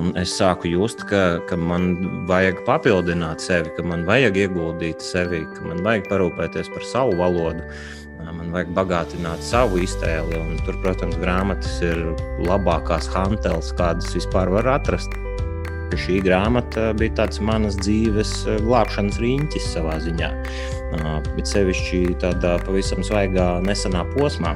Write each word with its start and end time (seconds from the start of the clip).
Un 0.00 0.14
es 0.16 0.32
sāku 0.32 0.70
just, 0.70 1.02
ka, 1.10 1.40
ka 1.48 1.56
man 1.60 1.90
vajag 2.28 2.62
papildināt 2.64 3.42
sevi, 3.44 3.68
ka 3.76 3.84
man 3.84 4.06
vajag 4.08 4.38
ieguldīt 4.46 5.04
sevi, 5.04 5.42
ka 5.56 5.66
man 5.66 5.82
vajag 5.84 6.08
parūpēties 6.08 6.70
par 6.72 6.86
savu 6.88 7.18
valodu. 7.20 7.66
Man 8.20 8.52
vajag 8.54 8.70
bagātināt 8.76 9.42
savu 9.44 9.80
iztēli, 9.84 10.38
un 10.38 10.56
tur, 10.64 10.78
protams, 10.84 11.18
grāmatas 11.20 11.80
ir 11.84 12.00
labākās 12.46 13.10
hanteles, 13.12 13.72
kādas 13.76 14.12
vispār 14.16 14.52
var 14.54 14.68
atrast. 14.78 15.12
Šī 16.00 16.20
grāmata 16.22 16.92
bija 16.96 17.16
tāds 17.18 17.40
manas 17.42 17.76
dzīves 17.80 18.34
glābšanas 18.62 19.18
riņķis 19.20 19.70
savā 19.74 19.98
ziņā, 20.04 20.28
bet 21.34 21.50
sevišķi 21.50 22.04
tādā 22.22 22.56
pavisam 22.62 23.02
svaigā, 23.04 23.56
nesenā 23.66 24.06
posmā. 24.14 24.54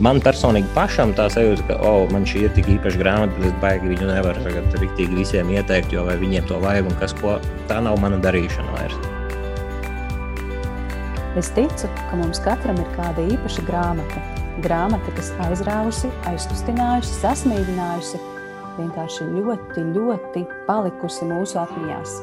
Man 0.00 0.16
personīgi 0.24 0.70
pašam 0.72 1.10
tā 1.12 1.26
sajūta, 1.28 1.66
ka 1.68 1.74
oh, 1.84 2.06
man 2.08 2.22
šī 2.24 2.46
ir 2.46 2.52
tik 2.56 2.70
īpaša 2.72 2.96
grāmata, 3.02 3.34
bet 3.36 3.50
es 3.50 3.56
baigi 3.60 3.90
viņu 3.90 4.06
nevaru 4.08 4.40
tagad 4.46 4.76
riktīgi 4.80 5.18
visiem 5.18 5.50
ieteikt, 5.52 5.92
jo 5.92 6.06
vai 6.06 6.14
viņiem 6.16 6.46
to 6.48 6.56
vajag 6.62 6.86
un 6.88 6.94
kas 7.02 7.12
ko. 7.18 7.34
Tā 7.68 7.82
nav 7.84 7.98
mana 8.00 8.16
darīšana 8.24 8.78
vairs. 8.78 8.96
Es 11.36 11.52
ticu, 11.52 11.90
ka 11.98 12.16
mums 12.16 12.40
katram 12.40 12.80
ir 12.80 12.88
kāda 12.94 13.26
īpaša 13.34 13.66
grāmata. 13.68 14.22
Grāmata, 14.64 15.12
kas 15.18 15.34
aizrāvusi, 15.44 16.08
aizkustinājusi, 16.32 17.18
sasmīdinājusi, 17.20 18.24
vienkārši 18.78 19.28
ļoti, 19.36 19.84
ļoti 19.98 20.46
palikusi 20.64 21.28
mūsu 21.28 21.60
atmiņās. 21.60 22.14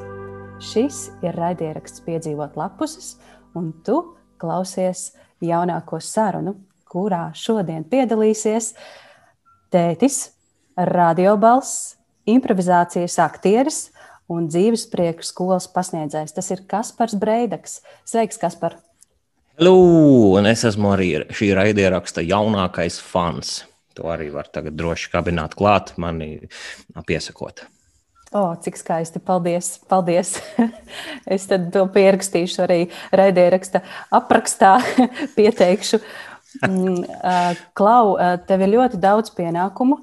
Šis 0.66 1.04
ir 1.22 1.38
raidieraksts 1.38 2.02
piedzīvot 2.10 2.58
lapuses, 2.58 3.20
un 3.54 3.70
tu 3.86 4.02
klausies 4.42 5.12
jaunāko 5.46 6.02
sarunu 6.02 6.58
kurā 6.92 7.30
šodien 7.38 7.86
piedalīsies 7.88 8.74
tētis, 9.74 10.32
radiobalss, 10.78 11.96
improvizācijas 12.28 13.18
aktieris 13.24 13.80
un 14.32 14.50
dzīves 14.52 14.88
priekšu 14.92 15.30
skolas 15.32 15.70
pasniedzējs. 15.72 16.36
Tas 16.36 16.52
ir 16.54 16.66
Kaspars 16.70 17.16
Breidaks. 17.20 17.80
Sveiks, 18.08 18.40
Kaspar! 18.42 18.78
Hello! 19.58 19.78
Un 20.38 20.46
es 20.46 20.66
esmu 20.68 20.92
arī 20.94 21.14
šī 21.34 21.54
raidieraksta 21.58 22.22
jaunākais 22.22 23.00
fans. 23.02 23.64
To 23.98 24.12
arī 24.14 24.30
var 24.30 24.52
tagad 24.54 24.76
droši 24.78 25.10
kabināt 25.10 25.56
klāt, 25.58 25.96
mani 25.98 26.46
piesakot. 27.08 27.64
O, 28.28 28.42
oh, 28.42 28.56
cik 28.60 28.76
skaisti. 28.78 29.20
Paldies. 29.24 29.80
paldies. 29.90 30.36
es 31.34 31.48
to 31.48 31.86
pierakstīšu 31.96 32.64
arī 32.66 32.80
raidieraksta 33.16 33.82
aprakstā, 34.12 34.76
pieteikšu. 35.38 36.02
Mm, 36.66 37.04
Klau, 37.78 38.16
tev 38.48 38.64
ir 38.66 38.74
ļoti 38.76 39.02
daudz 39.02 39.34
pienākumu. 39.38 40.00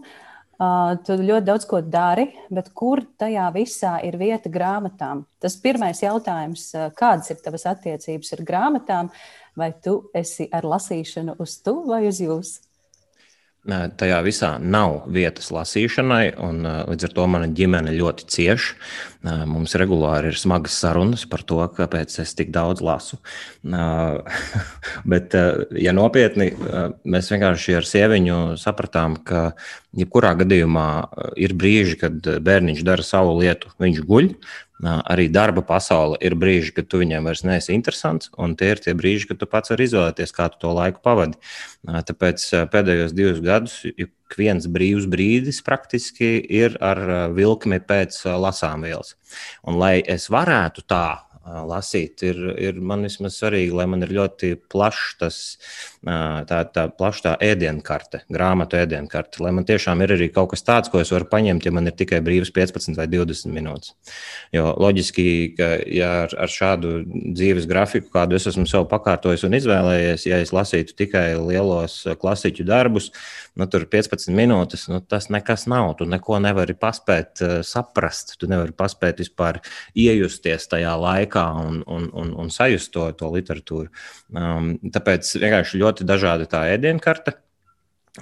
Tu 1.04 1.16
ļoti 1.18 1.44
daudz 1.48 1.64
ko 1.66 1.80
dari, 1.82 2.28
bet 2.54 2.68
kur 2.78 3.02
tajā 3.18 3.48
visā 3.56 3.96
ir 4.06 4.14
vieta 4.20 4.52
grāmatām? 4.52 5.24
Tas 5.42 5.56
pirmais 5.60 5.98
jautājums, 6.04 6.68
kādas 6.94 7.32
ir 7.34 7.40
tavas 7.42 7.66
attiecības 7.72 8.36
ar 8.36 8.44
grāmatām? 8.46 9.10
Vai 9.58 9.72
tu 9.82 9.98
esi 10.14 10.46
ar 10.54 10.66
lasīšanu 10.66 11.36
uz 11.42 11.58
tu 11.62 11.80
vai 11.90 12.04
uz 12.06 12.22
jūs? 12.22 12.54
tajā 13.64 14.18
visā 14.24 14.54
nav 14.60 15.06
vietas 15.08 15.48
lasīšanai, 15.54 16.34
un 16.36 16.66
līdz 16.90 17.08
ar 17.08 17.14
to 17.16 17.26
mana 17.30 17.48
ģimene 17.48 17.94
ļoti 17.96 18.26
cieš. 18.28 18.74
Mums 19.24 19.72
regulāri 19.80 20.28
ir 20.32 20.36
smagas 20.36 20.76
sarunas 20.82 21.22
par 21.30 21.40
to, 21.48 21.60
kāpēc 21.76 22.18
es 22.20 22.34
tik 22.36 22.50
daudz 22.52 22.82
lasu. 22.84 23.16
Bet, 25.12 25.36
ja 25.80 25.94
nopietni, 25.96 26.50
mēs 27.08 27.30
vienkārši 27.32 27.78
ar 27.78 27.88
sieviņu 27.88 28.38
sapratām, 28.60 29.16
ka 29.24 29.46
jebkurā 29.96 30.34
gadījumā 30.42 30.88
ir 31.40 31.56
brīži, 31.56 31.96
kad 32.04 32.20
bērniņš 32.20 32.84
dara 32.84 33.06
savu 33.06 33.38
lietu, 33.40 33.72
viņš 33.80 34.04
guļ, 34.04 34.30
Arī 34.84 35.28
darba 35.32 35.62
pasaule 35.64 36.18
ir 36.20 36.34
brīži, 36.36 36.72
kad 36.74 36.88
tu 36.90 36.98
viņiem 37.00 37.24
vairs 37.28 37.44
neesi 37.46 37.72
interesants, 37.76 38.28
un 38.36 38.56
tie 38.58 38.72
ir 38.74 38.82
tie 38.82 38.92
brīži, 38.98 39.30
kad 39.30 39.38
tu 39.40 39.46
pats 39.48 39.70
vari 39.72 39.86
izvēlēties, 39.86 40.34
kā 40.34 40.48
tu 40.52 40.60
to 40.64 40.72
laiku 40.74 41.00
pavadi. 41.04 41.38
Tāpēc 41.86 42.44
pēdējos 42.72 43.14
divus 43.16 43.40
gadus 43.44 43.78
ik 44.24 44.38
viens 44.40 44.66
brīvs 44.70 45.06
brīdis 45.10 45.60
praktiski 45.64 46.38
ir 46.48 46.78
ar 46.82 47.30
vilkmi 47.36 47.80
pēc 47.84 48.16
lasāmvielas. 48.40 49.14
Un, 49.68 49.78
lai 49.78 49.98
es 50.00 50.30
varētu 50.32 50.86
tā 50.88 51.06
lasīt, 51.44 52.22
ir, 52.24 52.38
ir 52.56 52.80
man 52.80 53.04
vismaz 53.04 53.36
svarīgi, 53.36 53.74
lai 53.76 53.86
man 53.90 54.04
ir 54.06 54.14
ļoti 54.16 54.54
plašs 54.72 55.16
tas, 55.20 55.40
tā, 56.04 56.60
tā 56.74 56.84
plaša 56.92 57.22
tā 57.24 57.32
ēdienkarte, 57.44 58.24
grāmatu 58.32 58.78
ēdienkarte, 58.78 59.40
lai 59.44 59.52
man 59.56 59.66
tiešām 59.68 60.02
ir 60.04 60.14
arī 60.16 60.28
kaut 60.32 60.52
kas 60.52 60.64
tāds, 60.66 60.90
ko 60.92 61.00
es 61.00 61.12
varu 61.14 61.28
paņemt, 61.30 61.64
ja 61.64 61.72
man 61.74 61.88
ir 61.88 61.96
tikai 61.96 62.20
brīvs 62.24 62.52
15 62.54 62.98
vai 62.98 63.06
20 63.10 63.54
minūtes. 63.54 63.94
Jo 64.54 64.74
loģiski, 64.80 65.26
ka 65.58 65.70
ja 65.88 66.10
ar, 66.24 66.36
ar 66.44 66.52
šādu 66.52 66.96
dzīves 67.36 67.68
grafiku, 67.70 68.10
kādu 68.14 68.38
es 68.38 68.48
esmu 68.50 68.66
sev 68.70 68.88
pakārtojis 68.90 69.46
un 69.48 69.56
izvēlējies, 69.58 70.28
ja 70.28 70.40
es 70.44 70.52
lasītu 70.54 70.96
tikai 70.98 71.26
lielos 71.40 72.02
klasiķu 72.20 72.66
darbus, 72.68 73.10
nu, 73.58 73.68
tur 73.70 73.86
15 73.90 74.34
minūtes, 74.34 74.88
nu, 74.90 75.00
tas 75.00 75.30
nekas 75.32 75.66
nav. 75.70 75.94
Tu 75.98 76.08
neko 76.10 76.40
nevari 76.42 76.74
paspēt 76.78 77.42
saprast, 77.66 78.36
tu 78.40 78.48
nevari 78.50 78.74
paspēt 78.76 79.22
vispār 79.22 79.60
iejusties 79.98 80.68
tajā 80.72 80.94
laikā 81.00 81.44
un, 81.62 81.80
un, 81.86 82.08
un, 82.12 82.32
un 82.44 82.52
sajust 82.52 82.92
to, 82.94 83.06
to 83.18 83.30
literatūru. 83.34 83.90
Um, 84.34 84.74
tāpēc 84.94 85.28
vienkārši 85.38 85.78
ļoti 85.78 85.93
dažāda 86.02 86.48
tā 86.50 86.64
ēdienkarte. 86.74 87.36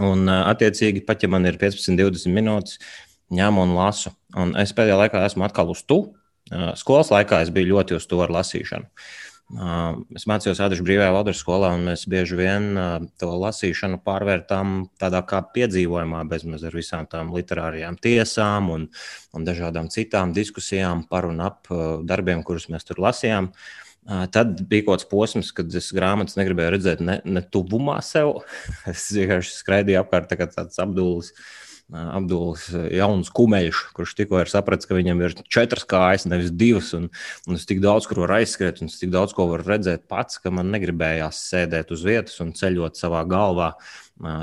Un, 0.00 0.26
uh, 0.28 0.44
attiecīgi, 0.52 1.06
pat 1.08 1.24
ja 1.24 1.32
man 1.32 1.48
ir 1.48 1.56
15, 1.60 1.96
20 1.96 2.36
minūtes, 2.36 2.76
ņemu 3.32 3.64
un 3.64 3.74
lasu. 3.78 4.12
Un 4.36 4.52
es 4.60 4.76
pēdējā 4.76 5.00
laikā 5.06 5.24
esmu 5.24 5.48
atkal 5.48 5.72
uz 5.72 5.80
tu. 5.88 6.02
Uh, 6.52 6.72
skolas 6.76 7.12
laikā 7.14 7.40
es 7.46 7.52
biju 7.54 7.78
ļoti 7.78 7.96
uz 7.96 8.08
to 8.08 8.20
ar 8.24 8.32
lasīšanu. 8.34 8.88
Uh, 8.88 9.32
Es 10.16 10.24
mācījos 10.24 10.62
Ādašu 10.64 10.84
brīvajā 10.86 11.10
valodas 11.12 11.40
skolā, 11.42 11.74
un 11.76 11.84
mēs 11.90 12.06
bieži 12.08 12.38
vien 12.38 12.70
to 13.20 13.28
lasīšanu 13.36 13.98
pārvērtām 14.06 14.86
tādā 15.00 15.20
kā 15.28 15.42
piedzīvojumā, 15.52 16.22
bezmaz 16.30 16.64
ar 16.64 16.76
visām 16.76 17.08
tām 17.10 17.34
literārajām 17.36 17.98
tiesām 18.00 18.70
un, 18.72 18.86
un 19.36 19.44
dažādām 19.44 19.90
citām 19.92 20.32
diskusijām 20.32 21.04
par 21.10 21.28
un 21.28 21.44
ap 21.44 21.68
darbiem, 22.08 22.40
kurus 22.46 22.70
mēs 22.72 22.88
tur 22.88 23.02
lasījām. 23.04 23.50
Tad 24.02 24.64
bija 24.66 24.86
kaut 24.86 24.98
kāds 24.98 25.08
posms, 25.10 25.52
kad 25.54 25.74
es 25.78 25.92
grāmatas 25.94 26.34
negribēju 26.38 26.74
redzēt 26.74 27.02
ne, 27.04 27.20
ne 27.22 27.42
tuvumā 27.42 28.00
sev. 28.02 28.40
Es 28.90 29.10
vienkārši 29.14 29.54
skraidīju 29.60 30.00
apkārt, 30.02 30.30
tā 30.32 30.40
kā 30.40 30.48
tāds 30.50 30.80
apdūlis. 30.82 31.30
Uh, 31.30 31.62
Abduls 31.92 32.70
jauns 32.94 33.28
kumeļš, 33.36 33.80
kurš 33.96 34.14
tikko 34.16 34.38
ir 34.40 34.50
sapratis, 34.50 34.88
ka 34.88 34.96
viņam 34.96 35.18
ir 35.26 35.34
četras 35.52 35.84
kājas, 35.88 36.24
nevis 36.30 36.52
divas, 36.56 36.92
un, 36.96 37.10
un 37.48 37.58
es 37.58 37.66
tik 37.68 37.82
daudz 37.84 38.06
kur 38.08 38.22
varu 38.22 38.38
aizskriet, 38.38 38.80
un 38.80 38.88
es 38.88 38.96
tik 39.00 39.12
daudz 39.12 39.34
ko 39.36 39.50
varu 39.50 39.66
redzēt 39.68 40.06
pats, 40.08 40.40
ka 40.40 40.52
man 40.54 40.72
negribējās 40.72 41.42
sēdēt 41.50 41.92
uz 41.92 42.06
vietas 42.08 42.40
un 42.44 42.54
ceļot 42.56 42.96
savā 42.96 43.26
galvā 43.28 43.74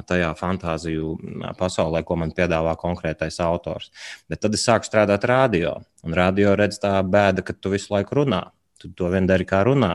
tajā 0.09 0.29
fantāziju 0.37 1.15
pasaulē, 1.57 2.03
ko 2.05 2.19
man 2.19 2.35
piedāvā 2.37 2.75
konkrētais 2.77 3.39
autors. 3.41 3.89
Bet 4.29 4.43
tad 4.45 4.57
es 4.57 4.65
sāku 4.67 4.85
strādāt 4.85 5.25
radio, 5.29 5.77
un 6.05 6.17
radio 6.17 6.53
redz 6.59 6.81
tā 6.83 6.99
bēda, 7.01 7.45
ka 7.45 7.57
tu 7.57 7.73
visu 7.73 7.95
laiku 7.95 8.21
runā. 8.21 8.43
Tu 8.79 8.89
to 8.95 9.09
vien 9.11 9.27
dari, 9.27 9.43
kā 9.43 9.59
runā. 9.67 9.91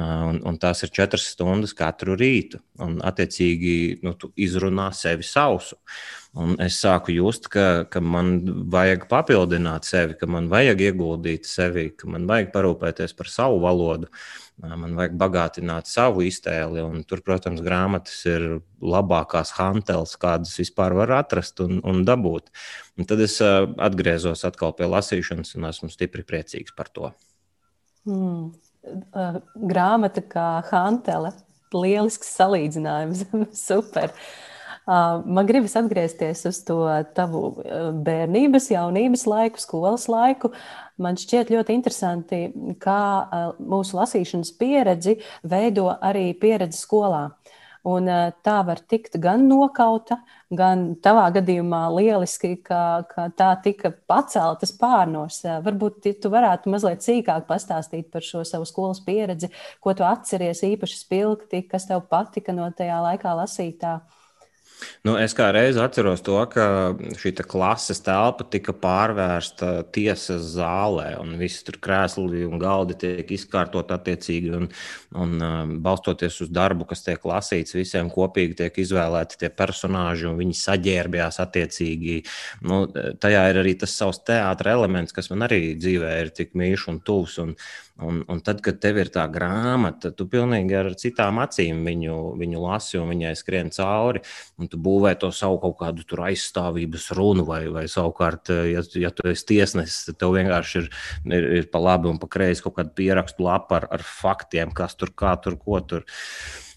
Un, 0.00 0.40
un 0.48 0.56
tās 0.58 0.80
ir 0.86 0.92
četras 0.96 1.26
stundas 1.34 1.74
katru 1.76 2.16
rītu. 2.16 2.62
Un, 2.80 2.96
attiecīgi, 3.04 3.74
nu, 4.02 4.14
tu 4.18 4.30
izrunā 4.40 4.88
sevi 4.96 5.26
sausu. 5.28 5.76
Un 6.34 6.56
es 6.58 6.80
sāku 6.82 7.12
just, 7.14 7.46
ka, 7.52 7.84
ka 7.86 8.00
man 8.02 8.40
vajag 8.72 9.04
papildināt 9.10 9.86
sevi, 9.86 10.16
ka 10.18 10.26
man 10.26 10.48
vajag 10.50 10.80
ieguldīt 10.88 11.46
sevi, 11.46 11.92
ka 11.94 12.08
man 12.10 12.24
vajag 12.26 12.48
parūpēties 12.56 13.14
par 13.14 13.30
savu 13.30 13.60
valodu, 13.62 14.08
man 14.64 14.96
vajag 14.98 15.14
bagātināt 15.20 15.86
savu 15.86 16.24
iztēli. 16.26 16.82
Un 16.82 17.04
tur, 17.06 17.22
protams, 17.22 17.62
grāmatas 17.62 18.16
ir 18.26 18.48
labākās 18.82 19.54
hanteles, 19.60 20.16
kādas 20.18 20.56
vispār 20.58 20.96
var 20.98 21.14
atrast 21.20 21.62
un, 21.62 21.78
un 21.86 22.02
dabūt. 22.08 22.50
Un 22.98 23.06
tad 23.06 23.22
es 23.22 23.38
atgriezos 23.44 24.42
atkal 24.48 24.74
pie 24.74 24.90
lasīšanas 24.90 25.54
un 25.54 25.70
esmu 25.70 25.92
stipri 25.92 26.26
priecīgs 26.26 26.74
par 26.74 26.90
to. 26.90 27.12
Mm. 28.08 28.52
Grāmata 29.70 30.22
kā 30.28 30.48
Hantele. 30.70 31.32
Lielisks 31.74 32.34
salīdzinājums. 32.36 33.24
Super. 33.68 34.12
Man 34.84 35.48
gribas 35.48 35.74
atgriezties 35.80 36.44
uz 36.50 36.58
to 36.68 36.76
tavu 37.16 37.40
bērnības, 38.04 38.68
jaunības 38.74 39.24
laiku, 39.30 39.62
skolas 39.62 40.04
laiku. 40.12 40.52
Man 41.00 41.16
šķiet 41.18 41.50
ļoti 41.54 41.74
interesanti, 41.74 42.40
kā 42.84 43.00
mūsu 43.58 43.96
lasīšanas 43.96 44.52
pieredzi 44.60 45.16
veido 45.42 45.88
arī 46.04 46.28
pieredze 46.36 46.78
skolā. 46.84 47.30
Un 47.84 48.08
tā 48.40 48.54
var 48.64 48.80
tikt 48.88 49.18
gan 49.20 49.42
nokauta, 49.44 50.16
gan 50.48 50.86
tavā 51.04 51.26
gadījumā 51.34 51.82
lieliski, 51.92 52.54
ka, 52.64 53.04
ka 53.10 53.26
tā 53.36 53.50
tika 53.60 53.90
pacelta 54.08 54.64
spārnos. 54.68 55.42
Varbūt 55.66 56.08
tu 56.22 56.32
varētu 56.32 56.72
mazliet 56.72 57.04
sīkāk 57.04 57.44
pastāstīt 57.50 58.08
par 58.14 58.24
šo 58.24 58.40
savu 58.48 58.64
skolas 58.68 59.02
pieredzi, 59.04 59.52
ko 59.84 59.92
tu 59.92 60.06
atceries 60.08 60.64
īpaši 60.64 61.02
spilgti, 61.02 61.66
kas 61.68 61.84
tev 61.90 62.06
patika 62.08 62.56
no 62.56 62.70
tajā 62.72 63.02
laikā 63.04 63.36
lasītā. 63.42 63.98
Nu, 65.04 65.14
es 65.20 65.34
kā 65.36 65.50
reiz 65.54 65.76
atceros 65.80 66.22
to, 66.24 66.36
ka 66.50 66.66
šī 67.20 67.34
klases 67.48 68.00
telpa 68.04 68.46
tika 68.50 68.72
pārvērsta 68.76 69.84
tiesas 69.94 70.46
zālē, 70.54 71.14
un 71.20 71.34
viss 71.40 71.64
tur 71.66 71.78
krēsli 71.84 72.44
un 72.48 72.60
galdi 72.62 72.96
tiek 73.02 73.30
izkārtot 73.36 73.92
attiecīgi. 73.94 74.52
Un, 74.58 74.68
un 75.20 75.34
um, 75.44 75.74
balstoties 75.84 76.40
uz 76.46 76.52
darbu, 76.54 76.88
kas 76.90 77.04
tiek 77.06 77.24
lasīts, 77.28 77.76
visiem 77.76 78.10
kopīgi 78.12 78.58
tiek 78.62 78.82
izvēlēti 78.84 79.40
tie 79.44 79.52
personāļi, 79.52 80.28
un 80.30 80.40
viņi 80.40 80.58
saģērbjās 80.62 81.40
attiecīgi. 81.44 82.20
Nu, 82.64 82.84
tajā 83.20 83.46
ir 83.52 83.62
arī 83.62 83.76
tas 83.80 83.96
savs 83.96 84.22
teātris 84.26 84.74
elements, 84.74 85.14
kas 85.14 85.30
man 85.32 85.46
arī 85.48 85.74
dzīvē 85.78 86.14
ir 86.22 86.34
tik 86.34 86.56
mīļš 86.58 86.88
un 86.94 87.02
tuvs. 87.04 87.38
Un, 87.44 87.56
Un, 88.02 88.24
un 88.26 88.40
tad, 88.42 88.58
kad 88.58 88.80
tev 88.82 88.96
ir 88.98 89.08
tā 89.14 89.22
grāmata, 89.30 90.10
tu 90.10 90.24
pilnīgi 90.26 90.74
ar 90.74 90.88
citām 90.98 91.38
acīm 91.38 91.84
viņu, 91.86 92.16
viņu 92.40 92.62
lasi 92.64 92.98
un 92.98 93.12
viņai 93.12 93.30
skrien 93.38 93.70
cauri. 93.74 94.24
Un 94.58 94.70
tu 94.70 94.80
būvē 94.82 95.12
to 95.22 95.30
savu 95.30 95.60
kaut 95.62 95.76
kādu 95.78 96.18
aizstāvības 96.26 97.06
runu, 97.14 97.44
vai, 97.46 97.62
vai 97.70 97.84
savukārt, 97.90 98.50
ja, 98.72 98.82
ja 98.98 99.14
tu 99.14 99.28
esi 99.30 99.46
tiesnesis, 99.52 100.08
tad 100.08 100.18
tev 100.24 100.34
vienkārši 100.34 100.82
ir, 100.82 100.90
ir, 101.30 101.48
ir 101.60 101.70
pa 101.70 101.84
labi 101.86 102.10
un 102.10 102.18
pa 102.18 102.26
kreisi 102.34 102.66
kaut 102.66 102.80
kāda 102.80 102.90
pierakstu 102.98 103.46
lapa 103.46 103.78
ar, 103.78 103.88
ar 103.94 104.02
faktiem, 104.02 104.74
kas 104.74 104.98
tur, 104.98 105.14
kā 105.14 105.36
tur, 105.38 105.54
ko 105.62 105.78
tur. 105.86 106.08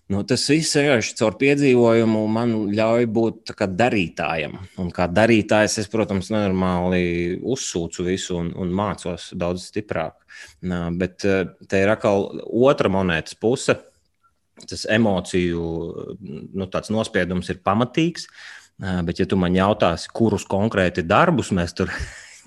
Nu, 0.07 0.21
tas 0.23 0.45
viss 0.47 0.77
vienkārši 0.77 1.17
caur 1.19 1.35
piedzīvojumu 1.35 2.21
man 2.31 2.53
ļauj 2.71 3.07
būt 3.11 3.51
darītājam. 3.75 4.53
Un 4.79 4.91
kā 4.95 5.09
darītājs, 5.11 5.81
es, 5.81 5.89
protams, 5.91 6.29
nenormāli 6.31 7.35
uzsūcu 7.43 8.05
visu 8.07 8.37
un, 8.39 8.53
un 8.55 8.71
mācos 8.71 9.33
daudz 9.35 9.67
stiprāk. 9.67 10.15
Bet 10.95 11.27
eh, 11.27 11.43
te 11.67 11.83
ir 11.83 11.91
atkal 11.91 12.29
otra 12.47 12.91
monētas 12.93 13.35
puse. 13.35 13.75
Tas 14.57 14.87
emociju 14.89 15.65
nu, 16.23 16.69
nospiedums 16.95 17.51
ir 17.51 17.59
pamatīgs. 17.65 18.29
Bet, 18.77 19.19
ja 19.19 19.25
tu 19.25 19.37
man 19.41 19.55
jautāsi, 19.57 20.09
kurus 20.13 20.45
konkrēti 20.45 21.03
darbus 21.05 21.49
mēs 21.53 21.73
tur 21.77 21.91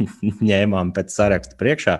ņēmām 0.50 0.92
pēc 0.96 1.12
saraksta 1.14 1.58
priekšā, 1.60 1.96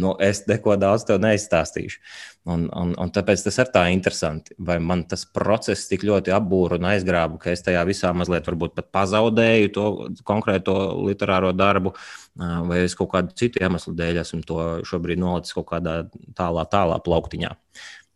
nu, 0.00 0.14
es 0.22 0.44
neko 0.48 0.76
daudz 0.80 1.06
tev 1.08 1.20
neizstāstīšu. 1.24 2.02
Un, 2.48 2.64
un, 2.72 2.94
un 2.96 3.10
tāpēc 3.12 3.42
tas 3.44 3.58
ir 3.60 3.68
tā 3.74 3.82
interesanti. 3.92 4.54
Vai 4.64 4.78
man 4.80 5.02
tas 5.10 5.26
process 5.28 5.88
tik 5.90 6.06
ļoti 6.08 6.32
apbūra 6.32 6.78
un 6.78 6.86
aizgrāba, 6.88 7.36
ka 7.42 7.52
es 7.52 7.64
tajā 7.66 7.82
visā 7.88 8.14
mazliet 8.16 8.48
pat 8.48 8.88
pazaudēju 8.94 9.72
to 9.74 9.88
konkrēto 10.28 10.76
literāro 11.04 11.52
darbu, 11.56 11.92
vai 12.38 12.84
es 12.86 12.96
kaut 12.96 13.12
kādu 13.12 13.36
citu 13.36 13.60
iemeslu 13.60 13.92
dēļ 13.98 14.22
esmu 14.22 14.40
to 14.48 14.62
šobrīd 14.88 15.20
nolicis 15.20 15.56
kaut 15.58 15.68
kādā 15.74 15.98
tālā, 16.38 16.64
tālā 16.72 16.96
plauktiņā. 17.04 17.52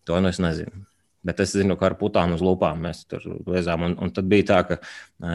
To 0.09 0.23
nu 0.23 0.33
es 0.33 0.41
nezinu. 0.43 0.87
Bet 1.23 1.39
es 1.45 1.53
zinu, 1.55 1.77
ka 1.79 1.87
ar 1.91 1.95
putānu 2.01 2.35
uz 2.35 2.43
lupām 2.43 2.81
mēs 2.83 3.05
tur 3.07 3.23
liezām. 3.47 3.85
Un, 3.87 3.93
un 4.03 4.11
tad 4.15 4.27
bija 4.31 4.49
tā, 4.49 4.61
ka 4.67 4.79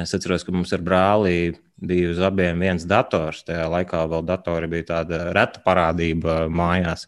es 0.01 0.11
atceros, 0.17 0.43
ka 0.43 0.51
mums 0.51 0.73
ar 0.75 0.83
brāli 0.83 1.53
bija 1.79 2.11
uz 2.11 2.19
abiem 2.27 2.59
viens 2.65 2.83
dators. 2.89 3.45
Tajā 3.47 3.69
laikā 3.71 4.01
vēl 4.11 4.25
datori 4.27 4.67
bija 4.71 4.89
tāda 4.91 5.21
reta 5.37 5.63
parādība 5.63 6.41
mājās. 6.51 7.07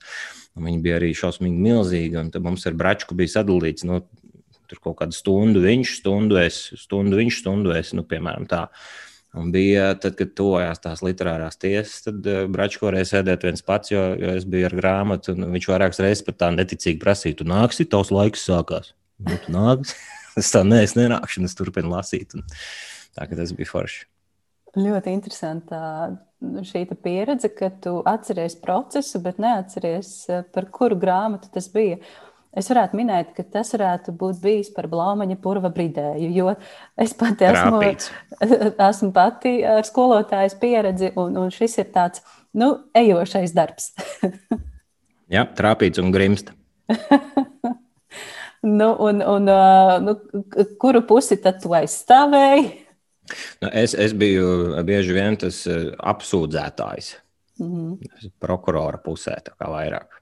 Un 0.55 0.69
viņi 0.69 0.79
bija 0.85 0.99
arī 0.99 1.11
šausmīgi 1.17 1.65
milzīgi. 1.67 2.19
Un 2.21 2.31
tad 2.31 2.47
mums 2.47 2.63
ar 2.69 2.77
bračku 2.79 3.17
bija 3.19 3.35
sadalīts. 3.35 3.83
Nu, 3.89 3.99
tur 4.69 4.81
kaut 4.83 4.99
kādu 5.01 5.17
stundu 5.17 5.63
viņš, 5.65 5.97
stundu 5.99 6.39
es, 6.39 6.61
stundu 6.79 7.19
viņš, 7.19 7.43
stundu 7.43 7.75
es. 7.75 7.91
Nu, 7.97 8.05
piemēram, 8.07 8.47
tā. 8.49 8.67
Un 9.37 9.51
bija 9.53 9.91
tad, 10.01 10.15
kad 10.17 10.31
tuvojās 10.37 10.81
tās 10.81 11.03
literārās 11.05 11.59
tiesas, 11.61 11.99
tad 12.07 12.25
uh, 12.25 12.45
Bračs 12.49 12.79
varēja 12.81 13.09
sēdēt 13.11 13.43
viens 13.45 13.65
pats, 13.65 13.91
jo, 13.93 14.01
jo 14.17 14.31
es 14.39 14.47
biju 14.49 14.65
ar 14.71 14.75
grāmatu. 14.79 15.35
Viņš 15.37 15.67
vairākas 15.69 16.01
reizes 16.01 16.25
pat 16.25 16.39
tā 16.41 16.49
neticīgi 16.55 16.97
prasīja, 17.03 17.37
tu 17.41 17.49
nāksi, 17.49 17.85
tavs 17.89 18.09
laiks 18.15 18.47
sākās. 18.49 18.95
Nu, 19.21 19.37
tu 19.43 19.53
nāksi. 19.53 19.97
es 20.41 20.49
tā 20.55 20.63
nē, 20.65 20.81
es 20.87 20.95
nenākšu, 20.97 21.43
es 21.45 21.57
turpinu 21.59 21.93
lasīt. 21.93 22.33
Un 22.39 22.47
tā 23.17 23.29
kā 23.29 23.37
tas 23.37 23.53
bija 23.53 23.69
forši. 23.69 24.07
Ļoti 24.79 25.13
interesanti 25.13 25.77
šī 26.69 26.83
pieredze, 27.03 27.49
ka 27.53 27.71
tu 27.83 27.99
atceries 28.07 28.55
procesu, 28.61 29.21
bet 29.21 29.41
neatceries, 29.41 30.11
par 30.53 30.69
kuru 30.73 30.97
grāmatu 30.99 31.49
tas 31.53 31.69
bija. 31.73 31.99
Es 32.57 32.65
varētu 32.71 32.97
minēt, 32.97 33.33
ka 33.37 33.43
tas 33.45 33.69
varētu 33.75 34.13
būt 34.17 34.39
bijis 34.41 34.71
par 34.73 34.87
blaumaņa 34.89 35.35
purva 35.41 35.69
bridēju, 35.73 36.29
jo 36.33 36.53
es 36.97 37.13
pati 37.17 37.45
esmu, 37.45 37.81
esmu 38.89 39.09
pati 39.13 39.59
ar 39.69 39.85
skolotājas 39.85 40.55
pieredzi, 40.57 41.11
un, 41.21 41.37
un 41.37 41.51
šis 41.53 41.77
ir 41.83 41.91
tāds, 41.93 42.23
nu, 42.57 42.71
ejošais 42.97 43.53
darbs. 43.53 43.91
Jā, 45.35 45.45
trāpīts 45.59 46.01
un 46.01 46.09
grimst. 46.09 46.49
nu, 48.79 48.87
un, 48.97 49.21
un, 49.21 49.51
nu, 50.07 50.15
kuru 50.81 51.03
pusi 51.05 51.37
tad 51.43 51.61
tu 51.61 51.75
aizstāvēji? 51.77 52.63
Nu, 53.61 53.69
es, 53.69 53.93
es 53.93 54.15
biju 54.17 54.79
bieži 54.87 55.13
vien 55.13 55.37
tas 55.37 55.61
apsūdzētājs. 55.69 57.11
Mm 57.59 57.75
-hmm. 57.75 58.31
Prokurora 58.39 58.97
pusē, 58.97 59.37
tā 59.45 59.53
kā 59.53 59.69
vairāk. 59.69 60.17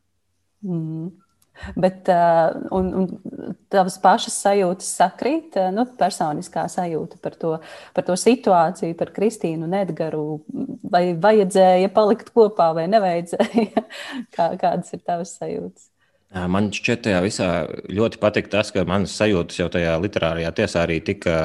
Mm 0.62 0.82
-hmm. 0.82 1.27
Bet 1.76 2.10
uh, 2.12 2.54
un, 2.76 2.90
un 3.02 3.56
tavas 3.74 3.98
pašas 4.04 4.38
sajūtas 4.46 4.90
sakrīt, 5.00 5.58
uh, 5.60 5.72
nu, 5.76 5.88
personiskā 6.00 6.68
sajūta 6.72 7.20
par 7.24 7.38
to, 7.40 7.56
par 7.98 8.08
to 8.08 8.18
situāciju, 8.20 8.98
par 9.00 9.14
Kristīnu 9.16 9.68
un 9.68 9.76
Edgars. 9.82 10.46
Vai 10.88 11.12
vajadzēja 11.20 11.92
palikt 11.96 12.32
kopā 12.36 12.72
vai 12.78 12.88
nevajadzēja? 12.92 13.86
Kā, 14.36 14.52
kādas 14.62 14.94
ir 14.96 15.04
tavas 15.04 15.36
sajūtas? 15.40 15.90
Man 16.28 16.66
šķiet, 16.76 17.06
tajā 17.06 17.20
visā 17.24 17.46
ļoti 17.88 18.20
patīk 18.20 18.50
tas, 18.52 18.68
ka 18.76 18.84
manas 18.88 19.14
sajūtas 19.16 19.62
jau 19.62 19.70
tajā 19.72 19.94
literārajā 20.04 20.50
tiesā 20.58 20.82
arī 20.84 20.98
tika 21.00 21.36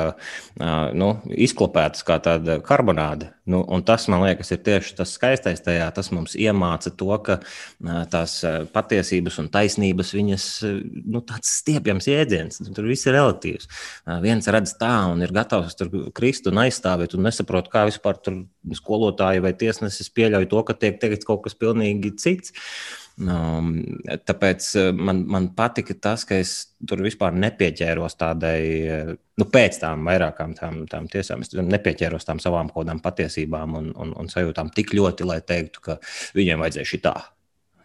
nu, 0.99 1.12
izklopētas 1.31 2.02
kā 2.08 2.17
tāda 2.23 2.56
karbonāde. 2.67 3.29
Nu, 3.46 3.62
tas, 3.87 4.08
man 4.11 4.25
liekas, 4.25 4.50
ir 4.55 4.58
tieši 4.67 4.96
tas 4.99 5.12
skaistais 5.14 5.62
tajā. 5.62 5.87
Tas 5.94 6.11
mums 6.14 6.34
iemāca 6.34 6.90
to, 6.99 7.11
ka 7.23 7.38
tās 8.11 8.34
patiesības 8.75 9.38
un 9.43 9.50
taisnības, 9.55 10.11
viņas 10.19 10.46
nu, 11.06 11.23
tāds 11.31 11.55
stiepjams 11.61 12.11
jēdziens, 12.11 12.58
tur 12.75 12.90
viss 12.90 13.06
ir 13.06 13.14
relatīvs. 13.19 13.70
Viens 14.26 14.50
redz 14.50 14.75
tā 14.82 14.90
un 15.12 15.23
ir 15.23 15.34
gatavs 15.34 15.79
tur 15.79 15.93
krist 16.14 16.50
un 16.50 16.58
aizstāvēt, 16.64 17.14
un 17.14 17.26
nesaprot, 17.29 17.70
kā 17.70 17.87
vispār 17.87 18.19
tur 18.19 18.43
skolotāji 18.79 19.46
vai 19.46 19.55
tiesnesis 19.58 20.11
pieļauj 20.11 20.50
to, 20.50 20.67
ka 20.67 20.79
tiek 20.79 20.99
teikts 21.02 21.29
kaut 21.29 21.46
kas 21.46 21.58
pilnīgi 21.58 22.17
cits. 22.19 22.55
Um, 23.22 23.74
tāpēc 24.26 24.66
uh, 24.80 24.88
man, 24.96 25.22
man 25.30 25.50
patika 25.56 25.94
tas, 26.08 26.24
ka 26.26 26.38
es 26.40 26.54
tur 26.88 27.02
vispār 27.04 27.34
nepieķēros 27.36 28.16
tādai, 28.19 28.62
uh, 28.86 29.12
nu, 29.38 29.46
pēc 29.52 29.79
tam 29.82 30.08
vairākām 30.08 30.56
tām, 30.58 30.81
tām 30.91 31.06
tiesām, 31.12 31.44
es 31.44 31.52
nepieķēros 31.55 32.26
tām 32.29 32.41
savām 32.43 32.72
kaut 32.72 32.86
kādām 32.86 33.02
patiesībām 33.05 33.76
un, 33.79 33.93
un, 33.94 34.17
un 34.19 34.32
sajūtām 34.32 34.72
tik 34.74 34.94
ļoti, 34.96 35.29
lai 35.29 35.38
teiktu, 35.46 35.84
ka 35.84 35.98
viņiem 36.38 36.64
vajadzēja 36.64 36.91
šī 36.93 37.02
tā. 37.05 37.14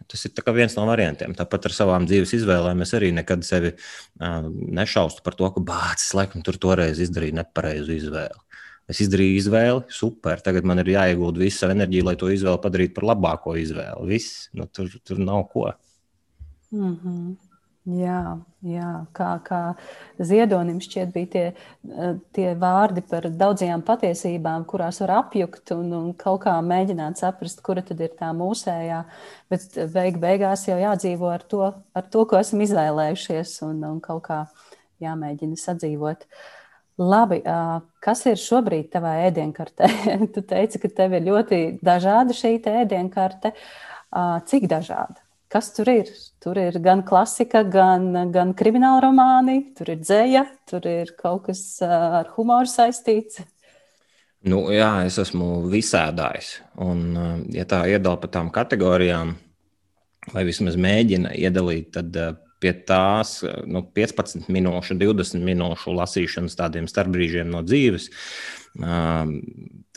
Tas 0.08 0.24
ir 0.24 0.52
viens 0.56 0.72
no 0.78 0.86
variantiem. 0.88 1.34
Tāpat 1.36 1.68
ar 1.68 1.74
savām 1.76 2.06
dzīves 2.08 2.32
izvēlēm 2.38 2.80
es 2.80 2.94
arī 2.96 3.10
nekad 3.12 3.44
sevi 3.44 3.74
uh, 3.74 4.46
nešaustu 4.48 5.24
par 5.26 5.36
to, 5.36 5.50
ka 5.52 5.60
bācis 5.60 6.14
laikam 6.16 6.44
tur 6.46 6.56
toreiz 6.56 7.02
izdarīja 7.04 7.42
nepareizu 7.42 7.92
izvēli. 7.98 8.47
Es 8.88 9.02
izdarīju 9.04 9.36
izvēli, 9.36 9.82
super. 9.92 10.40
Tagad 10.40 10.64
man 10.68 10.80
ir 10.80 10.94
jāiegulda 10.94 11.42
visa 11.42 11.68
enerģija, 11.74 12.06
lai 12.08 12.16
to 12.20 12.30
izvēli 12.32 12.62
padarītu 12.62 12.94
par 12.96 13.10
labāko 13.10 13.52
izvēli. 13.60 14.08
Viss, 14.08 14.46
nu, 14.56 14.64
tur, 14.72 14.88
tur 15.04 15.20
nav 15.20 15.44
ko. 15.52 15.68
Mm 16.72 16.96
-hmm. 16.96 17.36
Jā, 17.88 18.38
jā. 18.68 18.88
Kā, 19.16 19.28
kā 19.44 19.60
ziedonim 20.20 20.80
šķiet, 20.80 21.12
bija 21.12 21.26
tie, 21.32 21.44
tie 22.36 22.54
vārdi 22.54 23.00
par 23.00 23.30
daudzajām 23.30 23.82
patiesībām, 23.82 24.64
kurās 24.68 25.00
var 25.00 25.10
apjukt 25.10 25.72
un, 25.72 25.92
un 25.92 26.10
kaut 26.12 26.42
kā 26.42 26.58
mēģināt 26.60 27.16
saprast, 27.16 27.62
kura 27.64 27.82
tad 27.82 28.00
ir 28.00 28.12
tā 28.18 28.28
mūsējā. 28.36 29.04
Bet 29.48 29.78
beig, 29.94 30.20
beigās 30.20 30.68
jau 30.68 30.76
jādzīvo 30.76 31.32
ar 31.32 31.42
to, 31.48 31.72
ar 31.94 32.04
to, 32.12 32.24
ko 32.24 32.36
esam 32.36 32.60
izvēlējušies, 32.60 33.62
un, 33.62 33.84
un 33.84 34.00
kaut 34.00 34.22
kā 34.28 34.44
jāmēģina 35.00 35.56
sadzīvot. 35.56 36.28
Uh, 36.28 36.57
Labi, 36.98 37.38
kas 38.02 38.24
ir 38.26 38.40
šobrīd 38.42 38.88
tavā 38.90 39.14
ēdienkartē? 39.28 39.86
tu 40.34 40.42
teici, 40.42 40.80
ka 40.82 40.90
tev 40.90 41.14
ir 41.14 41.28
ļoti 41.28 41.60
dažāda 41.84 42.34
šī 42.34 42.56
ēdienkarte. 42.58 43.52
Cik 44.50 44.66
dažāda? 44.70 45.20
Kas 45.48 45.70
tur 45.72 45.88
ir? 45.88 46.10
Tur 46.42 46.58
ir 46.60 46.76
gan 46.84 47.04
klasika, 47.06 47.62
gan, 47.64 48.10
gan 48.34 48.50
krimināla 48.56 49.00
romāni, 49.06 49.60
tur 49.78 49.94
ir 49.94 50.02
dzēja, 50.02 50.42
tur 50.68 50.84
ir 50.90 51.14
kaut 51.16 51.46
kas 51.46 51.62
ar 51.84 52.28
humoru 52.34 52.68
saistīts. 52.68 53.40
Nu, 54.48 54.66
jā, 54.74 54.90
es 55.06 55.16
esmu 55.22 55.64
visādājs. 55.70 56.58
Un, 56.82 57.14
ja 57.54 57.64
tā 57.68 57.84
iedala 57.90 58.18
pa 58.20 58.28
tām 58.30 58.50
kategorijām, 58.54 59.32
vai 60.34 60.44
vismaz 60.46 60.76
mēģina 60.78 61.32
iedalīt, 61.38 61.94
tad 61.96 62.18
pie 62.62 62.72
tās 62.86 63.38
nu, 63.66 63.82
15 63.94 64.50
minūšu, 64.52 64.98
20 64.98 65.44
minūšu 65.46 65.94
lasīšanas 65.96 66.58
tādiem 66.58 66.88
starpbrīžiem 66.90 67.50
no 67.50 67.64
dzīves. 67.66 68.10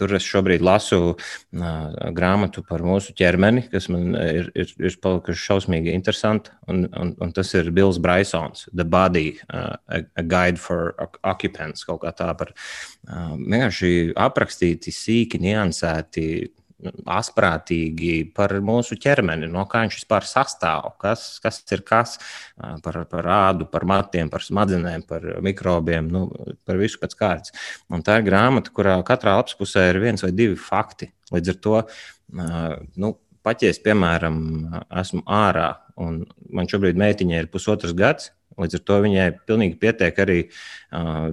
Tur 0.01 0.13
es 0.17 0.25
šobrīd 0.25 0.63
lasu 0.65 1.15
grāmatu 1.51 2.63
par 2.65 2.81
mūsu 2.87 3.13
ķermeni, 3.17 3.67
kas 3.69 3.89
man 3.93 4.15
ir, 4.15 4.47
ir, 4.57 4.71
ir 4.81 4.95
palikusi 5.03 5.43
šausmīgi 5.43 5.93
interesanta. 5.93 6.55
Un, 6.71 6.87
un, 6.89 7.11
un 7.21 7.33
tas 7.35 7.51
ir 7.57 7.69
Bills 7.75 7.99
Brysons, 8.01 8.65
The 8.71 8.87
Body, 8.87 9.35
a, 9.49 9.75
a 9.91 10.25
Guide 10.25 10.61
for 10.61 10.95
Occupants. 11.21 11.85
Kaut 11.85 12.01
kā 12.05 12.15
tā 12.17 12.31
par 12.39 12.55
vienkārši 13.05 14.15
aprakstīti, 14.17 14.95
sīki, 14.95 15.41
niansēti 15.43 16.25
asprātīgi 17.11 18.31
par 18.35 18.53
mūsu 18.65 18.97
ķermeni, 19.01 19.49
no 19.51 19.65
kā 19.69 19.83
viņš 19.85 19.97
vispār 19.99 20.27
sastāv, 20.27 20.91
kas, 21.01 21.25
kas 21.43 21.61
ir 21.73 21.83
kas 21.87 22.17
par, 22.83 23.01
par 23.11 23.29
ādu, 23.35 23.67
par 23.71 23.85
matiem, 23.89 24.31
par 24.31 24.45
smadzenēm, 24.45 25.05
par 25.09 25.25
mikrobiem, 25.45 26.09
nu, 26.11 26.25
par 26.67 26.81
visu 26.81 27.01
pēc 27.01 27.17
kārtas. 27.19 27.55
Un 27.91 28.05
tā 28.05 28.19
ir 28.19 28.27
grāmata, 28.27 28.73
kurā 28.73 28.97
katrā 29.07 29.37
lapas 29.39 29.57
pusē 29.59 29.89
ir 29.91 30.01
viens 30.03 30.25
vai 30.25 30.33
divi 30.35 30.57
fakti. 30.59 31.11
Līdz 31.31 31.53
ar 31.53 31.61
to, 31.63 31.77
nu, 33.01 33.15
pat 33.45 33.63
ja 33.63 33.71
es, 33.73 33.81
piemēram, 33.83 34.37
esmu 35.01 35.23
ārā 35.29 35.71
un 36.01 36.23
man 36.53 36.69
šobrīd 36.71 36.99
meitiņai 36.99 37.43
ir 37.43 37.51
pusotrs 37.51 37.95
gads, 37.97 38.31
Līdz 38.59 38.77
ar 38.77 38.81
to 38.83 38.97
viņai 39.05 39.25
pilnīgi 39.47 39.77
pietiek 39.79 40.17
arī 40.19 40.37
uh, 40.47 41.29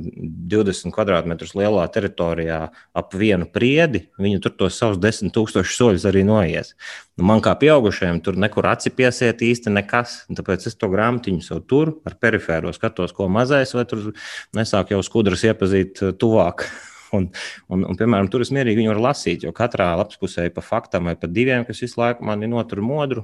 20 0.52 0.94
km2 0.94 1.48
lielā 1.58 1.86
teritorijā 1.94 2.58
ap 2.70 3.16
vienu 3.18 3.48
priedi. 3.50 4.04
Viņa 4.22 4.42
tur 4.44 4.54
tos 4.60 4.78
savus 4.78 5.00
10,000 5.02 5.66
soļus 5.66 6.06
arī 6.08 6.22
noies. 6.28 6.74
Nu, 7.18 7.26
man 7.30 7.42
kā 7.44 7.56
pieaugušajam 7.58 8.20
tur 8.22 8.38
nekur 8.38 8.68
aci 8.70 8.92
piesiet 8.94 9.42
īsti 9.42 9.72
nekas. 9.74 10.20
Tāpēc 10.38 10.68
es 10.70 10.78
to 10.78 10.90
grāmatiņu 10.92 11.42
sev 11.44 11.64
tur 11.70 11.96
ar 12.06 12.14
perifēro 12.22 12.70
skatos, 12.76 13.14
ko 13.16 13.26
mazais, 13.32 13.74
vai 13.74 13.86
tur 13.88 14.12
nesāk 14.56 14.94
jau 14.94 15.02
skudras 15.06 15.42
iepazīt 15.48 16.04
tuvāk. 16.20 16.68
Un, 17.16 17.30
un, 17.72 17.86
un, 17.88 17.96
piemēram, 17.96 18.26
tur 18.28 18.42
es 18.44 18.50
mierīgi 18.52 18.82
viņu 18.82 18.90
varu 18.90 19.00
lasīt, 19.06 19.46
jo 19.46 19.52
katrā 19.56 19.86
lapspusē 19.96 20.42
pa 20.52 20.60
faktam 20.60 21.08
vai 21.08 21.14
pa 21.16 21.24
diviem, 21.24 21.62
kas 21.64 21.80
visu 21.80 21.96
laiku 22.02 22.26
mani 22.28 22.50
notur 22.52 22.82
modru, 22.84 23.22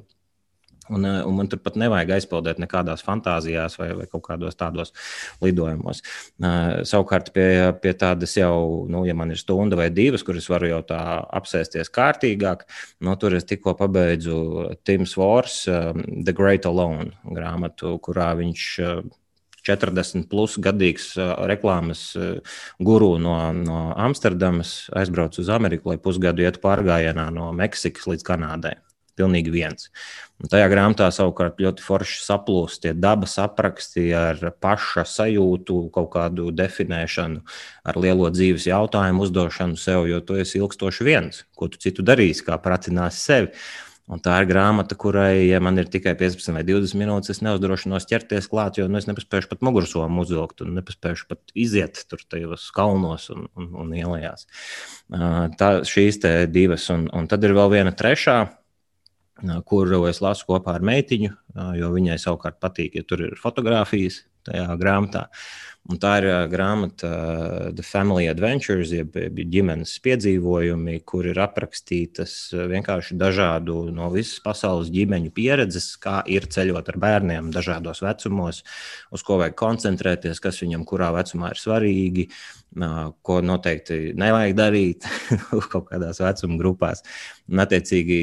Un, 0.88 1.04
eh, 1.04 1.22
un 1.24 1.34
man 1.38 1.48
tur 1.48 1.60
pat 1.64 1.78
nevajag 1.80 2.12
aizpildīt 2.18 2.60
nekādās 2.60 3.04
fantāzijās 3.06 3.78
vai, 3.80 3.88
vai 3.96 4.06
kaut 4.10 4.24
kādos 4.26 4.58
tādos 4.60 4.92
lidojumos. 5.40 6.02
Uh, 6.42 6.82
savukārt, 6.84 7.30
pie, 7.32 7.48
pie 7.80 7.94
tādas 7.96 8.36
jau, 8.36 8.84
nu, 8.90 9.04
ja 9.08 9.14
man 9.16 9.32
ir 9.32 9.40
stunda 9.40 9.78
vai 9.80 9.88
divas, 9.94 10.24
kuras 10.26 10.48
varu 10.52 10.68
jau 10.68 10.82
tā 10.88 11.00
apsēsties 11.40 11.92
kārtīgāk, 11.94 12.66
nu, 13.06 13.16
tur 13.20 13.36
es 13.38 13.48
tikko 13.48 13.76
pabeidzu 13.80 14.38
Tims 14.84 15.16
Vors, 15.16 15.62
um, 15.72 16.04
The 16.24 16.36
Great 16.36 16.68
Alone 16.68 17.12
grāmatu, 17.24 17.98
kurā 18.04 18.32
viņš. 18.40 18.70
Uh, 18.84 19.20
40 19.64 20.26
plus 20.28 20.58
gadīgs 20.60 21.14
uh, 21.16 21.38
reklāmas 21.48 22.10
uh, 22.20 22.56
guru 22.84 23.14
no, 23.16 23.32
no 23.56 23.78
Amsterdamas 23.96 24.90
aizbraucu 24.92 25.40
uz 25.40 25.48
Ameriku, 25.48 25.94
lai 25.94 25.96
pusgadu 25.96 26.44
ietu 26.44 26.60
pārgājienā 26.60 27.30
no 27.32 27.48
Meksikas 27.56 28.04
līdz 28.10 28.26
Kanādai. 28.28 28.74
Pilnīgi 29.14 29.52
viens. 29.54 29.90
Un 30.42 30.50
tajā 30.50 30.66
grāmatā 30.73 31.06
savukārt 31.14 31.61
ļoti 31.62 31.85
forši 31.85 32.18
saplūst 32.25 32.83
tie 32.83 32.92
dabas 32.99 33.37
apraksti 33.38 34.09
ar 34.18 34.40
paša 34.64 35.06
sajūtu, 35.06 35.78
kaut 35.94 36.11
kādu 36.16 36.50
definēšanu, 36.50 37.44
ar 37.87 38.00
lielo 38.02 38.28
dzīves 38.35 38.66
jautājumu 38.66 39.28
uzdošanu 39.28 39.78
sev, 39.78 40.09
jo 40.11 40.18
tu 40.26 40.40
esi 40.42 40.59
ilgstoši 40.59 41.06
viens. 41.06 41.44
Ko 41.54 41.71
tu 41.71 41.78
citu 41.78 42.02
darīsi, 42.06 42.42
kā 42.49 42.59
pratinās 42.62 43.23
sevi? 43.23 43.54
Un 44.04 44.21
tā 44.21 44.35
ir 44.42 44.49
grāmata, 44.50 44.99
kurai, 45.00 45.47
ja 45.47 45.62
man 45.64 45.80
ir 45.80 45.87
tikai 45.88 46.12
15 46.21 46.52
vai 46.52 46.61
20 46.68 46.99
minūtes, 47.00 47.30
es 47.33 47.40
neuzdrošinos 47.40 48.04
ķerties 48.11 48.50
klāt, 48.52 48.76
jo 48.76 48.85
nu, 48.85 48.99
es 49.00 49.06
nepaspēju 49.09 49.49
pat 49.49 49.64
mugursomu 49.64 50.26
uzvilkt, 50.26 50.61
un 50.61 50.75
nepaspēju 50.76 51.25
pat 51.30 51.54
iziet 51.56 52.02
tur 52.11 52.21
tajos 52.28 52.66
kalnos 52.76 53.30
un, 53.33 53.47
un, 53.56 53.71
un 53.80 53.94
ielās. 53.97 54.44
Tā, 55.09 55.71
šīs 55.88 56.21
divas, 56.52 56.90
un, 56.92 57.09
un 57.16 57.30
tad 57.33 57.49
ir 57.49 57.56
vēl 57.56 57.73
viena 57.78 57.94
trešā 57.97 58.37
kuru 59.66 60.04
es 60.08 60.20
lasu 60.22 60.46
kopā 60.48 60.76
ar 60.78 60.84
meitiņu, 60.86 61.30
jo 61.78 61.90
viņai 61.94 62.18
savukārt 62.22 62.60
patīk, 62.62 62.94
ja 62.98 63.06
tur 63.06 63.24
ir 63.26 63.38
fotografijas 63.40 64.22
tajā 64.46 64.76
grāmatā. 64.80 65.26
Un 65.84 65.98
tā 66.00 66.14
ir 66.16 66.26
grāmata 66.48 67.08
The 67.76 67.84
Family 67.84 68.24
Adventures, 68.30 68.88
jeb 68.96 69.18
ģimenes 69.36 69.90
piedzīvojumi, 70.06 70.94
kur 71.04 71.28
ir 71.28 71.36
aprakstītas 71.44 72.54
vienkārši 72.70 73.18
dažādu 73.20 73.90
no 73.92 74.08
visas 74.14 74.40
pasaules 74.40 74.88
ģimeņu 74.94 75.34
pieredzes, 75.36 75.90
kā 76.00 76.22
ir 76.24 76.48
ceļot 76.48 76.88
ar 76.88 77.00
bērniem 77.04 77.52
dažādos 77.52 78.00
vecumos, 78.00 78.62
uz 79.12 79.26
ko 79.28 79.36
vajag 79.42 79.58
koncentrēties, 79.60 80.40
kas 80.40 80.62
viņam 80.64 80.88
kurā 80.88 81.12
vecumā 81.18 81.52
ir 81.52 81.60
svarīgi, 81.60 82.30
ko 83.22 83.38
noteikti 83.44 84.14
nevajag 84.18 84.56
darīt 84.58 85.06
kaut 85.72 85.86
kādās 85.92 86.18
vecuma 86.22 86.58
grupās. 86.58 87.04
Un, 87.50 87.60
attiecīgi, 87.62 88.18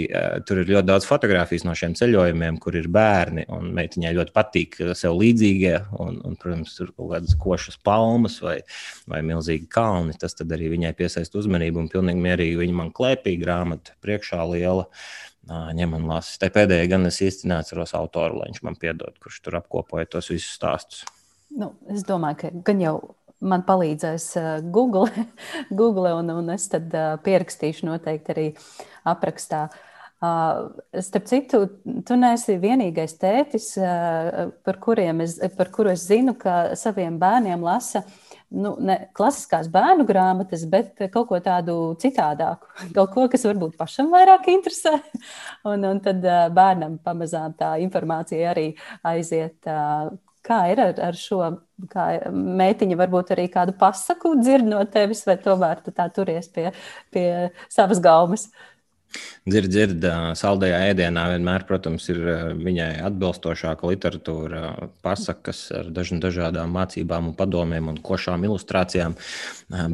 tur 0.49 0.63
ir 0.63 0.73
ļoti 0.73 0.89
daudz 0.89 1.07
fotografijas 1.07 1.63
no 1.67 1.75
šiem 1.77 1.93
ceļojumiem, 1.97 2.57
kur 2.61 2.75
ir 2.75 2.89
bērni. 2.91 3.45
Meitiņai 3.47 4.15
ļoti 4.17 4.35
patīk 4.35 4.79
sev 4.97 5.15
līdzīgie, 5.21 5.75
un, 6.03 6.19
un 6.25 6.35
protams, 6.41 6.73
tur 6.79 6.91
kaut 6.97 7.13
kādas 7.13 7.37
košas 7.51 7.77
palmas 7.83 8.39
vai, 8.43 8.59
vai 9.11 9.21
milzīgi 9.27 9.69
kalni. 9.71 10.17
Tas 10.19 10.37
arī 10.41 10.71
viņai 10.73 10.93
piesaista 10.97 11.39
uzmanību, 11.41 11.83
un 11.83 11.91
pilnīgi 11.91 12.23
mierīgi 12.23 12.59
viņa 12.63 12.77
man 12.79 12.93
klēpīja 12.95 13.43
grāmatu 13.43 13.97
priekšā 14.03 14.41
liela. 14.53 14.87
Ņem 15.51 15.95
un 15.97 16.03
lasa. 16.05 16.37
Tā 16.39 16.51
pēdējā 16.53 16.85
gan 16.91 17.09
es 17.09 17.17
īsti 17.25 17.49
neatceros 17.49 17.95
autoru, 17.97 18.37
lai 18.39 18.51
viņš 18.51 18.61
man 18.63 18.77
piedod, 18.79 19.15
kurš 19.19 19.39
tur 19.43 19.57
apkopoja 19.57 20.05
tos 20.13 20.29
visus 20.29 20.53
stāstus. 20.53 21.01
Nu, 21.51 21.73
es 21.91 22.05
domāju, 22.07 22.37
ka 22.43 22.51
gan 22.69 22.83
jau 22.83 22.93
man 23.41 23.65
palīdzēs 23.67 24.27
Google, 24.71 25.09
Google 25.81 26.13
un, 26.19 26.29
un 26.43 26.53
es 26.53 26.69
tad 26.71 26.93
pierakstīšu 27.25 27.89
noteikti 27.89 28.35
arī 28.35 28.45
aprakstā. 29.09 29.65
Starp 30.21 31.25
citu, 31.25 31.63
tu 32.05 32.15
neesi 32.19 32.59
vienīgais 32.61 33.15
tētis, 33.17 33.71
par, 34.61 34.77
es, 35.25 35.37
par 35.57 35.71
kuru 35.73 35.89
es 35.95 36.03
zinu, 36.05 36.35
ka 36.37 36.75
saviem 36.77 37.17
bērniem 37.21 37.63
lasa 37.65 38.03
nu, 38.51 38.75
ne 38.83 38.97
klasiskās 39.17 39.69
bērnu 39.71 40.05
grāmatas, 40.05 40.67
bet 40.69 40.99
kaut 41.13 41.29
ko 41.31 41.39
tādu 41.41 41.77
citādāku. 42.01 42.69
Kaut 42.97 43.13
ko, 43.15 43.27
kas 43.31 43.47
varbūt 43.47 43.77
pašam 43.79 44.11
vairāk 44.13 44.51
interesē. 44.53 44.99
Un, 45.71 45.85
un 45.85 45.99
tad 46.01 46.23
bērnam 46.53 46.97
pamazām 47.05 47.53
tā 47.57 47.75
informācija 47.83 48.49
arī 48.53 48.71
aiziet 49.05 49.69
Kā 50.41 50.63
ir 50.71 50.79
ar, 50.81 50.95
ar 51.05 51.17
šo 51.17 51.37
meitiņu? 52.33 52.95
Varbūt 52.97 53.35
arī 53.35 53.45
kādu 53.53 53.75
pasaku 53.77 54.33
dzird 54.39 54.65
no 54.65 54.79
tevis, 54.89 55.21
vai 55.27 55.35
tomēr 55.41 55.83
tu 55.85 55.93
tā 55.93 56.07
turies 56.13 56.49
pie, 56.49 56.71
pie 57.13 57.27
savas 57.69 58.01
gaumas? 58.01 58.47
Dzird, 59.49 59.71
dzird, 59.73 60.05
saldējā 60.37 60.79
ēdienā 60.91 61.25
vienmēr, 61.33 61.65
protams, 61.69 62.07
ir 62.13 62.21
viņai 62.61 62.89
atbilstošāka 63.07 63.89
literatūra, 63.89 64.71
pasakas 65.05 65.63
ar 65.79 65.91
dažādām 65.95 66.73
mācībām 66.77 67.31
un 67.31 67.35
padomiem 67.37 67.89
un 67.91 67.99
košām 68.05 68.45
ilustrācijām. 68.47 69.17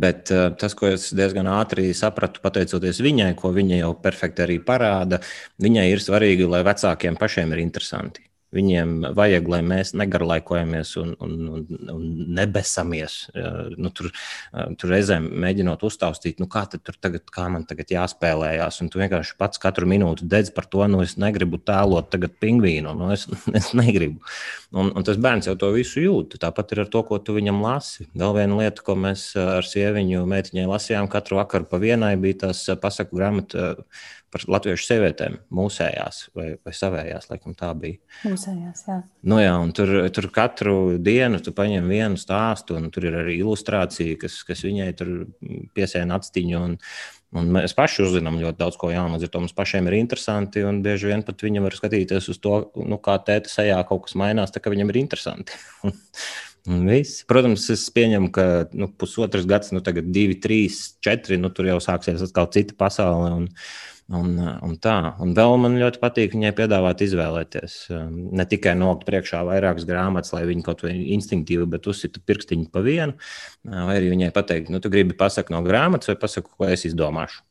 Bet 0.03 0.31
tas, 0.31 0.77
ko 0.77 0.91
es 0.93 1.09
diezgan 1.15 1.49
ātri 1.57 1.89
sapratu, 1.97 2.43
pateicoties 2.43 3.01
viņai, 3.03 3.33
ko 3.39 3.53
viņa 3.55 3.81
jau 3.83 3.93
perfekti 4.03 4.45
arī 4.45 4.61
parāda, 4.63 5.21
viņai 5.63 5.89
ir 5.93 6.03
svarīgi, 6.03 6.49
lai 6.49 6.65
vecākiem 6.67 7.19
pašiem 7.19 7.55
ir 7.55 7.63
interesanti. 7.63 8.27
Viņiem 8.57 9.11
vajag, 9.17 9.49
lai 9.51 9.61
mēs 9.65 9.93
negarlaikojamies 9.97 10.93
un, 11.01 11.13
un, 11.23 11.35
un, 11.57 11.65
un 11.93 12.05
nebesamies. 12.37 13.17
Nu, 13.77 13.91
tur, 13.95 14.09
tur 14.79 14.93
reizēm 14.93 15.27
mēģinot 15.43 15.83
uztaustīt, 15.87 16.41
nu, 16.41 16.49
kā, 16.51 16.65
tagad, 16.73 17.25
kā 17.33 17.47
man 17.53 17.67
tagad 17.69 17.93
jāspēlējās. 17.93 18.81
Un 18.83 18.91
tu 18.93 19.01
vienkārši 19.01 19.37
pats 19.39 19.61
katru 19.61 19.89
minūti 19.89 20.27
dedz 20.29 20.51
par 20.55 20.69
to, 20.71 20.83
nu, 20.91 21.03
es 21.05 21.17
negribu 21.21 21.59
tēlot 21.61 22.09
tagad 22.13 22.37
pingvīnu. 22.41 22.95
Nu, 22.97 23.11
es, 23.15 23.27
es 23.59 23.73
negribu. 23.77 24.21
Un, 24.75 24.91
un 24.91 25.05
tas 25.07 25.19
bērns 25.21 25.47
jau 25.47 25.55
to 25.59 25.71
visu 25.75 26.03
jūt. 26.03 26.39
Tāpat 26.41 26.73
ir 26.75 26.83
ar 26.83 26.91
to, 26.91 27.03
ko 27.07 27.21
tu 27.23 27.37
viņam 27.37 27.61
lasi. 27.63 28.07
Vēl 28.17 28.35
viena 28.41 28.61
lieta, 28.61 28.83
ko 28.83 28.97
mēs 28.99 29.29
ar 29.39 29.65
sieviņu 29.67 30.25
meitiņai 30.27 30.67
lasījām 30.69 31.09
katru 31.11 31.39
vakaru 31.41 31.69
pa 31.69 31.79
vienai, 31.81 32.15
bija 32.19 32.47
tas 32.47 32.65
pasaku 32.81 33.19
grāmatu 33.19 33.67
par 34.33 34.43
latviešu 34.51 34.85
sievietēm, 34.89 35.37
mūsējās 35.55 36.21
vai, 36.35 36.47
vai 36.65 36.73
savējās, 36.75 37.29
laikam 37.31 37.55
tā 37.57 37.69
bija. 37.79 37.99
Mūsējās, 38.27 38.83
jā. 38.89 38.97
Nu, 39.27 39.39
jā 39.39 39.53
tur, 39.77 39.93
tur 40.15 40.29
katru 40.35 40.77
dienu 40.99 41.39
tu 41.43 41.53
paņem 41.55 41.87
vienu 41.87 42.19
stāstu, 42.19 42.75
un 42.79 42.89
tur 42.93 43.07
ir 43.07 43.19
arī 43.23 43.37
ilustrācija, 43.39 44.17
kas, 44.21 44.41
kas 44.47 44.65
viņai 44.67 44.89
tur 44.99 45.13
piesēna 45.77 46.19
atstiņu. 46.19 46.63
Un, 46.63 46.81
Un 47.35 47.49
mēs 47.51 47.73
paši 47.75 48.05
uzzinām 48.05 48.37
ļoti 48.39 48.55
daudz 48.55 48.77
ko 48.79 48.87
jaunu. 48.87 49.17
Līdz 49.17 49.27
ar 49.27 49.31
to 49.33 49.39
mums 49.43 49.55
pašiem 49.55 49.89
ir 49.89 49.97
interesanti. 49.97 50.61
Un 50.63 50.79
bieži 50.85 51.09
vien 51.09 51.25
pat 51.27 51.43
viņam 51.43 51.65
var 51.67 51.75
skatīties 51.75 52.29
uz 52.31 52.39
to, 52.39 52.53
nu, 52.79 52.99
kā 53.03 53.17
tēta 53.27 53.51
sejā 53.51 53.81
kaut 53.89 54.05
kas 54.05 54.15
mainās, 54.19 54.53
tā 54.55 54.61
kā 54.63 54.71
viņam 54.71 54.93
ir 54.93 55.01
interesanti. 55.01 55.59
Viss. 56.67 57.21
Protams, 57.27 57.63
es 57.71 57.85
pieņemu, 57.95 58.27
ka 58.35 58.43
nu, 58.75 58.89
pusotrs 58.99 59.45
gads, 59.47 59.71
nu, 59.71 59.79
tagad 59.83 60.09
divi, 60.11 60.35
trīs, 60.43 60.97
četri, 61.03 61.37
nu, 61.39 61.47
tur 61.55 61.69
jau 61.69 61.77
sāksies 61.83 62.25
atkal 62.25 62.49
cita 62.51 62.75
pasaule. 62.75 63.29
Un, 63.37 63.45
un, 64.19 64.33
un 64.67 64.75
tā. 64.83 64.97
Un 65.23 65.31
vēl 65.37 65.55
man 65.63 65.79
ļoti 65.79 66.01
patīk 66.03 66.35
viņai 66.35 66.51
piedāvāt 66.57 67.05
izvēlēties. 67.07 67.77
Um, 67.95 68.19
ne 68.35 68.47
tikai 68.49 68.75
nolikt 68.79 69.07
priekšā 69.07 69.45
vairākas 69.47 69.87
grāmatas, 69.87 70.33
lai 70.35 70.43
viņi 70.49 70.67
kaut 70.67 70.83
vai 70.83 70.93
instinktīvi, 71.15 71.69
bet 71.71 71.87
uzsita 71.87 72.23
pirkstiņu 72.27 72.67
pa 72.73 72.83
vienu, 72.83 73.15
uh, 73.15 73.83
vai 73.87 73.99
arī 74.01 74.11
viņai 74.15 74.33
pateikt, 74.35 74.71
nu, 74.73 74.83
tu 74.83 74.91
gribi 74.91 75.15
pasakot 75.15 75.55
no 75.55 75.63
grāmatas, 75.63 76.11
vai 76.11 76.19
pasakot, 76.19 76.55
ko 76.55 76.67
es 76.71 76.87
izdomāšu. 76.89 77.47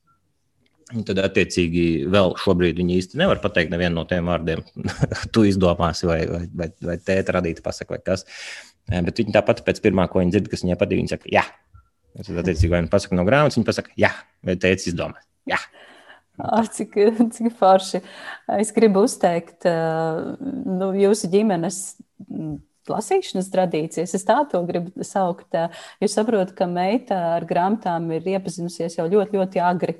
Un 0.94 1.02
tad, 1.02 1.18
attiecīgi, 1.18 2.04
vēl 2.14 2.36
šobrīd 2.38 2.76
viņi 2.78 3.00
īsti 3.00 3.18
nevar 3.18 3.40
pateikt 3.42 3.72
nevienu 3.72 3.96
no 3.96 4.04
tiem 4.06 4.28
vārdiem. 4.30 4.60
tu 5.34 5.42
izdomāsi, 5.48 6.06
vai, 6.06 6.20
vai, 6.30 6.44
vai, 6.60 6.68
vai 6.92 6.94
tēta 7.02 7.34
radīta 7.40 7.64
pasaka, 7.64 7.96
vai 7.96 8.04
kas. 8.06 8.22
Bet 8.86 9.18
viņi 9.18 9.34
tāpat 9.34 9.64
pēc 9.66 9.80
pirmā, 9.82 10.06
ko 10.10 10.22
viņi 10.22 10.34
dzird, 10.34 10.50
kas 10.52 10.62
viņai 10.62 10.78
patīk, 10.78 11.00
viņi 11.02 11.12
saka, 11.14 11.30
jā. 11.32 11.42
Tad, 12.16 12.36
attiecīgi, 12.42 12.70
vai 12.72 12.82
viņi 12.84 12.92
pasaka 12.92 13.18
no 13.18 13.24
grāmatas, 13.26 13.58
viņi 13.58 13.68
pasaka, 13.68 13.92
jā, 13.98 14.12
vai 14.46 14.54
teicis 14.60 14.92
izdomā. 14.92 15.18
Jā. 15.50 15.58
Ar 16.36 16.68
cik, 16.68 16.94
cik 17.34 17.52
forši. 17.56 18.02
Es 18.60 18.72
gribu 18.76 19.02
uzteikt 19.06 19.66
nu, 19.66 20.90
jūsu 21.00 21.30
ģimenes 21.32 21.78
lasīšanas 22.86 23.48
tradīcijas. 23.52 24.14
Es 24.16 24.26
tā 24.26 24.36
to 24.50 24.60
gribu 24.68 25.04
saukt. 25.06 25.56
Jūs 26.02 26.16
saprotat, 26.18 26.54
ka 26.58 26.68
meita 26.70 27.18
ar 27.36 27.46
grāmatām 27.48 28.10
ir 28.16 28.28
iepazinusies 28.36 28.98
jau 28.98 29.08
ļoti, 29.10 29.40
ļoti 29.40 29.64
agri. 29.64 29.96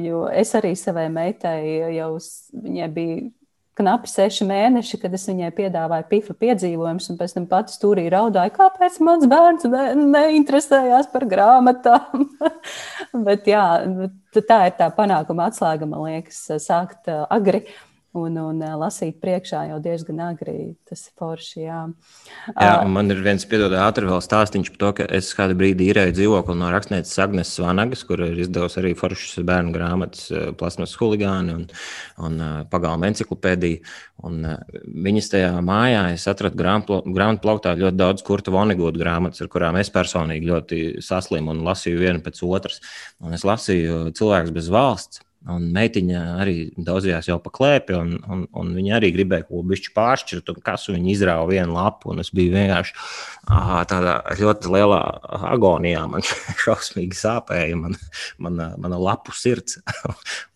Jo 0.00 0.24
es 0.32 0.54
arī 0.56 0.72
savai 0.80 1.10
meitai 1.12 1.58
jau 1.98 2.14
viņai 2.56 2.88
bija 2.94 3.20
knapi 3.78 4.10
seši 4.10 4.46
mēneši, 4.48 4.98
kad 5.02 5.14
es 5.16 5.24
viņai 5.28 5.52
piedāvāju 5.56 6.08
pifa 6.10 6.36
piedzīvojumus, 6.44 7.08
un 7.12 7.20
pēc 7.20 7.36
tam 7.36 7.46
pati 7.50 7.74
stūrī 7.74 8.06
raudāja, 8.12 8.52
kāpēc 8.56 8.98
mans 9.04 9.28
bērns 9.30 9.68
ne, 9.72 9.84
neinteresējās 10.16 11.08
par 11.12 11.28
grāmatām. 11.30 12.26
Bet 13.28 13.48
jā, 13.48 13.64
tā 14.36 14.60
ir 14.68 14.76
tā 14.80 14.90
panākuma 14.96 15.48
atslēga, 15.50 15.88
man 15.88 16.04
liekas, 16.08 16.44
sākt 16.64 17.10
agri. 17.28 17.64
Uh, 17.64 17.91
un, 18.18 18.36
un 18.36 18.60
lasīt 18.80 19.18
priekšā 19.22 19.62
jau 19.70 19.78
diezgan 19.82 20.20
agri. 20.26 20.74
Tas 20.88 21.06
ir 21.06 21.14
forši. 21.18 21.62
Jā, 21.64 21.78
jā 22.52 22.72
man 22.88 23.12
ir 23.12 23.22
viens 23.24 23.46
piedod, 23.48 23.72
ātri 23.80 24.08
vēl 24.08 24.20
stāstīns 24.24 24.68
par 24.72 24.80
to, 24.82 24.90
ka 24.98 25.06
es 25.18 25.30
kādu 25.36 25.56
brīdi 25.58 25.88
īrēju 25.90 26.16
dzīvokli 26.18 26.56
no 26.60 26.68
rakstnieces 26.74 27.22
Agnes 27.24 27.52
Vanagas, 27.62 28.04
kur 28.08 28.24
ir 28.26 28.42
izdevusi 28.44 28.80
arī 28.82 28.92
foršas 28.98 29.46
bērnu 29.48 29.72
grāmatas, 29.74 30.28
plasmas 30.60 30.94
huligāni 31.00 31.56
un, 31.56 31.66
un 32.28 32.38
pagalma 32.72 33.08
enciklopēdiju. 33.12 33.82
Un 34.28 34.44
viņas 35.08 35.32
tajā 35.32 35.50
mājā 35.66 36.04
es 36.14 36.28
atradu 36.30 36.60
grāmatu 36.60 37.42
plauktā 37.42 37.74
ļoti 37.78 37.98
daudz 37.98 38.22
kurta 38.26 38.54
Vonegūda 38.54 39.00
grāmatas, 39.00 39.42
ar 39.42 39.50
kurām 39.50 39.80
es 39.80 39.90
personīgi 39.90 40.52
ļoti 40.52 40.84
saslimu 41.02 41.56
un 41.56 41.64
lasīju 41.66 42.04
vienu 42.04 42.22
pēc 42.22 42.44
otras. 42.46 42.78
Un 43.24 43.34
es 43.34 43.46
lasīju 43.48 44.12
cilvēks 44.14 44.54
bez 44.54 44.70
valsts. 44.70 45.24
Un 45.50 45.64
meitiņa 45.74 46.20
arī 46.38 46.56
daudzījās 46.78 47.26
jau 47.26 47.38
pa 47.42 47.50
klēpi, 47.54 47.96
un, 47.98 48.12
un, 48.30 48.44
un 48.58 48.68
viņa 48.76 48.94
arī 49.00 49.10
gribēja 49.16 49.46
kaut 49.48 49.56
ko 49.56 49.62
bišķi 49.72 49.90
pāršķirt, 49.96 50.52
un 50.52 50.60
kas 50.62 50.86
viņa 50.86 51.10
izrāva 51.10 51.48
vienu 51.50 51.74
lapu, 51.74 52.14
es 52.22 52.30
biju 52.34 52.54
vienkārši 52.54 52.94
ā, 53.50 53.80
tādā 53.90 54.20
ļoti 54.38 54.70
lielā 54.76 55.00
agonijā. 55.50 56.04
Man 56.12 56.22
šausmīgi 56.64 57.18
sāpēja 57.18 57.80
man, 57.80 57.98
mana, 58.38 58.70
mana 58.78 59.02
lapu 59.02 59.34
sirds. 59.34 59.80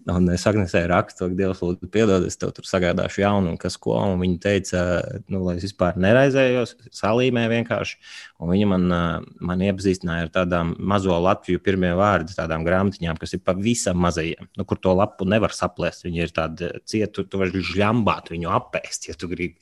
Un 0.07 0.29
es 0.31 0.45
Agnesē 0.47 0.85
rakstu, 0.87 1.27
ka 1.27 1.35
Dievs, 1.35 1.61
lūdzu, 1.65 1.89
piedod, 1.91 2.23
es 2.29 2.39
tev 2.39 2.53
tur 2.55 2.67
sagādāšu 2.69 3.25
jaunu, 3.25 3.51
un 3.51 3.57
kas 3.59 3.75
ko. 3.83 3.97
Un 3.99 4.21
viņa 4.21 4.37
teica, 4.45 4.83
nu, 5.33 5.41
lai 5.43 5.57
es 5.59 5.65
vispār 5.67 5.97
neraizējos, 5.99 6.77
salīmē 6.95 7.49
vienkārši. 7.51 7.97
Un 8.39 8.53
viņa 8.53 8.69
man, 8.71 8.85
man 9.51 9.65
iepazīstināja 9.67 10.29
ar 10.29 10.31
tādām 10.37 10.77
mazo 10.79 11.17
Latviju 11.25 11.59
pirmie 11.65 11.91
vārdi, 11.99 12.37
tādām 12.39 12.63
grāmatiņām, 12.67 13.19
kas 13.19 13.35
ir 13.35 13.43
pavisam 13.43 13.99
mazajiem, 14.05 14.47
nu, 14.55 14.67
kur 14.69 14.79
to 14.79 14.95
lapu 14.95 15.27
nevar 15.27 15.55
saplēst. 15.57 16.07
Viņi 16.07 16.23
ir 16.23 16.35
tādi 16.37 16.71
cieti, 16.87 17.27
tu 17.27 17.43
vari 17.43 17.65
žļambāt 17.73 18.31
viņu 18.31 18.53
apēst, 18.61 19.09
ja 19.11 19.19
tu 19.19 19.31
gribi. 19.33 19.59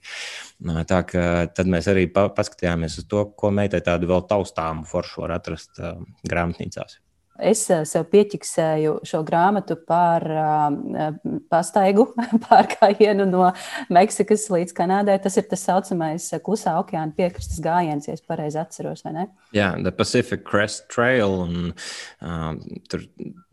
Tā 0.60 1.00
kā 1.08 1.24
tad 1.56 1.72
mēs 1.72 1.88
arī 1.88 2.04
paskatījāmies 2.12 3.00
uz 3.00 3.08
to, 3.08 3.24
ko 3.32 3.48
meitai 3.54 3.80
tādu 3.86 4.12
vēl 4.12 4.28
taustāmu 4.28 4.84
foršu 4.92 5.24
var 5.24 5.38
atrast 5.38 5.80
grāmatnīcās. 6.28 7.00
Es 7.42 7.64
eh, 7.72 7.82
sev 7.88 8.04
pieķiksēju 8.12 9.00
šo 9.10 9.20
grāmatu 9.26 9.74
par 9.88 10.22
uh, 10.30 11.08
pastaigu 11.50 12.06
pārgājienu 12.46 13.26
no 13.26 13.48
Meksikas 13.94 14.46
līdz 14.54 14.74
Kanādai. 14.76 15.16
Tas 15.22 15.34
ir 15.40 15.48
tas 15.50 15.64
saucamais 15.66 16.28
eh, 16.30 16.42
klusā 16.44 16.76
okeāna 16.78 17.10
piekrastes 17.16 17.58
gājiens, 17.64 18.06
ja 18.06 18.14
es 18.14 18.22
pareizi 18.22 18.60
atceros, 18.62 19.02
vai 19.06 19.16
ne? 19.16 19.26
Jā, 19.56 19.72
The 19.82 19.90
Pacific 19.90 20.46
Crest 20.46 20.86
Trail. 20.94 21.34
Un, 21.48 21.74
uh, 22.22 22.78
tur, 22.90 23.02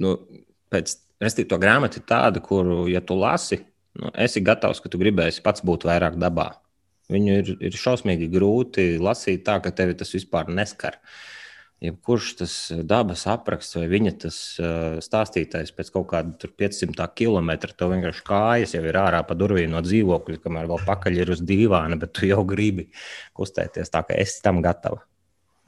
nu, 0.06 0.14
pēc, 0.70 0.94
restīvi, 1.26 1.50
to 1.50 1.62
grāmatu 1.62 2.04
ir 2.04 2.06
tāda, 2.14 2.46
kuru, 2.46 2.84
ja 2.92 3.02
tu 3.02 3.18
lasi, 3.18 3.64
nu, 3.98 4.14
esi 4.14 4.46
gatavs, 4.46 4.84
ka 4.84 4.94
tu 4.94 5.02
gribēsi 5.02 5.42
pats 5.42 5.66
būt 5.66 5.90
vairāk 5.90 6.22
dabā. 6.22 6.52
Viņu 7.12 7.42
ir, 7.42 7.54
ir 7.66 7.82
šausmīgi 7.82 8.30
grūti 8.32 8.92
lasīt 9.02 9.42
tā, 9.50 9.58
ka 9.60 9.74
tevi 9.74 9.98
tas 9.98 10.14
vispār 10.14 10.54
neskar. 10.54 11.02
Uh, 11.02 11.41
jebkurš 11.82 12.32
tas 12.42 12.56
eh, 12.72 12.82
dabas 12.88 13.26
apraksts 13.30 13.78
vai 13.80 13.88
viņa 13.92 14.14
tas 14.24 14.38
uh, 14.62 14.98
stāstītājs 15.04 15.74
pēc 15.76 15.92
kaut 15.96 16.10
kāda 16.14 16.50
500 16.62 17.08
km, 17.18 17.54
tev 17.74 17.94
vienkārši 17.96 18.26
kājas 18.28 18.76
jau 18.78 18.84
ir 18.86 19.00
ārā 19.02 19.24
pa 19.28 19.38
durvīm 19.38 19.74
no 19.74 19.82
dzīvokļa, 19.86 20.42
kamēr 20.44 20.70
vēl 20.70 20.84
pakaļ 20.88 21.22
ir 21.24 21.32
uz 21.34 21.42
dīvāna, 21.46 21.98
bet 22.02 22.14
tu 22.18 22.30
jau 22.30 22.44
gribi 22.48 22.92
kustēties 23.38 23.94
tā, 23.94 24.06
ka 24.06 24.18
esi 24.22 24.44
tam 24.46 24.62
gatava. 24.62 25.02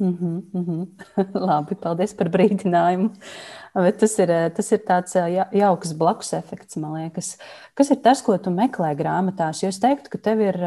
Mm 0.02 0.17
-hmm, 0.17 0.41
mm 0.54 0.65
-hmm. 0.65 1.34
Labi, 1.47 1.76
paldies 1.76 2.13
par 2.13 2.30
brīdinājumu. 2.30 3.10
Bet 3.73 3.97
tas 3.99 4.19
ir, 4.19 4.30
eh, 4.30 4.49
tas 4.49 4.71
ir 4.71 4.80
tāds 4.80 5.15
jauks 5.54 5.93
blakus 5.93 6.34
efekts, 6.34 6.78
man 6.78 6.93
liekas. 6.93 7.38
Kas 7.73 7.91
ir 7.91 8.02
tas, 8.04 8.21
ko 8.21 8.38
tu 8.38 8.49
meklē 8.49 8.95
grāmatās? 8.95 9.63
Jo 9.63 9.69
es 9.69 9.80
teiktu, 9.80 10.10
ka 10.10 10.17
tev 10.17 10.41
ir 10.41 10.58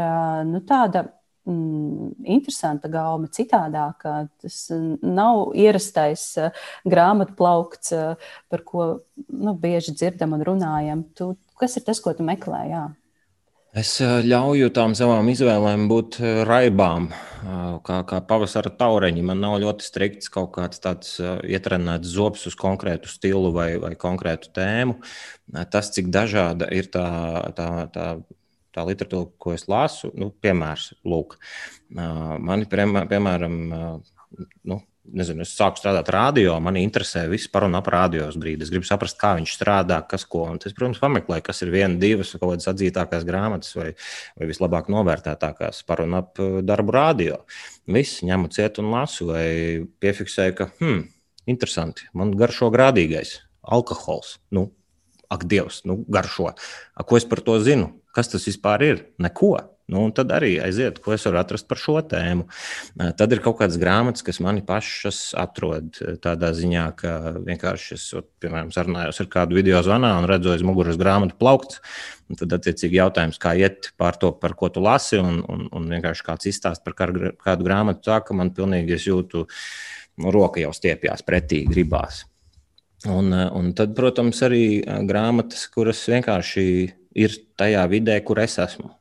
nu, 0.45 0.61
tāda 0.61 1.09
interesanta 1.47 2.91
gauma, 2.91 3.31
citādāka. 3.31 4.27
Tas 4.43 4.59
nav 5.03 5.55
ierastais 5.57 6.29
uh, 6.43 6.53
grāmatu 6.87 7.37
plaukts, 7.39 7.93
uh, 7.95 8.31
par 8.51 8.65
ko 8.67 8.87
nu, 9.31 9.55
bieži 9.55 9.95
dzirdam 9.95 10.35
un 10.37 10.45
runājam. 10.47 11.05
Tu, 11.17 11.33
kas 11.61 11.79
ir 11.79 11.87
tas, 11.87 12.03
ko 12.03 12.15
tu 12.17 12.27
meklē? 12.27 12.63
Jā? 12.73 12.85
Es 13.77 13.95
uh, 14.03 14.19
ļauju 14.27 14.73
tām 14.75 14.97
savām 14.99 15.29
izvēlēm 15.31 15.87
būt 15.91 16.19
raibām, 16.49 17.11
kā, 17.87 18.01
kā 18.09 18.23
pavasara 18.27 18.73
taureņi. 18.75 19.23
Man 19.29 19.43
nav 19.45 19.59
ļoti 19.63 19.87
strikts 19.87 20.33
kaut 20.33 20.55
kāds 20.57 20.81
tāds 20.83 21.19
ietrenēts 21.21 22.11
zobs 22.17 22.49
uz 22.51 22.57
konkrētu 22.59 23.13
stilu 23.13 23.53
vai, 23.55 23.77
vai 23.83 23.93
konkrētu 23.95 24.51
tēmu. 24.57 24.97
Tas, 25.71 25.93
cik 25.95 26.09
dažāda 26.11 26.73
ir 26.75 26.89
tā, 26.91 27.07
tā, 27.55 27.69
tā 27.95 28.09
tā 28.77 28.85
literatūra, 28.89 29.31
ko 29.41 29.55
es 29.57 29.67
lasu, 29.73 30.13
nu, 30.19 30.31
piemērs, 30.45 30.93
lūk, 31.09 31.39
mani, 31.97 32.69
piemēram, 32.69 33.57
nu, 34.69 34.81
nezinu, 35.15 35.45
es 35.45 35.55
sāku 35.57 35.81
strādāt 35.81 36.09
radio, 36.13 36.57
man 36.63 36.79
interesē 36.81 37.25
viss 37.31 37.51
par 37.53 37.67
un 37.67 37.77
ap 37.79 37.89
radios 37.93 38.37
brīdi. 38.41 38.65
Es 38.67 38.73
gribu 38.73 38.87
saprast, 38.89 39.19
kā 39.21 39.35
viņš 39.39 39.55
strādā, 39.59 40.01
kas 40.09 40.27
ko. 40.29 40.45
Un 40.51 40.61
es, 40.61 40.75
protams, 40.77 41.01
pameklēju, 41.03 41.45
kas 41.47 41.63
ir 41.65 41.73
viena, 41.75 41.99
divas 42.01 42.33
kaut 42.35 42.55
kādas 42.55 42.71
atzītākās 42.73 43.27
grāmatas 43.29 43.75
vai, 43.79 43.91
vai 44.39 44.51
vislabāk 44.51 44.91
novērtētākās 44.93 45.83
par 45.89 46.03
un 46.05 46.19
ap 46.21 46.41
darbu 46.67 46.97
radio. 46.97 47.43
Viss 47.91 48.25
ņemu 48.27 48.51
ciet 48.55 48.81
un 48.83 48.91
lasu, 48.95 49.31
vai 49.31 49.47
piefiksēju, 50.03 50.57
ka, 50.59 50.71
hmm, 50.81 51.05
interesanti, 51.53 52.09
man 52.17 52.35
garšo 52.39 52.73
grādīgais 52.75 53.39
alkohols. 53.67 54.37
Nu, 54.55 54.69
ak, 55.33 55.47
Dievs, 55.51 55.83
nu, 55.89 56.01
garšo. 56.11 56.53
A, 56.95 57.07
ko 57.07 57.19
es 57.19 57.27
par 57.29 57.43
to 57.47 57.59
zinu? 57.63 57.95
Kas 58.17 58.33
tas 58.33 58.47
vispār 58.49 58.85
ir? 58.87 59.03
Neko. 59.21 59.57
Nu, 59.87 60.09
tad 60.11 60.33
arī 60.35 60.57
aiziet, 60.59 60.97
ko 60.99 61.13
es 61.15 61.23
varu 61.29 61.39
atrast 61.39 61.69
par 61.71 61.79
šo 61.79 62.01
tēmu. 62.11 62.49
Tad 63.19 63.35
ir 63.37 63.43
kaut 63.45 63.61
kādas 63.61 63.77
grāmatas, 63.79 64.25
kas 64.27 64.41
mani 64.43 64.65
pašas 64.67 65.21
atrod 65.39 66.01
tādā 66.25 66.51
ziņā, 66.59 66.87
ka 66.99 67.13
vienkārši 67.47 67.95
es, 67.95 68.09
piemēram, 68.43 68.73
sarunājos 68.75 69.23
ar 69.23 69.31
kādu 69.31 69.61
video 69.61 69.85
zvanā 69.87 70.11
un 70.19 70.27
redzu 70.27 70.51
aiz 70.57 70.67
muguras 70.67 70.99
grāmatu 70.99 71.39
plaukts. 71.39 71.79
Tad, 72.35 72.57
attiecīgi, 72.59 72.99
jautājums, 72.99 73.39
kā 73.39 73.55
iet 73.61 73.93
pār 74.01 74.19
to, 74.19 74.33
par 74.35 74.57
ko 74.59 74.73
tu 74.75 74.83
lasi, 74.83 75.21
un, 75.23 75.45
un, 75.47 75.69
un 75.71 75.87
vienkārši 75.95 76.27
kāds 76.27 76.51
izstāst 76.51 76.83
par 76.83 76.99
kādu 76.99 77.69
grāmatu, 77.69 78.03
tā 78.09 78.19
ka 78.27 78.35
man 78.35 78.51
pilnīgi 78.57 78.99
es 78.99 79.07
jūtu, 79.07 79.47
nu, 80.19 80.35
roka 80.35 80.59
jau 80.65 80.75
stiepjas 80.75 81.23
pretī, 81.23 81.63
gribās. 81.71 82.25
Un, 83.07 83.31
un 83.31 83.71
tad, 83.79 83.95
protams, 83.95 84.43
arī 84.43 84.81
grāmatas, 85.07 85.69
kuras 85.71 86.03
vienkārši 86.11 86.67
ir 87.17 87.35
tajā 87.59 87.83
vidē, 87.91 88.21
kur 88.25 88.41
es 88.43 88.59
esmu. 88.63 88.93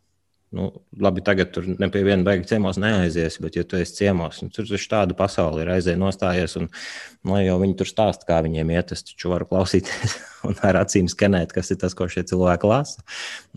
Nu, 0.56 0.70
labi, 1.04 1.20
tagad 1.26 1.50
tur 1.52 1.66
ne 1.68 1.88
pie 1.92 2.04
viena 2.06 2.24
beigas 2.24 2.48
ciemos 2.48 2.78
neaizies, 2.80 3.36
bet, 3.44 3.58
ja 3.58 3.66
tu 3.68 3.76
esi 3.76 3.98
ciemos, 3.98 4.38
nu, 4.40 4.54
tur 4.56 4.68
taču 4.70 4.88
tāda 4.88 5.18
pasaule 5.18 5.66
ir 5.66 5.72
aizēja 5.74 6.00
nostājies, 6.00 6.54
un 6.62 6.70
nu, 6.70 7.36
jau 7.42 7.58
viņi 7.60 7.76
tur 7.82 7.90
stāsta, 7.90 8.28
kā 8.30 8.38
viņiem 8.46 8.72
iet. 8.72 8.94
Es 8.96 9.04
taču 9.04 9.34
varu 9.34 9.50
klausīties 9.50 10.16
un 10.48 10.56
ar 10.64 10.80
acīm 10.86 11.10
skenēt, 11.12 11.52
kas 11.56 11.74
ir 11.74 11.82
tas, 11.82 11.98
ko 11.98 12.08
šie 12.12 12.24
cilvēki 12.30 12.72
lasa. 12.72 13.04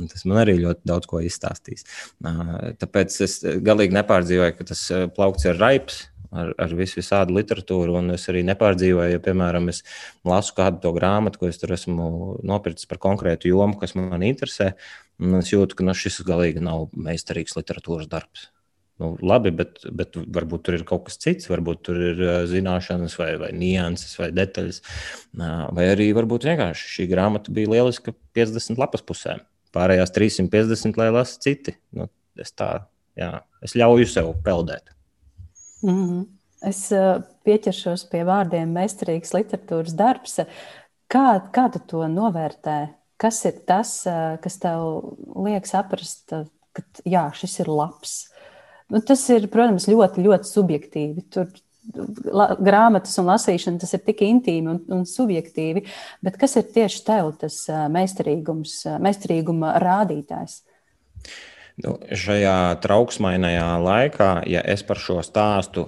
Un 0.01 0.11
tas 0.11 0.27
man 0.27 0.42
arī 0.42 0.59
ļoti 0.64 0.90
daudz 0.90 1.07
ko 1.11 1.23
izstāstīs. 1.23 1.87
Tāpēc 2.83 3.21
es 3.29 3.38
galīgi 3.44 3.94
nepārdzīvoju, 4.01 4.59
ka 4.59 4.71
tas 4.73 4.87
plaukts 5.14 5.47
ir 5.47 5.61
raips 5.61 6.07
ar, 6.33 6.53
ar 6.61 6.75
visu 6.79 7.01
visādu 7.01 7.37
literatūru. 7.38 7.97
Un 8.01 8.14
es 8.17 8.29
arī 8.33 8.45
nepārdzīvoju, 8.49 9.14
ja, 9.17 9.23
piemēram, 9.25 9.71
es 9.73 9.83
lasu 10.29 10.55
kādu 10.59 10.83
to 10.85 10.93
grāmatu, 10.97 11.43
ko 11.43 11.51
es 11.51 11.61
tur 11.61 11.75
esmu 11.77 12.38
nopircis 12.47 12.88
par 12.91 13.01
konkrētu 13.03 13.53
jomu, 13.53 13.79
kas 13.81 13.97
man 13.99 14.25
interesē. 14.27 14.75
Un 15.19 15.41
es 15.41 15.51
jūtu, 15.53 15.79
ka 15.79 15.87
nu, 15.87 15.97
šis 15.97 16.21
galīgi 16.27 16.62
nav 16.64 16.88
meistarīgs 16.95 17.59
literatūras 17.59 18.11
darbs. 18.11 18.49
Nu, 18.99 19.12
labi, 19.23 19.53
bet, 19.55 19.79
bet 19.95 20.17
varbūt 20.19 20.64
tur 20.67 20.75
ir 20.75 20.83
kaut 20.87 21.05
kas 21.07 21.21
cits, 21.23 21.47
varbūt 21.51 21.85
tur 21.87 22.01
ir 22.03 22.23
zināšanas, 22.51 23.14
vai, 23.21 23.31
vai 23.38 23.53
nianses, 23.55 24.17
vai 24.19 24.33
detaļas. 24.35 24.81
Vai 25.38 25.87
arī 25.93 26.09
varbūt 26.17 26.49
vienkārši 26.49 26.91
šī 26.97 27.07
grāmata 27.12 27.55
bija 27.55 27.77
lieliska 27.77 28.17
50 28.35 28.81
lapas 28.83 29.07
pusēm. 29.07 29.45
Pārējās 29.77 30.11
350, 30.17 30.99
lai 30.99 31.12
lasa 31.14 31.38
citi. 31.45 31.77
Nu, 31.95 32.09
es 32.43 32.51
tā, 32.59 32.73
jā, 33.19 33.37
es 33.62 33.79
ļauju 33.79 34.11
sev 34.11 34.33
peldēt. 34.43 34.91
Mm 35.83 36.09
-hmm. 36.09 36.27
Es 36.67 36.88
uh, 36.91 37.21
pieķeršos 37.47 38.09
pie 38.11 38.25
vārdiem 38.27 38.73
meistarīgs 38.75 39.31
literatūras 39.37 39.95
darbs. 39.95 40.41
Kā, 41.07 41.27
kā 41.55 41.69
tu 41.73 41.79
to 41.87 42.09
novērtē? 42.11 42.88
Kas 43.17 43.45
ir 43.45 43.61
tas, 43.67 44.07
uh, 44.07 44.38
kas 44.43 44.59
tev 44.59 45.14
liek 45.47 45.67
saprast, 45.67 46.33
uh, 46.33 46.49
ka 46.73 46.83
jā, 47.07 47.29
šis 47.35 47.61
ir 47.61 47.71
labs? 47.71 48.17
Nu, 48.91 49.01
tas 49.01 49.23
ir, 49.31 49.47
protams, 49.53 49.87
ļoti, 49.87 50.25
ļoti 50.25 50.51
subjektīvi. 50.51 51.25
Tur 51.31 51.47
la, 52.25 52.49
grāmatas 52.59 53.17
un 53.21 53.29
lasīšana 53.31 53.79
tas 53.83 53.95
ir 53.95 54.03
tik 54.07 54.23
intīmi 54.27 54.73
un, 54.73 54.81
un 54.99 55.05
subjektīvi. 55.09 55.85
Bet 56.25 56.38
kas 56.41 56.57
ir 56.59 56.67
tieši 56.75 57.05
tev 57.07 57.33
tas 57.41 57.61
meistarīgums, 57.93 58.81
meistarīguma 59.05 59.77
rādītājs? 59.83 60.62
Nu, 61.79 61.95
šajā 62.11 62.75
trauksmainajā 62.83 63.67
laikā, 63.85 64.31
ja 64.51 64.64
es 64.67 64.83
par 64.87 64.99
šo 64.99 65.21
stāstu 65.23 65.87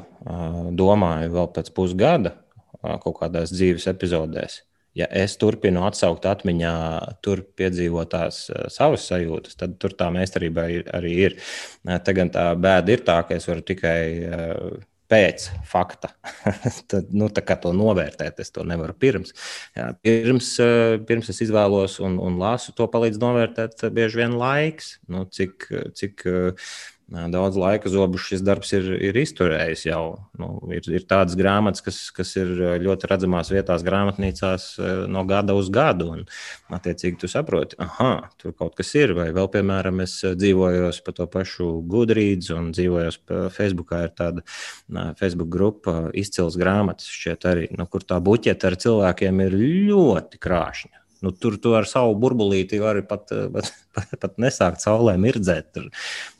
domāju 0.78 1.32
vēl 1.34 1.48
pēc 1.56 1.70
pusgada, 1.74 2.36
kaut 2.80 3.16
kādās 3.18 3.50
dzīves 3.50 3.88
epizodēs, 3.90 4.60
ja 4.94 5.08
es 5.10 5.34
turpinu 5.40 5.82
atsaukt 5.88 6.28
atmiņā, 6.30 6.74
tur 7.26 7.42
piedzīvotās 7.58 8.38
savas 8.70 9.08
sajūtas, 9.10 9.58
tad 9.58 9.74
tur 9.82 9.96
tā 9.98 10.12
meistarība 10.14 10.68
arī 10.94 11.16
ir. 11.26 11.36
Tagad 12.06 12.32
tā 12.38 12.46
bēda 12.54 12.94
ir 12.94 13.04
tā, 13.06 13.18
ka 13.26 13.34
es 13.40 13.50
varu 13.50 13.66
tikai 13.66 14.00
pēc 15.10 15.48
fakta. 15.68 16.12
Tad, 16.90 17.10
nu, 17.12 17.28
kā 17.30 17.56
to 17.60 17.74
novērtēt, 17.76 18.40
es 18.42 18.54
to 18.54 18.64
nevaru 18.66 18.94
pirms. 18.94 19.34
Jā, 19.76 19.90
pirms, 20.04 20.52
eh, 20.62 20.96
pirms 21.06 21.32
es 21.32 21.42
izvēlos 21.46 21.98
un, 22.04 22.18
un 22.22 22.38
lasu, 22.40 22.74
to 22.76 22.86
palīdz 22.90 23.20
novērtēt 23.22 23.88
bieži 23.96 24.22
vien 24.22 24.38
laiks. 24.40 24.96
Nu, 25.10 25.26
cik, 25.26 25.68
cik 25.98 26.26
daudz 27.10 27.56
laika 27.58 27.90
zobus 27.90 28.22
šis 28.28 28.42
darbs 28.46 28.70
ir, 28.76 28.86
ir 29.02 29.16
izturējis 29.18 29.82
jau. 29.88 30.02
Nu, 30.38 30.52
ir, 30.74 30.86
ir 30.94 31.06
tādas 31.10 31.34
grāmatas, 31.38 31.82
kas, 31.82 31.98
kas 32.14 32.32
ir 32.38 32.52
ļoti 32.84 33.10
redzamās 33.10 33.50
vietās, 33.50 33.84
grāmatnīcās 33.86 34.66
no 35.10 35.24
gada 35.28 35.56
uz 35.58 35.72
gadu. 35.74 36.10
Un, 36.14 36.22
attiecīgi, 36.70 37.18
tu 37.22 37.30
saproti, 37.30 37.78
ah, 37.82 38.28
tur 38.40 38.54
kaut 38.54 38.76
kas 38.78 38.94
ir. 38.98 39.14
Vai 39.18 39.30
vēl, 39.34 39.50
piemēram, 39.50 40.04
es 40.06 40.20
dzīvoju 40.22 40.92
pa 41.06 41.16
to 41.16 41.26
pašu 41.30 41.72
Gudrīdzu 41.90 42.56
un 42.58 42.70
dzīvoju 42.76 43.50
Facebookā. 43.56 44.04
Ir 44.06 44.14
tāda 44.16 44.46
Facebook 45.18 45.50
grupa, 45.50 45.98
izcils 46.16 46.58
grāmatas, 46.60 47.10
šķiet, 47.10 47.50
arī, 47.50 47.68
nu, 47.74 47.90
kur 47.90 48.06
tā 48.06 48.22
buķeta 48.22 48.70
ar 48.70 48.78
cilvēkiem 48.86 49.44
ir 49.48 49.60
ļoti 49.90 50.40
krāšņa. 50.42 50.96
Nu, 51.20 51.34
tur 51.36 51.58
tu 51.60 51.74
ar 51.76 51.84
savu 51.88 52.14
burbulīti 52.16 52.78
vari 52.80 53.02
pat, 53.04 53.28
pat, 53.52 53.66
pat, 54.22 54.36
nesākt 54.40 54.84
saulē 54.84 55.16
mirdzēt. 55.20 55.72
Tur, 55.74 55.90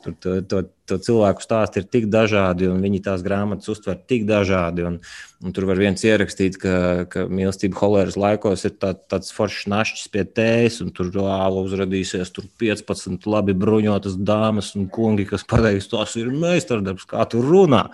tur 0.05 0.17
to, 0.23 0.37
to, 0.51 0.63
to 0.91 0.99
cilvēku 1.07 1.45
stāsti 1.45 1.83
ir 1.83 1.89
tik 1.91 2.07
dažādi, 2.11 2.69
un 2.71 2.83
viņi 2.83 3.03
tās 3.07 3.25
grāmatas 3.27 3.71
uztver 3.73 3.99
tik 4.11 4.27
dažādi. 4.29 4.87
Un, 4.89 4.99
un 5.41 5.55
tur 5.57 5.67
var 5.69 5.79
viens 5.81 6.03
ierakstīt, 6.05 6.59
ka, 6.61 6.73
ka 7.11 7.25
mīlestība 7.31 7.79
holēras 7.81 8.19
laikos 8.21 8.67
ir 8.69 8.75
tā, 8.81 8.93
tāds 9.11 9.33
foršs 9.35 9.69
našķis 9.71 10.11
pie 10.13 10.25
tējas, 10.27 10.81
un 10.85 10.93
tur 10.97 11.13
āla 11.23 11.63
uzradīsies 11.65 12.33
tur 12.35 12.49
15 12.61 13.29
labi 13.31 13.55
bruņotas 13.57 14.19
dāmas 14.19 14.73
un 14.79 14.89
kungi, 14.93 15.27
kas 15.31 15.47
pateiks, 15.49 15.91
tas 15.93 16.17
ir 16.21 16.33
meistardarbs, 16.35 17.07
kā 17.11 17.25
tu 17.31 17.43
runā. 17.45 17.87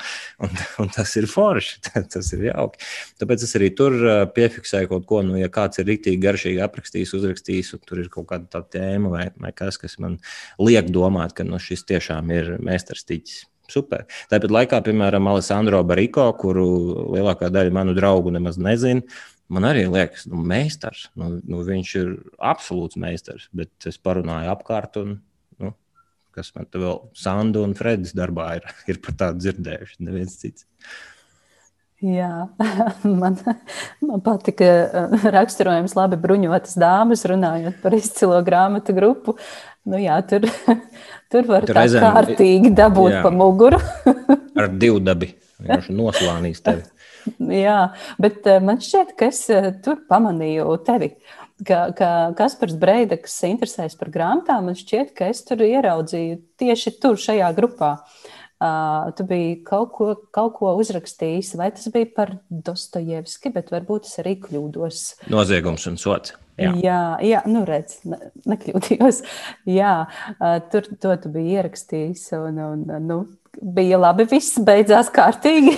Un, 0.42 0.56
un 0.82 0.92
tas 0.94 1.12
ir 1.20 1.28
forši, 1.30 1.80
tas 2.14 2.32
ir 2.36 2.48
jauki. 2.50 2.82
Tāpēc 3.20 3.46
es 3.46 3.56
arī 3.58 3.70
tur 3.76 3.98
piefiksēju 4.36 4.92
kaut 4.94 5.06
ko, 5.08 5.22
nu, 5.26 5.36
ja 5.40 5.50
kāds 5.52 5.82
ir 5.82 5.88
rīktīgi 5.90 6.22
garšīgi 6.22 6.64
aprakstījis, 6.66 7.14
uzrakstījis, 7.20 7.74
un 7.76 7.84
tur 7.86 8.02
ir 8.02 8.10
kaut 8.12 8.28
kāda 8.32 8.50
tā 8.56 8.64
tēma 8.76 9.12
vai, 9.12 9.28
vai 9.40 9.45
kas, 9.54 9.78
kas 9.80 9.98
man 10.02 10.18
liek 10.62 10.90
domāt, 10.94 11.36
ka 11.36 11.46
nu, 11.46 11.60
šis 11.62 11.86
tiešām 11.88 12.32
ir 12.34 12.56
meistarstiķis. 12.64 13.44
Super. 13.70 14.04
Tāpat 14.30 14.52
laikā, 14.54 14.78
piemēram, 14.86 15.26
Alessandro 15.26 15.80
Bariko, 15.86 16.28
kuru 16.38 16.66
lielākā 17.16 17.50
daļa 17.50 17.74
manu 17.74 17.96
draugu 17.96 18.30
nemaz 18.34 18.60
nezina, 18.62 19.02
man 19.52 19.66
arī 19.66 19.86
liekas, 19.90 20.26
nu, 20.30 20.38
meistars. 20.46 21.08
Nu, 21.18 21.36
nu, 21.42 21.62
viņš 21.66 21.94
ir 21.98 22.12
absolūts 22.38 22.98
meistars, 23.02 23.48
bet 23.56 23.88
es 23.90 23.98
parunāju 23.98 24.52
apkārt, 24.54 25.00
un 25.02 25.18
nu, 25.62 25.72
kas 26.36 26.52
man 26.54 26.70
te 26.70 26.82
vēl 26.82 27.02
Sandu 27.18 27.64
un 27.66 27.74
Fredis 27.78 28.14
darbā 28.16 28.52
ir, 28.60 28.70
ir 28.92 29.02
par 29.02 29.18
tādu 29.24 29.42
dzirdējuši, 29.42 30.00
neviens 30.06 30.38
cits. 30.42 30.68
Jā, 32.04 32.48
man, 33.22 33.38
man 34.04 34.20
patika 34.24 34.66
eh, 34.66 35.14
raksturojums 35.32 35.94
labi 35.96 36.18
bruņotas 36.20 36.76
dāmas, 36.80 37.24
runājot 37.28 37.78
par 37.80 37.96
izcilo 37.96 38.40
grāmatu 38.44 38.92
grupu. 38.96 39.36
Nu, 39.86 39.96
jā, 40.02 40.18
tur, 40.28 40.44
tur 41.32 41.48
var 41.48 41.64
tur 41.64 41.78
tā 41.78 41.86
reizēm, 41.86 42.04
kārtīgi 42.04 42.74
dabūt 42.76 43.14
jā, 43.14 43.24
pa 43.24 43.32
muguru. 43.32 43.80
ar 44.60 44.68
divu 44.76 45.00
dabi. 45.00 45.32
Noslānīs 45.88 46.60
tevi. 46.60 46.84
jā, 47.62 47.78
bet 48.20 48.44
eh, 48.44 48.60
man 48.60 48.82
šķiet, 48.84 49.16
ka 49.16 49.32
es 49.32 49.46
eh, 49.48 49.72
tur 49.80 50.02
pamanīju 50.10 50.76
tevi. 50.84 51.14
Ka, 51.64 51.86
ka 51.96 52.08
Kaspars 52.36 52.76
Breidaks 52.76 53.38
interesēs 53.48 53.96
par 53.96 54.12
grāmatām, 54.12 54.68
man 54.68 54.76
šķiet, 54.76 55.14
ka 55.16 55.32
es 55.32 55.40
tur 55.48 55.64
ieraudzīju 55.64 56.42
tieši 56.60 56.98
tur, 57.00 57.16
šajā 57.16 57.48
grupā. 57.56 57.94
Uh, 57.96 58.25
tu 59.16 59.26
biji 59.28 59.60
kaut 59.66 59.92
ko, 59.96 60.08
kaut 60.34 60.56
ko 60.56 60.72
uzrakstījis, 60.80 61.54
vai 61.60 61.70
tas 61.76 61.90
bija 61.92 62.08
par 62.16 62.36
Dostojevski, 62.48 63.52
bet 63.54 63.72
varbūt 63.74 64.08
es 64.08 64.18
arī 64.22 64.36
kļūdos. 64.42 65.04
Noziegums 65.32 65.86
un 65.90 66.00
sots. 66.00 66.36
Jā, 66.56 66.70
jā, 66.80 67.00
jā 67.20 67.40
nu 67.50 67.66
redz, 67.68 67.98
ne, 68.08 68.18
nekļūdījos. 68.48 69.18
Jā, 69.78 70.06
tur 70.72 70.86
to 71.02 71.16
tu 71.20 71.32
biji 71.34 71.58
ierakstījis. 71.58 72.22
Un, 72.38 72.60
un, 72.64 72.86
nu, 73.04 73.18
bija 73.60 74.00
labi, 74.00 74.26
viss 74.30 74.58
beidzās 74.62 75.10
kārtīgi. 75.14 75.76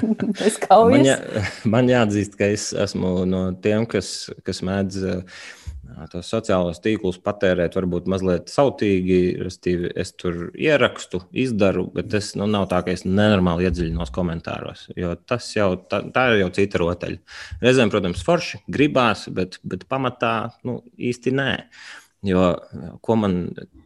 man, 0.90 1.06
jā, 1.06 1.16
man 1.68 1.90
jāatzīst, 1.90 2.36
ka 2.38 2.50
es 2.54 2.70
esmu 2.86 3.24
no 3.28 3.46
tiem, 3.62 3.86
kas, 3.90 4.30
kas 4.46 4.62
mēdz 4.66 5.06
tos 6.10 6.28
sociālos 6.30 6.80
tīklus 6.82 7.18
patērēt, 7.22 7.74
varbūt 7.76 8.08
mazliet 8.10 8.50
sautīgi. 8.52 9.20
Es 10.00 10.12
tur 10.18 10.50
ierakstu, 10.54 11.22
izdaru, 11.32 11.86
bet 11.94 12.10
tas 12.14 12.32
nu, 12.38 12.48
nav 12.50 12.68
tā, 12.70 12.82
ka 12.86 12.94
es 12.94 13.04
nenormāli 13.06 13.68
iedziļinos 13.68 14.12
komentāros. 14.14 14.86
Jo 14.98 15.14
tas 15.18 15.48
jau 15.56 15.72
tā, 15.90 16.02
tā 16.14 16.28
ir 16.30 16.44
jau 16.44 16.50
cita 16.60 16.82
rotaļa. 16.82 17.20
Reizēm, 17.64 17.92
protams, 17.92 18.24
forši 18.26 18.62
gribās, 18.70 19.26
bet, 19.34 19.60
bet 19.66 19.86
pamatā 19.90 20.34
nu, 20.68 20.80
īsti 21.10 21.34
nē. 21.36 21.52
Jo 22.22 22.40
ko 23.00 23.14
man 23.16 23.36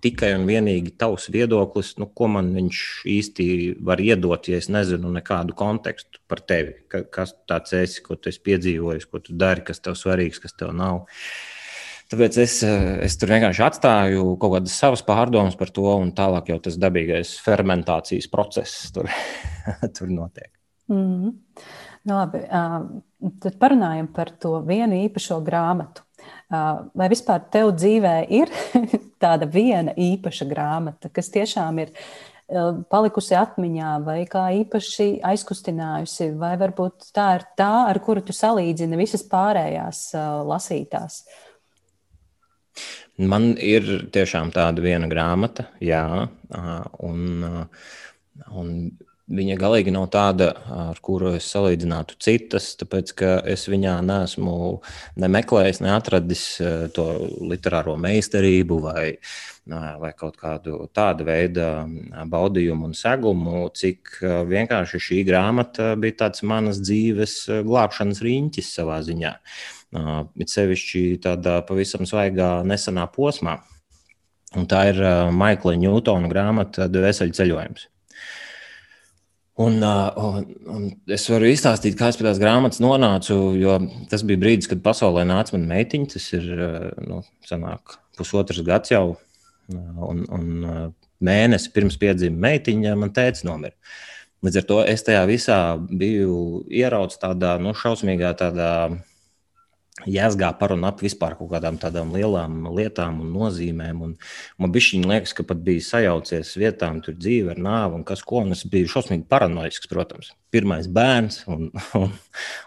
tikai 0.02 0.32
un 0.34 0.48
vienīgi 0.48 0.96
tavs 0.98 1.28
viedoklis, 1.30 1.92
nu, 2.02 2.08
ko 2.18 2.26
man 2.34 2.48
viņš 2.56 2.78
īsti 3.06 3.44
var 3.86 4.00
iedot, 4.02 4.48
ja 4.50 4.58
es 4.58 4.66
nezinu 4.74 5.12
nekādu 5.14 5.54
kontekstu 5.54 6.18
par 6.26 6.42
tevi, 6.42 6.74
ka, 6.90 7.04
kas 7.14 7.36
tāds 7.46 7.76
esi, 7.78 8.02
ko 8.02 8.16
tu 8.18 8.32
esi 8.32 8.42
piedzīvojis, 8.42 9.06
ko 9.06 9.22
tu 9.22 9.36
dari, 9.38 9.62
kas 9.62 9.78
tev 9.84 9.94
svarīgs, 10.00 10.42
kas 10.42 10.58
tev 10.58 10.72
nav. 10.74 11.04
Tāpēc 12.10 12.36
es, 12.42 12.56
es 13.06 13.16
tur 13.20 13.30
vienkārši 13.32 13.62
atstāju 13.64 14.26
kaut 14.42 14.56
kādas 14.56 14.74
savas 14.82 15.04
pārdomas 15.06 15.54
par 15.58 15.70
to, 15.74 15.86
un 15.94 16.10
tālāk 16.16 16.50
jau 16.50 16.58
tas 16.66 16.76
dabīgais 16.80 17.36
fermentācijas 17.44 18.26
process 18.34 18.90
tur, 18.94 19.06
tur 19.96 20.10
notiek. 20.10 20.50
Mm 20.90 21.06
-hmm. 21.06 21.32
nu, 22.04 22.14
labi, 22.14 22.42
tad 23.40 23.58
parunājam 23.62 24.10
par 24.12 24.30
to 24.30 24.58
vienu 24.66 24.98
īpašo 25.06 25.40
grāmatu. 25.44 26.02
Vai 26.50 27.08
vispār 27.10 27.42
tev 27.52 27.72
dzīvē 27.74 28.14
ir 28.36 28.52
tāda 29.22 29.48
viena 29.50 29.94
īpaša 29.96 30.46
grāmata, 30.50 31.10
kas 31.12 31.32
tiešām 31.34 31.80
ir 31.82 31.94
palikusi 32.92 33.36
atmiņā, 33.38 33.94
vai 34.04 34.18
kā 34.28 34.44
īpaši 34.60 35.08
aizkustinājusi, 35.24 36.34
vai 36.38 36.52
varbūt 36.60 37.08
tā 37.16 37.30
ir 37.38 37.46
tā, 37.56 37.72
ar 37.88 38.00
kuru 38.04 38.22
tu 38.24 38.36
salīdzini 38.36 39.00
visas 39.00 39.24
pārējās 39.30 40.10
lasītās? 40.44 41.22
Man 43.16 43.54
ir 43.62 44.08
tiešām 44.12 44.50
tāda 44.54 44.82
viena 44.82 45.08
grāmata, 45.08 45.68
jā, 45.80 46.04
un, 47.06 47.44
un 48.50 48.70
viņa 49.24 49.56
galīgi 49.56 49.92
nav 49.94 50.08
tāda, 50.12 50.50
ar 50.68 50.98
kuru 51.04 51.34
es 51.38 51.46
salīdzinātu 51.52 52.18
citas, 52.22 52.74
tāpēc 52.80 53.12
ka 53.16 53.30
es 53.48 53.64
viņā 53.72 53.96
neesmu 54.04 54.56
ne 55.20 55.30
meklējis, 55.32 55.80
ne 55.84 55.94
atradis 55.94 56.44
to 56.96 57.06
literāro 57.40 57.96
meistarību 58.00 58.80
vai, 58.84 59.06
vai 59.70 60.12
kaut 60.18 60.36
kādu 60.40 60.84
tādu 60.92 61.24
veidu 61.28 61.68
baudījumu 62.30 62.90
un 62.90 62.98
segumu, 62.98 63.68
cik 63.72 64.18
vienkārši 64.50 65.00
šī 65.08 65.22
grāmata 65.30 65.94
bija 65.96 66.24
tāds 66.26 66.44
manas 66.44 66.82
dzīves 66.84 67.38
glābšanas 67.64 68.20
riņķis 68.24 68.76
savā 68.76 69.00
ziņā 69.06 69.38
it 70.40 70.50
sevišķi 70.50 71.04
tādā 71.22 71.60
pavisam 71.68 72.06
svaigā, 72.08 72.64
nesenā 72.66 73.06
posmā. 73.14 73.60
Un 74.54 74.68
tā 74.70 74.84
ir 74.92 75.00
Maikla 75.34 75.74
Ņūtona 75.78 76.30
grāmata 76.30 76.86
Dvēseli 76.90 77.34
ceļojums. 77.34 77.88
Un, 79.54 79.76
un, 79.82 80.46
un 80.66 80.86
es 81.14 81.28
varu 81.30 81.46
izstāstīt, 81.46 81.94
kā 81.98 82.08
es 82.10 82.16
pie 82.18 82.26
tās 82.26 82.40
grāmatas 82.42 82.80
nonācu, 82.82 83.36
jo 83.54 83.76
tas 84.10 84.24
bija 84.26 84.40
brīdis, 84.42 84.66
kad 84.70 84.82
pasaulē 84.82 85.22
nāca 85.28 85.54
mana 85.54 85.76
meitiņa. 85.76 86.08
Tas 86.10 86.26
ir 86.34 86.48
nu, 87.06 87.20
sanāk, 87.46 87.94
pusotrs 88.18 88.64
gads 88.66 88.90
jau. 88.90 89.04
Un, 89.70 90.24
un 90.34 90.48
mēnesi 91.24 91.70
pirms 91.72 91.96
piedzima 92.00 92.48
meitiņa, 92.48 92.96
man 92.98 93.14
teica, 93.14 93.46
nomira. 93.46 93.76
Līdz 94.44 94.60
ar 94.60 94.66
to 94.68 94.80
es 94.90 95.06
tajā 95.06 95.22
visā 95.30 95.58
biju 96.02 96.64
ieraudzis 96.68 97.22
tādā 97.22 97.54
nu, 97.62 97.72
šausmīgā 97.78 98.34
tādā 98.36 98.72
jāsgā 100.02 100.50
par 100.58 100.74
un 100.74 100.84
ap 100.88 100.98
vispār 101.04 101.36
kaut 101.38 101.52
kādām 101.52 101.78
tādām 101.78 102.10
lielām 102.14 102.66
lietām 102.74 103.20
un 103.22 103.30
nozīmēm. 103.34 104.02
Un 104.02 104.16
man 104.58 104.74
bija 104.74 105.00
liekas, 105.06 105.34
ka 105.36 105.46
pat 105.46 105.62
bija 105.64 105.84
sajaucies 105.86 106.54
vietām, 106.58 107.00
tur 107.04 107.14
dzīve 107.14 107.54
ar 107.54 107.62
nāvi 107.62 108.00
un 108.00 108.04
kas 108.04 108.24
ko. 108.26 108.42
Un 108.42 108.56
es 108.56 108.64
biju 108.66 108.90
šausmīgi 108.90 109.28
paranoisks, 109.30 109.90
protams. 109.90 110.32
Pirmais 110.54 110.90
bērns 110.90 111.44
un, 111.50 111.70
un, 112.00 112.10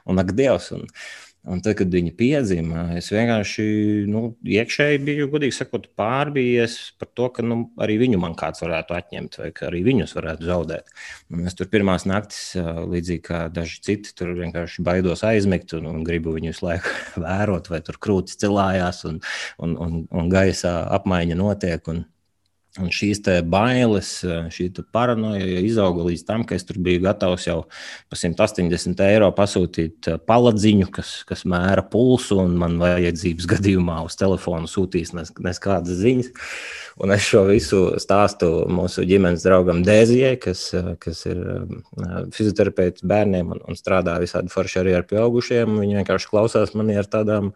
un 0.08 0.24
ak, 0.24 0.34
Dievs. 0.38 0.72
Un, 0.78 0.88
Un 1.48 1.62
tad, 1.64 1.78
kad 1.80 1.92
viņa 1.94 2.12
piedzima, 2.20 2.82
es 3.00 3.08
vienkārši 3.14 3.64
nu, 4.12 4.24
iekšēji 4.44 5.00
biju, 5.08 5.30
godīgi 5.32 5.56
sakot, 5.56 5.86
pārbījies 6.00 6.76
par 7.00 7.10
to, 7.16 7.30
ka 7.36 7.46
nu, 7.46 7.60
arī 7.84 7.96
viņu 8.02 8.20
man 8.20 8.36
kāds 8.40 8.64
varētu 8.66 8.98
atņemt, 8.98 9.38
vai 9.40 9.52
arī 9.70 9.82
viņus 9.86 10.16
varētu 10.18 10.50
zaudēt. 10.50 10.92
Un 11.32 11.48
es 11.48 11.56
tur 11.56 11.70
pirmās 11.72 12.04
naktis, 12.10 12.42
līdzīgi 12.58 13.24
kā 13.30 13.46
daži 13.54 13.80
citi, 13.88 14.12
tur 14.18 14.34
vienkārši 14.42 14.84
baidos 14.84 15.24
aizmigt 15.28 15.72
un, 15.78 15.88
un 15.94 16.04
gribu 16.08 16.36
viņu 16.36 16.52
visu 16.52 16.68
laiku 16.68 16.94
vērot, 17.26 17.72
vai 17.72 17.80
tur 17.88 18.02
krūtis 18.04 18.40
cilājās 18.44 19.06
un, 19.08 19.22
un, 19.64 19.80
un, 19.88 19.98
un 20.12 20.32
gaisa 20.34 20.82
apmaiņa 21.00 21.40
notiek. 21.40 21.94
Un, 21.94 22.04
Un 22.78 22.92
šīs 22.94 23.24
bailes, 23.50 24.10
šī 24.54 24.68
paranoja 24.94 25.46
izauga 25.66 26.06
līdz 26.06 26.24
tam, 26.28 26.44
ka 26.46 26.56
es 26.58 26.66
tur 26.68 26.78
biju 26.84 27.02
gatavs 27.08 27.48
jau 27.48 27.58
par 28.10 28.20
180 28.22 29.02
eiro 29.08 29.30
pasūtīt 29.36 30.10
eh, 30.12 30.20
paladziņu, 30.30 30.90
kas, 30.94 31.14
kas 31.28 31.46
mēra 31.50 31.82
pulsu, 31.90 32.38
un 32.44 32.58
man 32.62 32.78
vajadzības 32.82 33.50
gadījumā 33.56 34.02
uz 34.06 34.18
telefonu 34.20 34.70
sūtīs 34.70 35.16
nes, 35.18 35.34
nes 35.42 35.62
kādas 35.64 36.04
ziņas. 36.04 36.30
Un 36.98 37.14
es 37.14 37.22
šo 37.22 37.44
visu 37.46 37.80
stāstu 38.02 38.48
mūsu 38.74 39.04
ģimenes 39.06 39.44
draugam 39.46 39.84
Dēzijai, 39.86 40.34
kas, 40.42 40.68
kas 41.02 41.24
ir 41.30 41.42
eh, 41.42 42.22
fizioterapeits 42.38 43.06
bērniem 43.10 43.56
un, 43.58 43.64
un 43.66 43.80
strādā 43.80 44.20
visādi 44.22 44.54
forši 44.54 44.84
arī 44.84 44.96
ar 45.00 45.10
pieaugušiem. 45.10 45.80
Viņi 45.82 46.02
vienkārši 46.04 46.30
klausās 46.30 46.78
manī 46.78 47.00
ar 47.02 47.10
tādām 47.10 47.52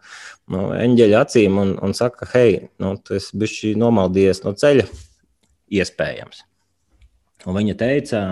nu, 0.50 0.66
eņģeļa 0.78 1.22
acīm 1.22 1.62
un, 1.62 1.76
un 1.82 1.94
saka, 1.94 2.26
hei, 2.34 2.68
nu, 2.82 2.96
tu 2.98 3.18
esi 3.18 3.38
bijis 3.38 3.78
nomaldījies 3.78 4.42
no 4.46 4.56
ceļa 4.58 4.90
iespējams. 5.80 6.42
Un 7.48 7.58
viņa 7.58 7.76
teica, 7.78 8.22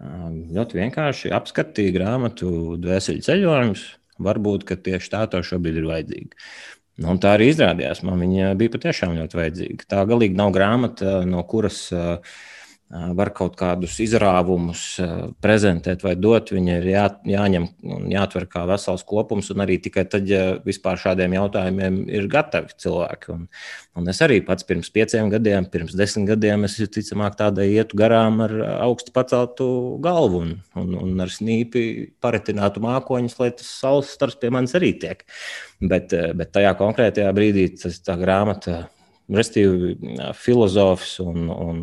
ļoti 0.00 0.78
vienkārši 0.80 1.32
apskatīja 1.36 1.94
grāmatu 1.98 2.76
Dvēseli 2.80 3.24
ceļojums. 3.26 3.86
Varbūt 4.20 4.66
tieši 4.84 5.12
tā 5.12 5.24
tev 5.32 5.44
šobrīd 5.48 5.80
ir 5.80 5.88
vajadzīga. 5.88 6.46
Nu, 7.00 7.14
tā 7.20 7.34
arī 7.38 7.48
izrādījās. 7.52 8.02
Man 8.04 8.20
viņa 8.20 8.52
bija 8.60 8.72
patiešām 8.74 9.14
ļoti 9.16 9.38
vajadzīga. 9.38 9.86
Tā 9.88 10.02
galīgi 10.08 10.36
nav 10.36 10.52
grāmata, 10.52 11.20
no 11.28 11.40
kuras 11.48 11.86
uh, 11.96 12.18
var 12.90 13.30
kaut 13.30 13.54
kādus 13.58 13.94
izrāvumus 14.02 14.82
prezentēt 15.42 16.02
vai 16.02 16.16
dot. 16.18 16.50
Viņi 16.50 16.72
ir 16.74 16.88
jā, 16.90 17.04
jāņem 17.28 17.68
un 17.86 18.08
jāatver 18.10 18.48
kā 18.50 18.64
vesels 18.66 19.04
kopums, 19.06 19.52
un 19.54 19.62
arī 19.62 19.76
tikai 19.82 20.04
tad, 20.10 20.26
ja 20.26 20.56
vispār 20.64 20.98
šādiem 20.98 21.36
jautājumiem 21.36 22.00
ir 22.10 22.26
gatavi 22.30 22.74
cilvēki. 22.82 23.30
Un, 23.36 23.46
un 24.00 24.10
es 24.10 24.20
arī 24.26 24.40
pats 24.46 24.66
pirms 24.66 24.90
pieciem 24.90 25.30
gadiem, 25.30 25.68
pirms 25.70 25.94
desmit 25.98 26.32
gadiem, 26.32 26.66
es 26.66 26.78
ticamāk 26.82 27.38
tādai 27.38 27.68
ietu 27.76 27.98
garām 28.00 28.42
ar 28.46 28.56
augstu 28.88 29.14
paceltu 29.14 29.70
galvu 30.02 30.42
un, 30.48 30.54
un, 30.82 30.94
un 30.98 31.22
ar 31.22 31.30
snīpi 31.30 31.84
paretinātu 32.22 32.82
mākoņus, 32.82 33.38
lai 33.38 33.52
tas 33.54 33.70
saules 33.70 34.10
stars 34.10 34.38
pie 34.40 34.50
manis 34.50 34.74
arī 34.78 34.96
tiek. 34.98 35.22
Bet, 35.80 36.10
bet 36.10 36.50
tajā 36.56 36.74
konkrētajā 36.80 37.30
brīdī 37.36 37.70
tas 37.78 38.02
tā 38.02 38.18
grāmata, 38.18 38.88
restīvi 39.30 39.94
filozofs 40.34 41.20
un, 41.22 41.46
un 41.54 41.78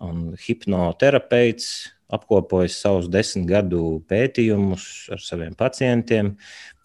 Un 0.00 0.32
hipnoterapeits 0.40 1.92
apkopojis 2.12 2.76
savus 2.82 3.08
desmit 3.12 3.48
gadu 3.48 4.02
pētījumus 4.10 4.84
ar 5.14 5.22
saviem 5.24 5.56
pacientiem, 5.58 6.34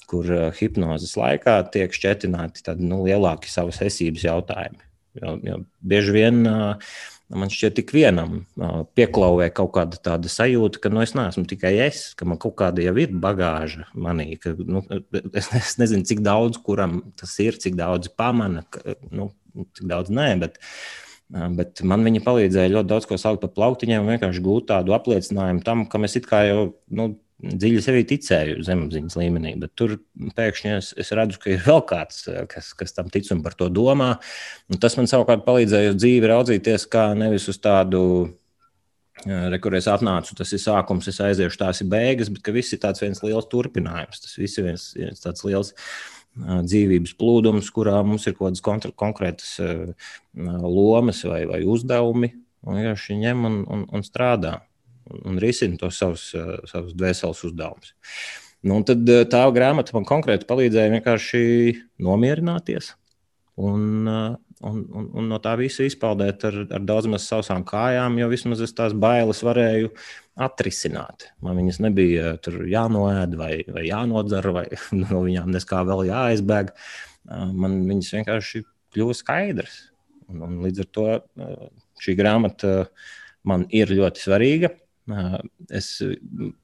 kur 0.07 0.29
uh, 0.31 0.47
hipnozes 0.55 1.17
laikā 1.19 1.59
tiek 1.73 1.93
šķetināti 1.95 2.63
tādi 2.63 2.87
nu, 2.87 3.01
lielāki 3.07 3.51
savas 3.51 3.81
esības 3.83 4.23
jautājumi. 4.27 4.83
Jo, 5.17 5.33
jo 5.43 5.57
bieži 5.81 6.13
vien 6.13 6.43
uh, 6.47 6.93
man 7.33 7.51
šķiet, 7.51 7.75
tik 7.81 7.91
vienam 7.95 8.37
uh, 8.39 8.83
pieklauvē 8.95 9.49
kaut 9.55 9.73
kāda 9.75 9.99
tāda 9.99 10.31
sajūta, 10.31 10.79
ka 10.83 10.91
nu, 10.93 11.01
es 11.03 11.15
neesmu 11.17 11.43
tikai 11.49 11.73
es, 11.87 12.05
ka 12.15 12.27
man 12.29 12.39
kaut 12.39 12.55
kāda 12.61 12.85
jau 12.85 12.93
ir 13.01 13.11
bagāža 13.25 13.89
manī. 13.97 14.29
Ka, 14.39 14.53
nu, 14.55 14.85
es, 15.39 15.51
es 15.59 15.75
nezinu, 15.81 16.07
cik 16.07 16.23
daudz 16.23 16.61
kuram 16.63 17.01
tas 17.19 17.35
ir, 17.43 17.59
cik 17.59 17.75
daudz 17.79 18.13
pamana, 18.15 18.63
ka, 18.71 18.95
nu, 19.11 19.31
cik 19.75 19.91
daudz 19.91 20.13
nē. 20.13 20.29
Bet, 20.45 20.61
uh, 20.61 21.06
Bet 21.27 21.81
man 21.83 22.05
viņa 22.07 22.21
palīdzēja 22.23 22.71
ļoti 22.71 22.87
daudz 22.87 23.07
ko 23.09 23.17
saukt 23.19 23.41
par 23.43 23.51
plauktiņiem 23.51 24.05
vienkārši 24.13 24.43
gūt 24.45 24.69
tādu 24.69 24.95
apliecinājumu 24.95 25.63
tam, 25.65 25.83
kam 25.91 26.07
es 26.07 26.15
it 26.15 26.27
kā 26.29 26.45
jau 26.47 26.61
nu, 26.87 27.09
dziļi 27.43 27.81
sevī 27.83 28.05
ticēju 28.07 28.63
zemapziņas 28.65 29.17
līmenī. 29.19 29.53
Bet 29.59 29.75
tur 29.77 29.97
pēkšņi 30.37 30.73
es, 30.77 30.93
es 30.97 31.11
redzu, 31.17 31.41
ka 31.43 31.51
ir 31.51 31.61
vēl 31.67 31.83
kāds, 31.89 32.23
kas, 32.53 32.71
kas 32.79 32.95
tam 32.95 33.11
tic 33.13 33.27
un 33.35 33.43
par 33.43 33.57
to 33.59 33.67
domā. 33.67 34.15
Un 34.71 34.79
tas 34.81 34.95
man 34.97 35.11
savukārt 35.11 35.45
palīdzēja 35.45 35.93
uz 35.93 35.99
dzīvi 35.99 36.31
raudzīties 36.31 36.87
kā 36.95 37.09
nevis 37.19 37.49
uz 37.51 37.59
tādu. 37.61 38.03
Re, 39.25 39.57
kur 39.57 39.73
es 39.73 39.87
atnācu, 39.89 40.35
tas 40.37 40.51
ir 40.53 40.59
sākums, 40.61 41.07
es 41.09 41.17
aiziešu, 41.25 41.57
tās 41.57 41.79
ir 41.81 41.87
beigas, 41.89 42.29
bet 42.29 42.51
viss 42.53 42.75
ir 42.75 42.83
tāds 42.83 43.01
viens 43.01 43.17
liels 43.25 43.47
turpinājums. 43.49 44.19
Tas 44.21 44.35
viss 44.37 44.59
ir 44.61 44.67
viens, 44.67 44.83
viens 44.93 45.23
tāds 45.23 45.41
liels 45.41 45.71
uh, 45.73 46.16
dzīvības 46.37 47.13
plūdums, 47.17 47.69
kurā 47.73 47.99
mums 48.05 48.27
ir 48.27 48.35
kaut 48.37 48.57
kādas 48.61 48.93
konkrētas 48.97 49.53
lomas 50.63 51.23
vai, 51.25 51.43
vai 51.49 51.61
uzdevumi, 51.65 52.31
un 52.67 52.79
vienkārši 52.79 53.19
ņem 53.23 53.47
un, 53.49 53.61
un, 53.73 53.85
un 53.97 54.05
strādā 54.05 54.59
un, 55.23 55.39
risina 55.41 55.79
tos 55.81 55.99
savus, 56.01 56.29
savus 56.69 56.95
dvēseles 56.97 57.43
uzdevumus. 57.47 57.93
Nu, 58.67 58.81
tad 58.85 59.05
tā 59.31 59.43
grāmata 59.53 59.93
man 59.95 60.07
konkrēti 60.07 60.47
palīdzēja 60.49 60.95
vienkārši 60.95 61.41
nomierināties 62.03 62.95
un, 63.61 64.07
un, 64.65 64.79
un, 64.89 65.09
un 65.19 65.27
no 65.31 65.39
tā 65.43 65.53
visa 65.59 65.85
izpaudēt 65.85 66.45
ar, 66.49 66.61
ar 66.77 66.85
daudz 66.87 67.09
maz 67.11 67.27
sausām 67.29 67.65
kājām, 67.67 68.17
jo 68.21 68.29
vismaz 68.31 68.63
es 68.65 68.73
tās 68.77 68.95
bailes 68.97 69.43
varēju 69.45 69.91
atrisināt. 70.47 71.29
Man 71.43 71.59
viņas 71.61 71.81
nebija 71.85 72.33
jānoēd 72.69 73.37
vai, 73.37 73.51
vai 73.73 73.85
jānodzer, 73.89 74.49
vai 74.55 74.65
no 75.03 75.21
viņām 75.25 75.53
neskā 75.53 75.83
vēl 75.87 76.07
jāaizbēg. 76.11 76.73
Man 77.27 77.83
viņas 77.89 78.13
vienkārši 78.19 78.63
kļuva 78.95 79.15
skaidrs. 79.17 79.79
Un, 80.27 80.43
un 80.43 80.59
līdz 80.65 80.83
ar 80.83 80.91
to 80.95 81.07
šī 82.03 82.17
grāmata 82.19 82.73
man 83.47 83.65
ir 83.73 83.91
ļoti 83.93 84.23
svarīga. 84.23 84.73
Es 85.71 85.93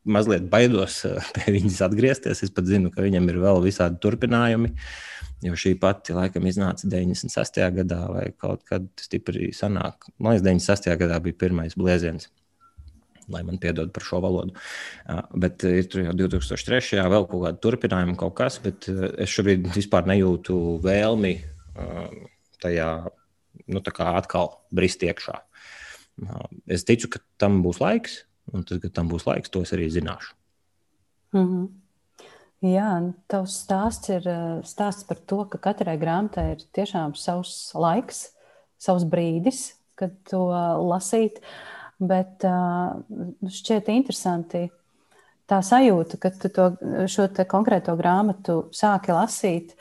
mazliet 0.03 0.49
baidos 0.51 1.01
pie 1.37 1.55
viņas 1.55 1.81
atgriezties. 1.87 2.43
Es 2.45 2.53
pat 2.53 2.67
zinu, 2.69 2.91
ka 2.93 3.05
viņam 3.05 3.29
ir 3.31 3.39
vēl 3.43 3.63
visādi 3.63 4.01
turpinājumi. 4.03 4.73
Jo 5.43 5.57
šī 5.59 5.73
pati 5.79 6.15
laikam 6.15 6.45
iznāca 6.47 6.87
96. 6.87 7.59
gadā, 7.75 7.99
vai 8.13 8.29
kaut 8.39 8.63
kad 8.67 8.85
stipri 9.01 9.51
sanāk. 9.55 10.07
Man 10.17 10.37
liekas, 10.37 10.45
96. 10.47 10.95
gadā 11.01 11.19
bija 11.23 11.41
pirmais 11.45 11.75
blēziens 11.79 12.29
lai 13.31 13.43
man 13.47 13.59
piedod 13.61 13.91
par 13.93 14.03
šo 14.05 14.19
valodu. 14.23 14.55
Bet 15.39 15.63
ir 15.67 15.87
tur 15.91 16.03
jau 16.07 16.15
2003. 16.17 16.99
vēl 17.13 17.27
kaut 17.29 17.45
kāda 17.45 17.61
turpinājuma, 17.63 18.17
kaut 18.19 18.35
kas, 18.39 18.59
bet 18.63 18.89
es 18.89 19.33
šobrīd 19.33 19.69
vispār 19.75 20.07
nejūtu 20.09 20.57
vēlmi 20.83 21.33
tajā, 22.63 22.89
nu, 23.67 23.83
atkal 23.83 24.51
brist 24.73 25.03
iekšā. 25.05 25.39
Es 26.69 26.85
ticu, 26.87 27.09
ka 27.15 27.23
tam 27.41 27.61
būs 27.65 27.81
laiks, 27.83 28.23
un 28.53 28.65
tad, 28.67 28.83
kad 28.83 28.93
tam 28.95 29.09
būs 29.11 29.25
laiks, 29.29 29.51
to 29.53 29.63
es 29.65 29.73
arī 29.75 29.89
zināšu. 29.91 30.35
Mm 31.33 31.47
-hmm. 31.47 31.69
Jā, 32.63 32.89
tavs 33.27 33.57
stāsts 33.65 34.07
ir 34.13 34.27
stāsts 34.63 35.03
par 35.07 35.19
to, 35.27 35.41
ka 35.51 35.59
katrai 35.65 35.97
grāmatai 35.99 36.53
ir 36.53 36.61
tiešām 36.75 37.11
savs 37.19 37.73
laiks, 37.75 38.29
savs 38.79 39.03
brīdis, 39.03 39.73
kad 39.99 40.15
to 40.29 40.45
lasīt. 40.87 41.41
Bet 41.99 42.43
šķiet 42.43 43.91
interesanti 43.91 44.69
tā 45.51 45.59
sajūta, 45.59 46.19
ka 46.23 46.31
tu 46.39 46.51
to, 46.55 46.69
šo 47.11 47.27
konkrēto 47.51 47.97
grāmatu 47.99 48.63
sāki 48.75 49.11
lasīt. 49.11 49.75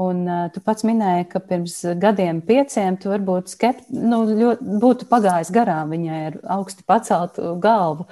Un 0.00 0.24
uh, 0.24 0.46
tu 0.48 0.62
pats 0.64 0.86
minēji, 0.88 1.26
ka 1.34 1.40
pirms 1.44 1.74
gadiem, 2.00 2.38
pieciem, 2.48 2.96
tu 2.96 3.10
varbūt 3.12 3.52
skept, 3.52 3.90
nu, 3.92 4.22
ļoti, 4.24 4.76
būtu 4.80 5.08
pagājis 5.10 5.50
garām 5.52 5.92
viņai 5.92 6.20
ar 6.30 6.38
augstu 6.56 6.86
paceltu 6.88 7.52
galvu. 7.60 8.06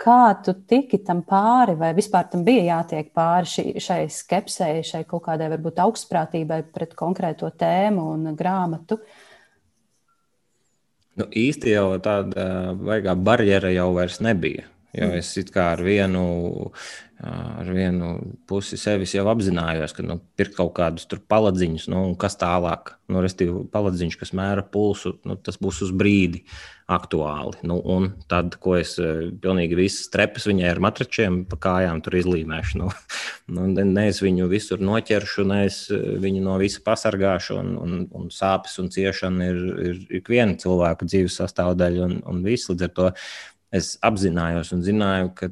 Kā 0.00 0.34
tu 0.42 0.52
tiki 0.66 0.98
tam 1.06 1.22
pāri, 1.22 1.76
vai 1.78 1.92
vispār 1.94 2.26
tam 2.30 2.42
bija 2.46 2.64
jātiek 2.66 3.12
pāri 3.14 3.46
šī, 3.46 3.64
šai 3.80 4.00
skepsei, 4.10 4.82
šai 4.86 5.04
kaut 5.06 5.22
kādai 5.28 5.48
varbūt 5.52 5.78
augstprātībai 5.84 6.64
pret 6.74 6.96
konkrēto 6.98 7.50
tēmu 7.54 8.08
un 8.16 8.34
grāmatu? 8.34 8.98
Nu, 11.14 11.28
īsti 11.30 11.76
jau 11.76 11.86
tāda 12.02 12.74
baigā 12.74 13.14
barjera 13.14 13.70
jau 13.70 13.92
vairs 13.94 14.18
nebija. 14.24 14.66
Jo 14.94 15.10
es 15.18 15.32
kā 15.50 15.72
ar 15.74 15.82
vienu, 15.82 16.24
ar 17.24 17.70
vienu 17.74 18.10
pusi 18.46 18.78
sevis 18.78 19.14
jau 19.16 19.24
apzinājos, 19.32 19.94
ka 19.96 20.04
nu, 20.06 20.20
pirkt 20.38 20.54
kaut 20.58 20.74
kādus 20.76 21.08
paladziņus, 21.30 21.88
nu, 21.90 22.04
kas 22.20 22.38
tālāk, 22.38 22.94
nu, 23.10 23.22
respektīvi, 23.24 23.64
paladziņš, 23.74 24.18
kas 24.20 24.34
mēra 24.38 24.62
pulsu, 24.62 25.16
nu, 25.26 25.34
tas 25.34 25.58
būs 25.62 25.82
uz 25.86 25.92
brīdi 25.94 26.44
aktuāli. 26.90 27.56
Nu, 27.64 27.78
un 27.80 28.10
tad, 28.28 28.58
ko 28.60 28.74
es 28.76 28.94
pilnīgi 28.98 29.78
visas 29.78 30.10
trepas 30.12 30.44
viņai 30.46 30.66
ar 30.68 30.82
matračiem 30.84 31.40
pa 31.48 31.58
kājām 31.66 32.02
tur 32.04 32.18
izlīmēšu. 32.20 32.82
Nu, 32.82 32.90
nu, 33.56 33.66
ne 33.72 34.06
es 34.10 34.20
viņu 34.22 34.50
visur 34.52 34.84
noķeršu, 34.84 35.46
ne 35.48 35.62
es 35.70 35.80
viņu 35.90 36.44
no 36.44 36.58
visa 36.60 36.84
pasargāšu, 36.84 37.56
un, 37.62 37.72
un, 37.80 37.96
un 38.14 38.28
sāpes 38.34 38.76
un 38.82 38.92
ciešana 38.94 39.48
ir, 39.50 39.64
ir 39.88 40.04
ikviena 40.20 40.58
cilvēka 40.60 41.08
dzīves 41.08 41.40
sastāvdaļa, 41.40 42.06
un, 42.10 42.20
un 42.30 42.44
viss 42.44 42.70
līdz 42.70 42.88
ar 42.88 42.94
to 43.00 43.10
es 43.74 43.94
apzinājos 44.04 44.72
un 44.74 44.82
zināju, 44.86 45.30
ka 45.38 45.50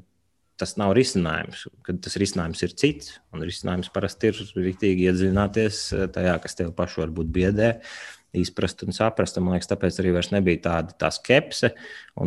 tas 0.62 0.76
nav 0.78 0.94
risinājums, 0.96 1.66
ka 1.87 1.94
tas 2.02 2.16
risinājums 2.20 2.62
ir 2.66 2.74
cits. 2.78 3.14
Un 3.35 3.44
risinājums 3.46 3.90
parasti 3.94 4.30
ir 4.30 4.40
rīktīgi 4.40 5.08
iedziļināties 5.08 5.85
eh, 5.96 6.08
tajā, 6.14 6.37
kas 6.44 6.58
tev 6.58 6.74
pašu 6.78 7.04
varbūt 7.06 7.30
biedē. 7.35 7.74
Izprast 8.38 8.85
un 8.87 8.94
saprast. 8.96 9.40
Man 9.42 9.56
liekas, 9.56 9.68
tāpēc 9.72 9.98
arī 10.00 10.14
nebija 10.32 10.64
tāda 10.68 10.96
tā 11.04 11.11
skepse. 11.12 11.72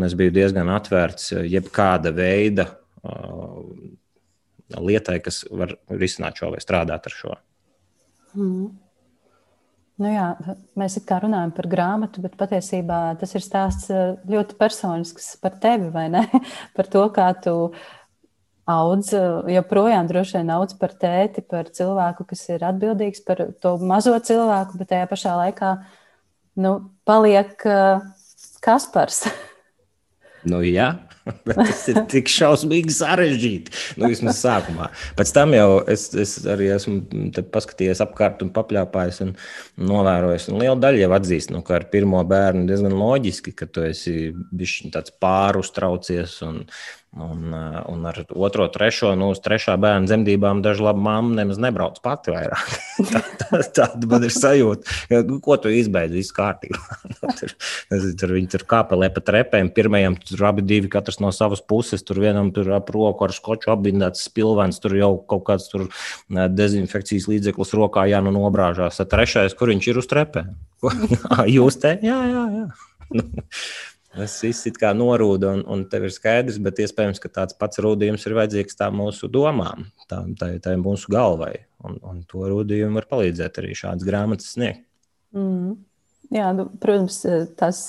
Es 0.06 0.18
biju 0.18 0.34
diezgan 0.36 0.72
atvērts 0.76 1.32
eh, 1.34 1.46
jebkāda 1.56 2.14
veida 2.16 2.68
uh, 3.06 3.62
lietai, 4.76 5.20
kas 5.24 5.44
var 5.50 5.78
risināt 5.90 6.42
šo 6.42 6.52
vai 6.54 6.62
strādāt 6.64 7.08
ar 7.10 7.16
šo. 7.16 7.38
Mm. 8.36 8.74
Nu 9.96 10.10
jā, 10.12 10.26
mēs 10.76 10.98
kā 11.08 11.22
runājam 11.24 11.54
par 11.56 11.70
grāmatu, 11.72 12.20
bet 12.24 12.34
patiesībā 12.36 13.16
tas 13.20 13.32
ir 13.38 13.44
stāsts 13.44 13.88
eh, 13.94 14.18
ļoti 14.28 14.58
personisks 14.60 15.36
par 15.40 15.56
tevi, 15.64 15.88
vai 15.94 16.10
ne? 16.12 16.26
par 16.76 16.90
to, 16.92 17.06
kā 17.16 17.30
tu 17.40 17.54
audz, 18.68 19.14
eh, 19.16 19.54
joprojām 19.56 20.10
droši 20.10 20.42
vien 20.42 20.52
audz 20.58 20.76
par 20.82 20.98
tēti, 21.00 21.46
par 21.48 21.72
cilvēku, 21.72 22.28
kas 22.28 22.44
ir 22.52 22.68
atbildīgs 22.68 23.24
par 23.24 23.46
to 23.64 23.78
mazo 23.80 24.18
cilvēku, 24.20 24.82
bet 24.82 24.92
tajā 24.92 25.08
pašā 25.14 25.38
laikā 25.40 25.72
nu, 26.60 26.76
paliek 27.08 27.56
uh, 27.68 28.04
Kaspars. 28.64 29.26
nu, 30.52 30.60
jā. 30.68 30.92
Bet 31.48 31.58
tas 31.58 31.84
ir 31.90 32.02
tik 32.12 32.30
šausmīgi 32.30 32.94
sarežģīti. 32.94 33.74
Nu, 33.98 34.10
vismaz 34.12 34.42
sākumā. 34.44 34.92
Pēc 35.18 35.32
tam 35.34 35.56
jau 35.58 35.80
es, 35.92 36.08
es 36.22 36.36
arī 36.50 36.70
esmu 36.76 37.42
paskatījies 37.54 38.04
apkārt 38.06 38.44
un 38.46 38.52
papļāpājis 38.54 39.22
un 39.26 39.34
novērojis. 39.90 40.50
Un 40.52 40.62
liela 40.62 40.78
daļa 40.82 41.02
jau 41.06 41.14
atzīst, 41.18 41.54
nu, 41.56 41.64
ka 41.66 41.80
ar 41.80 41.88
pirmo 41.94 42.22
bērnu 42.30 42.68
diezgan 42.70 42.94
loģiski, 43.00 43.56
ka 43.58 43.70
tu 43.70 43.86
esi 43.88 44.30
bijis 44.54 44.84
tāds 44.94 45.16
pārustraucies 45.22 46.38
un, 46.46 46.62
Un, 47.16 47.54
eh, 47.54 47.82
un 47.88 48.06
ar 48.06 48.18
otro, 48.28 48.66
trešo, 48.68 49.14
nu, 49.16 49.30
uz 49.32 49.40
trešā 49.40 49.78
bērna 49.80 50.04
dzemdībām 50.10 50.60
daži 50.60 50.84
labi 50.84 51.00
mamma 51.06 51.38
nemaz 51.38 51.62
nebrauc 51.64 52.02
pati 52.04 52.34
vairāk. 52.34 52.74
tā, 53.14 53.22
tā, 53.40 53.60
tāda 53.78 54.10
man 54.12 54.26
ir 54.28 54.34
sajūta. 54.36 54.98
Ko 55.46 55.56
tu 55.64 55.72
izbeidzi? 55.72 56.20
Viss 56.20 56.36
kārtībā. 56.36 56.82
Nu, 57.14 57.32
tur, 57.40 57.56
tur 58.20 58.36
viņi 58.36 58.52
tur 58.58 58.68
kāpelē 58.68 59.08
pa 59.16 59.24
trepēm. 59.24 59.72
Pirmajam 59.78 60.20
tur 60.20 60.44
abi 60.52 60.68
divi, 60.68 60.92
katrs 60.92 61.22
no 61.24 61.32
savas 61.32 61.64
puses. 61.64 62.04
Tur 62.04 62.20
vienam 62.20 62.52
tur 62.56 62.74
ap 62.76 62.92
roku 62.92 63.30
ar 63.30 63.36
skoču 63.38 63.72
apbindēts 63.72 64.28
spilvens. 64.28 64.84
Tur 64.84 65.00
jau 65.00 65.14
kaut 65.24 65.48
kāds 65.48 65.72
tur 65.72 65.88
eh, 65.88 66.46
dezinfekcijas 66.52 67.32
līdzeklis 67.32 67.76
rokā 67.80 68.10
jānu 68.12 68.36
nobrāžās. 68.36 69.00
Trešais, 69.08 69.56
kur 69.56 69.72
viņš 69.72 69.92
ir 69.94 70.04
uz 70.04 70.12
trepēm? 70.12 70.52
Jūs 71.56 71.80
te? 71.80 71.96
Jā, 72.04 72.22
jā, 72.28 72.48
jā. 72.60 73.24
Tas 74.16 74.38
viss 74.44 74.68
ir 74.70 74.78
kā 74.80 74.94
norūda, 74.96 75.52
un, 75.58 75.62
un 75.72 75.82
tev 75.92 76.06
ir 76.08 76.14
skaidrs, 76.16 76.60
bet 76.64 76.80
iespējams, 76.80 77.20
ka 77.20 77.32
tāds 77.42 77.58
pats 77.60 77.82
rūdījums 77.84 78.24
ir 78.28 78.36
vajadzīgs 78.38 78.78
tā 78.80 78.88
mūsu 78.94 79.28
domām, 79.32 79.90
tā, 80.08 80.22
tā, 80.40 80.54
tā 80.64 80.76
mūsu 80.80 81.12
galvai. 81.12 81.66
Un, 81.86 81.98
un 82.00 82.22
to 82.30 82.46
rūdījumu 82.48 82.96
var 83.02 83.10
palīdzēt 83.12 83.60
arī 83.60 83.76
šādas 83.76 84.08
grāmatas 84.08 84.54
sniegt. 84.56 84.86
Mm. 85.36 85.76
Jā, 86.34 86.52
nu, 86.56 86.68
protams, 86.82 87.20
tas, 87.60 87.82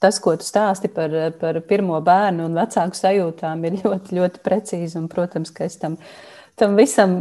tas, 0.00 0.20
ko 0.22 0.36
tu 0.38 0.46
stāsti 0.46 0.88
par, 0.94 1.12
par 1.40 1.58
pirmo 1.68 1.98
bērnu 2.04 2.46
un 2.48 2.54
vecāku 2.56 2.96
sajūtām, 2.98 3.66
ir 3.66 3.80
ļoti, 3.82 4.16
ļoti 4.20 4.44
precīzi. 4.46 4.96
Un, 5.00 5.10
protams, 5.12 5.52
ka 5.54 5.66
es 5.66 5.76
tam, 5.82 5.98
tam 6.60 6.78
visam 6.78 7.18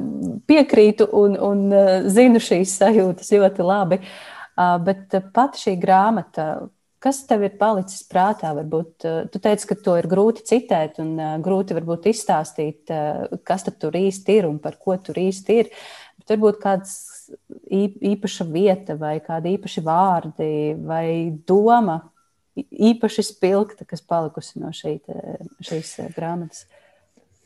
piekrītu 0.47 1.09
un, 1.19 1.35
un 1.41 1.65
zinu 2.13 2.41
šīs 2.43 2.77
sajūtas 2.83 3.33
ļoti 3.33 3.67
labi. 3.67 3.99
Bet 4.85 5.17
pat 5.33 5.57
šī 5.57 5.75
grāmata, 5.81 6.67
Kas 7.03 7.19
tev 7.27 7.41
ir 7.43 7.57
palicis 7.59 8.05
prātā? 8.07 8.53
Varbūt 8.55 9.07
eh, 9.09 9.17
tu 9.31 9.41
teici, 9.43 9.67
ka 9.67 9.75
to 9.75 9.97
ir 9.99 10.07
grūti 10.07 10.45
citēt 10.47 11.01
un 11.03 11.17
uh, 11.19 11.33
grūti 11.43 11.75
varbūt 11.75 12.07
izstāstīt, 12.13 12.93
uh, 12.93 13.41
kas 13.43 13.67
tur 13.67 13.97
īsti 13.99 14.37
ir 14.39 14.47
un 14.47 14.61
par 14.63 14.77
ko 14.79 14.95
tur 15.03 15.19
īsti 15.19 15.57
ir. 15.59 15.71
Bet 16.21 16.35
varbūt 16.35 16.61
kāds 16.63 16.93
īpaša 17.73 18.47
vieta 18.47 18.95
vai 18.99 19.17
kādi 19.23 19.57
īpaši 19.57 19.83
vārdi 19.83 20.49
vai 20.85 21.07
doma 21.47 21.99
īpaši 22.55 23.25
spilgta, 23.25 23.87
kas 23.89 24.03
palikusi 24.05 24.61
no 24.61 24.71
šī, 24.75 24.99
šīs 25.65 25.95
grāmatas. 26.15 26.67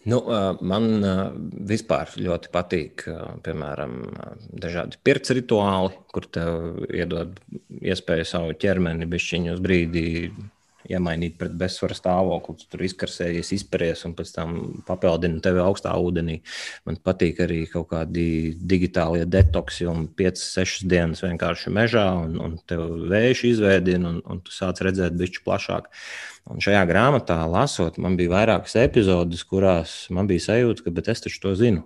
Nu, 0.08 0.22
man 0.64 0.86
vispār 1.68 2.14
ļoti 2.16 2.52
patīk, 2.54 3.04
piemēram, 3.44 3.98
dažādi 4.56 5.00
pirts 5.04 5.34
rituāli, 5.36 5.98
kur 6.14 6.28
tev 6.32 6.86
iedod 6.88 7.36
iespēju 7.82 8.28
savu 8.30 8.56
ķermeni 8.62 9.10
bišķiņu 9.12 9.58
uz 9.58 9.64
brīdi 9.64 10.06
iemainīt 10.92 11.38
pret 11.40 11.56
bezsvaru 11.58 11.96
stāvokli, 11.98 12.68
tur 12.72 12.84
izkarsējies, 12.88 13.52
izpēries 13.58 14.06
un 14.08 14.16
pēc 14.18 14.34
tam 14.36 14.56
papildina 14.88 15.42
tevi 15.44 15.62
augstā 15.64 15.94
ūdenī. 16.00 16.40
Man 16.88 17.00
patīk 17.04 17.42
arī 17.46 17.64
kaut 17.72 17.90
kādi 17.92 18.56
digitālie 18.58 19.26
detoksi 19.30 19.90
un 19.90 20.08
5-6 20.20 20.88
dienas 20.90 21.24
vienkārši 21.26 21.74
mežā, 21.76 22.08
un, 22.24 22.40
un 22.44 22.58
tev 22.70 22.86
vējš 23.12 23.44
izveidina, 23.52 24.14
un, 24.14 24.24
un 24.26 24.42
tu 24.46 24.56
sāc 24.56 24.82
redzēt 24.86 25.18
bišķi 25.20 25.44
plašāk. 25.46 25.92
Un 26.48 26.64
šajā 26.64 26.86
grāmatā, 26.88 27.42
lasot, 27.52 28.00
man 28.00 28.16
bija 28.20 28.38
vairākas 28.38 28.78
epizodes, 28.80 29.44
kurās 29.48 30.06
man 30.14 30.30
bija 30.30 30.46
sajūta, 30.52 30.86
ka 30.86 31.12
es 31.12 31.26
taču 31.26 31.44
to 31.44 31.56
zinu. 31.60 31.84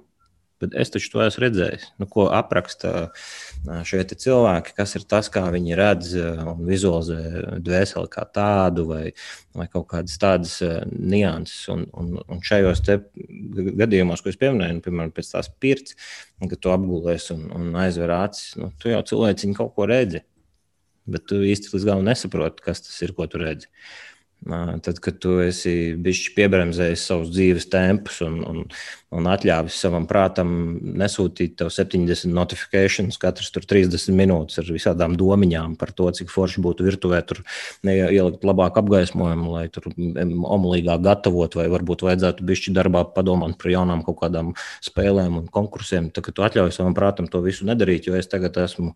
Bet 0.62 0.76
es 0.78 0.92
taču 0.94 1.10
to 1.14 1.24
esmu 1.26 1.44
redzējis. 1.46 1.86
Nu, 2.02 2.08
ko 2.12 2.28
apraksta 2.38 3.10
šie 3.88 4.04
cilvēki, 4.10 4.76
kas 4.78 4.96
ir 4.98 5.06
tas, 5.10 5.30
kā 5.34 5.44
viņi 5.54 5.78
redz 5.78 6.12
un 6.22 6.62
vizualizē 6.68 7.58
dvēseli 7.66 8.12
kā 8.14 8.26
tādu, 8.36 8.86
vai, 8.92 9.04
vai 9.58 9.68
kaut 9.72 9.88
kādas 9.94 10.20
tādas 10.22 10.60
nianses. 10.92 11.64
Un, 11.74 11.88
un, 11.98 12.14
un 12.22 12.44
šajos 12.46 12.84
gadījumos, 13.82 14.22
ko 14.22 14.34
es 14.34 14.40
pieminēju, 14.42 14.78
nu, 14.78 14.86
piemēram, 14.86 15.16
pēc 15.16 15.34
tās 15.34 15.50
pirts, 15.62 15.98
kad 16.42 16.58
tu 16.62 16.74
apgulēsi 16.74 17.34
un, 17.38 17.48
un 17.58 17.82
aizver 17.82 18.14
acis, 18.22 18.54
nu, 18.62 18.70
tu 18.82 18.94
jau 18.94 19.02
cilvēciņu 19.14 19.58
kaut 19.58 19.74
ko 19.78 19.90
redzi. 19.90 20.24
Bet 21.12 21.26
tu 21.28 21.42
īsti 21.42 21.74
līdz 21.74 21.86
galam 21.88 22.06
nesaproti, 22.06 22.62
kas 22.62 22.86
tas 22.86 23.02
ir, 23.02 23.16
ko 23.18 23.26
tu 23.28 23.42
redzi. 23.42 23.66
Uh, 23.66 24.11
Tad, 24.42 24.98
kad 24.98 25.20
tu 25.22 25.36
esi 25.44 25.94
bijis 26.02 26.32
piebremzējis 26.34 27.02
savus 27.06 27.30
dzīves 27.30 27.68
tempus 27.70 28.24
un, 28.26 28.40
un, 28.42 28.64
un 29.14 29.28
atļāvis 29.30 29.76
savam 29.84 30.08
prātam 30.10 30.50
nesūtīt 30.98 31.54
tev 31.60 31.70
70 31.70 32.34
notifikācijas, 32.34 33.20
katrs 33.22 33.52
tur 33.54 33.68
30 33.70 34.18
minūtes 34.18 34.58
ar 34.64 34.72
visādām 34.74 35.14
domiņām 35.20 35.76
par 35.78 35.92
to, 35.94 36.08
cik 36.18 36.34
forši 36.34 36.64
būtu 36.66 36.88
virtuvē, 36.88 37.20
tur 37.30 37.44
ielikt 37.86 38.42
labāku 38.50 38.82
apgaismojumu, 38.82 39.54
lai 39.60 39.68
tur 39.70 39.92
omulīgāk 39.94 41.06
gatavot, 41.06 41.60
vai 41.62 41.68
varbūt 41.76 42.08
vajadzētu 42.10 42.50
bišķi 42.50 42.76
darbā 42.80 43.06
padomāt 43.14 43.60
par 43.62 43.76
jaunām 43.76 44.02
kaut 44.10 44.24
kādām 44.24 44.56
spēlēm 44.82 45.38
un 45.44 45.48
konkursiem. 45.54 46.10
Tad, 46.10 46.26
kad 46.26 46.40
tu 46.40 46.48
atļauj 46.50 46.74
savam 46.80 46.98
prātam 46.98 47.30
to 47.30 47.46
visu 47.46 47.70
nedarīt, 47.70 48.10
jo 48.10 48.18
es 48.18 48.32
tagad 48.34 48.58
esmu 48.66 48.96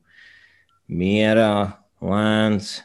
mierā, 0.89 1.77
lēns 2.01 2.79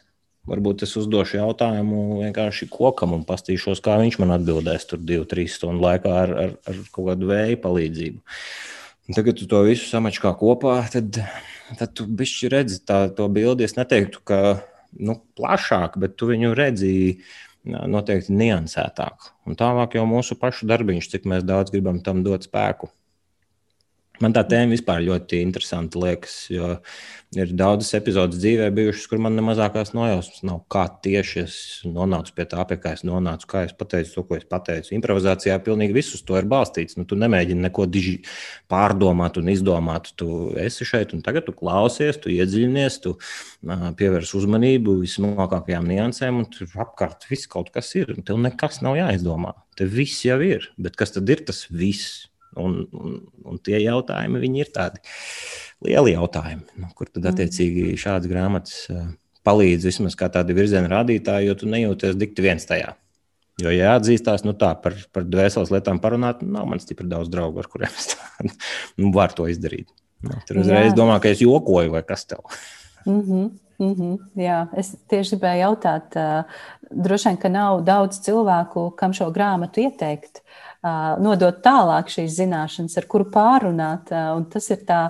Varbūt 0.48 0.86
es 0.86 0.94
uzdošu 0.96 1.36
jautājumu 1.36 2.22
vienkārši 2.22 2.70
kokam 2.72 3.12
un 3.12 3.26
pastīšos, 3.28 3.82
kā 3.84 3.98
viņš 4.00 4.16
man 4.22 4.32
atbildēs 4.38 4.86
tur 4.88 5.02
divu, 5.04 5.26
trīs 5.28 5.58
stundu 5.58 5.84
laikā 5.84 6.14
ar, 6.22 6.32
ar, 6.44 6.54
ar 6.70 6.78
kaut 6.94 7.10
kādu 7.10 7.28
vēju 7.28 7.58
palīdzību. 7.60 8.22
Un 9.10 9.18
tagad 9.18 9.36
tu 9.36 9.48
to 9.50 9.60
visu 9.66 9.88
samaču 9.90 10.22
kā 10.24 10.32
kopā, 10.40 10.78
tad, 10.92 11.20
tad 11.76 11.92
tu 11.98 12.06
bišķi 12.06 12.50
redzi 12.54 12.80
tā, 12.88 13.02
to 13.12 13.28
bildi. 13.32 13.66
Es 13.68 13.76
neteiktu, 13.76 14.22
ka 14.24 14.40
nu, 14.96 15.18
plašāk, 15.36 15.98
bet 16.00 16.16
tu 16.16 16.30
viņu 16.30 16.54
redzēji 16.56 17.18
noteikti 17.64 18.32
niansētāk. 18.32 19.30
Un 19.44 19.58
tālāk 19.60 19.98
jau 19.98 20.06
mūsu 20.08 20.38
pašu 20.40 20.68
darbiņš, 20.70 21.10
cik 21.12 21.28
mēs 21.28 21.44
daudz 21.44 21.74
gribam 21.74 22.00
tam 22.04 22.24
dot 22.24 22.48
spēku. 22.48 22.88
Man 24.20 24.34
tā 24.36 24.42
tēma 24.44 24.74
vispār 24.74 25.00
ļoti 25.00 25.38
interesanta 25.40 25.96
liekas, 25.96 26.34
jo 26.52 26.74
ir 27.40 27.52
daudzas 27.56 27.94
epizodes 27.96 28.36
dzīvē 28.42 28.66
bijušas, 28.76 29.06
kur 29.08 29.20
man 29.24 29.32
nemazākās 29.38 29.94
nojausmas 29.96 30.42
nav, 30.44 30.58
kā 30.72 30.82
tieši 31.06 31.38
es 31.40 31.54
nonācu 31.88 32.34
pie 32.36 32.44
tā, 32.50 32.66
pie 32.68 32.76
kā 32.82 32.92
es 32.98 33.04
nonācu, 33.06 33.48
kā 33.48 33.62
es 33.64 33.72
pateicu 33.78 34.12
to, 34.18 34.24
ko 34.28 34.36
es 34.36 34.44
pateicu. 34.50 34.92
Improvizācijā 34.98 35.56
pilnīgi 35.64 35.96
viss 35.96 36.18
uz 36.18 36.24
to 36.28 36.36
ir 36.36 36.48
balstīts. 36.50 36.98
Nu, 37.00 37.06
tu 37.08 37.16
nemēģini 37.16 37.64
neko 37.64 37.86
diži 37.88 38.18
pārdomāt 38.68 39.40
un 39.40 39.48
izdomāt. 39.54 40.12
Tu 40.20 40.28
esi 40.60 40.84
šeit 40.88 41.14
un 41.16 41.24
tagad 41.24 41.48
tu 41.48 41.56
klausies, 41.56 42.20
tu 42.20 42.34
iedziļinies, 42.34 43.00
tu 43.06 43.16
pievērs 43.96 44.34
uzmanību 44.36 44.98
vismākākajām 45.00 45.88
niansēm, 45.94 46.42
un 46.42 46.50
tur 46.52 46.76
apkārt 46.84 47.24
viss 47.32 47.48
kaut 47.48 47.72
kas 47.72 47.94
ir. 47.96 48.12
Tev 48.20 48.42
nekas 48.44 48.82
nav 48.84 49.00
jāizdomā. 49.00 49.56
Tev 49.80 49.96
viss 49.96 50.26
jau 50.28 50.36
ir. 50.44 50.68
Bet 50.76 51.00
kas 51.00 51.16
tad 51.16 51.32
ir 51.32 51.46
tas 51.48 51.64
viss? 51.72 52.26
Un, 52.58 52.80
un, 52.90 53.18
un 53.46 53.58
tie 53.62 53.78
jautājumi 53.78 54.48
ir 54.58 54.70
tādi 54.74 54.98
lieli 55.86 56.16
jautājumi, 56.16 56.66
nu, 56.82 56.88
kur 56.98 57.06
tad 57.06 57.22
mm. 57.22 57.30
attiecīgi 57.30 57.98
šādas 58.00 58.30
grāmatas 58.30 58.88
palīdz 59.46 59.86
vismaz 59.86 60.16
kā 60.18 60.28
tādi 60.32 60.56
virziena 60.56 60.90
rādītāji, 60.90 61.48
jo 61.48 61.54
tu 61.62 61.70
nejūties 61.70 62.18
dikti 62.18 62.44
viens 62.44 62.66
tajā. 62.68 62.96
Jo 63.60 63.72
jāatzīstās, 63.74 64.44
nu 64.46 64.54
tā 64.56 64.72
par, 64.82 64.96
par 65.12 65.26
dvēseles 65.28 65.72
lietām 65.74 66.00
parunāt, 66.02 66.42
nav 66.42 66.68
man 66.68 66.80
stipri 66.80 67.08
daudz 67.10 67.30
draugu, 67.32 67.60
ar 67.60 67.68
kuriem 67.70 67.92
es 67.92 68.12
tā, 68.14 68.52
nu, 68.98 69.10
varu 69.14 69.36
to 69.40 69.48
izdarīt. 69.52 69.90
Nu, 70.24 70.36
tur 70.48 70.60
uzreiz 70.60 70.90
Jā. 70.90 70.96
domā, 70.96 71.16
ka 71.20 71.32
es 71.32 71.40
jokoju 71.44 71.92
vai 71.94 72.02
kas 72.04 72.26
tev. 72.28 72.44
Mm 73.06 73.20
-hmm. 73.22 73.50
Mm 73.80 73.94
-hmm, 73.94 74.16
jā, 74.36 74.68
es 74.76 74.96
tieši 75.08 75.36
gribēju 75.36 75.60
jautāt, 75.60 76.16
uh, 76.16 76.44
droši 76.90 77.28
vien, 77.28 77.36
ka 77.36 77.48
nav 77.48 77.84
daudz 77.84 78.20
cilvēku, 78.20 78.90
kam 78.96 79.12
šo 79.12 79.30
grāmatu 79.32 79.80
ieteikt 79.80 80.42
nodot 80.82 81.60
tālāk 81.64 82.10
šīs 82.12 82.38
zināšanas, 82.38 82.96
ar 82.96 83.06
kuru 83.10 83.28
pārunāt. 83.32 84.12
Un 84.36 84.46
tas 84.52 84.70
ir 84.72 84.84
tā, 84.88 85.02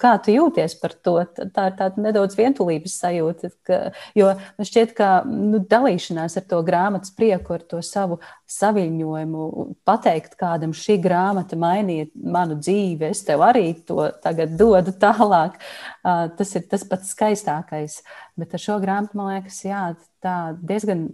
kā 0.00 0.14
tu 0.22 0.32
jūties 0.34 0.74
par 0.80 0.94
to. 1.06 1.14
Tā 1.54 1.68
ir 1.70 1.76
tāda 1.78 2.02
nedaudz 2.02 2.36
vientulības 2.38 2.96
sajūta. 3.02 3.50
Ka, 3.66 3.78
jo 4.18 4.32
man 4.34 4.68
šķiet, 4.68 4.94
ka 4.98 5.10
nu, 5.28 5.60
dalīšanās 5.62 6.38
ar 6.40 6.46
to 6.50 6.60
grāmatas 6.66 7.14
prieku, 7.14 7.56
ar 7.56 7.64
to 7.70 7.80
savu 7.86 8.18
saviņojumu, 8.50 9.48
pateikt 9.88 10.34
kādam, 10.40 10.74
šī 10.76 10.98
grāmata 11.04 11.58
mainīja 11.60 12.08
manu 12.14 12.58
dzīvi, 12.58 13.12
es 13.12 13.22
tev 13.26 13.44
arī 13.46 13.70
to 13.88 14.10
tagad 14.24 14.56
dodu 14.58 14.94
tālāk. 14.98 15.58
Tas 16.02 16.54
ir 16.58 16.66
tas 16.70 16.86
pats 16.88 17.14
skaistākais. 17.14 18.00
Bet 18.38 18.54
ar 18.54 18.62
šo 18.62 18.78
grāmatu 18.82 19.18
man 19.18 19.36
liekas, 19.36 19.62
jā, 19.66 19.92
tā 20.24 20.38
diezgan 20.58 21.10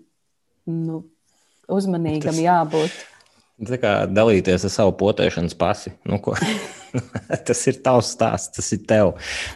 nu, 0.70 1.04
uzmanīgam 1.68 2.32
tas... 2.32 2.46
jābūt. 2.46 3.02
Tā 3.54 3.76
kā 3.78 3.90
dalīties 4.10 4.64
ar 4.66 4.72
savu 4.72 4.96
potēšanas 4.98 5.54
pasi. 5.54 5.92
Nu, 6.10 6.18
tas 7.46 7.60
ir 7.70 7.78
tavs 7.86 8.10
stāsts, 8.16 8.50
tas 8.56 8.70
ir 8.74 8.80
tev. 8.90 9.12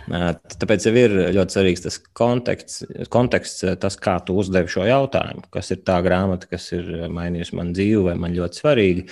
Tāpēc 0.06 0.86
jau 0.86 0.92
ir 1.00 1.14
ļoti 1.34 1.56
svarīgs 1.56 1.82
tas 1.82 1.98
konteksts, 2.20 2.84
konteksts, 3.10 3.66
tas, 3.82 3.98
kā 3.98 4.20
tu 4.22 4.38
uzdevi 4.38 4.70
šo 4.70 4.86
jautājumu. 4.86 5.48
Kas 5.54 5.72
ir 5.74 5.82
tā 5.82 5.98
grāmata, 6.06 6.46
kas 6.52 6.70
ir 6.78 7.08
mainījusi 7.10 7.58
man 7.58 7.74
dzīvi 7.74 8.04
vai 8.06 8.14
man 8.22 8.38
ļoti 8.38 8.62
svarīga. 8.62 9.06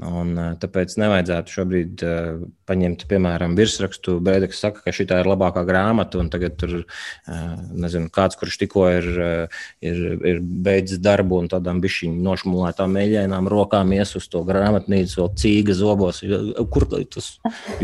Un, 0.00 0.30
tāpēc 0.56 0.94
nevajadzētu 0.96 1.52
šobrīd 1.52 2.02
uh, 2.06 2.38
paņemt, 2.64 3.02
piemēram, 3.10 3.52
virsrakstu. 3.58 4.14
Bēdeks 4.24 4.62
saka, 4.64 4.80
ka 4.86 4.94
šī 4.96 5.04
ir 5.04 5.28
labākā 5.28 5.66
grāmata, 5.68 6.16
un 6.22 6.30
tagad 6.32 6.54
tur 6.56 6.78
uh, 6.78 7.42
nezinu, 7.76 8.08
kāds, 8.12 8.38
kurš 8.40 8.56
tikko 8.62 8.86
ir, 8.88 9.08
uh, 9.12 9.58
ir, 9.84 10.00
ir 10.30 10.40
beidzis 10.40 11.02
darbu 11.04 11.42
un 11.42 11.50
tādām 11.52 11.82
bišķiņu 11.84 12.24
nošmulētām 12.24 12.96
mēģinām 12.96 13.50
rokām 13.52 13.92
ies 13.92 14.14
uz 14.16 14.30
to 14.32 14.40
grāmatnīcu, 14.48 15.18
vēl 15.20 15.28
cīga 15.42 15.76
zobos. 15.76 16.22
Kur 16.72 16.88
tas 17.12 17.28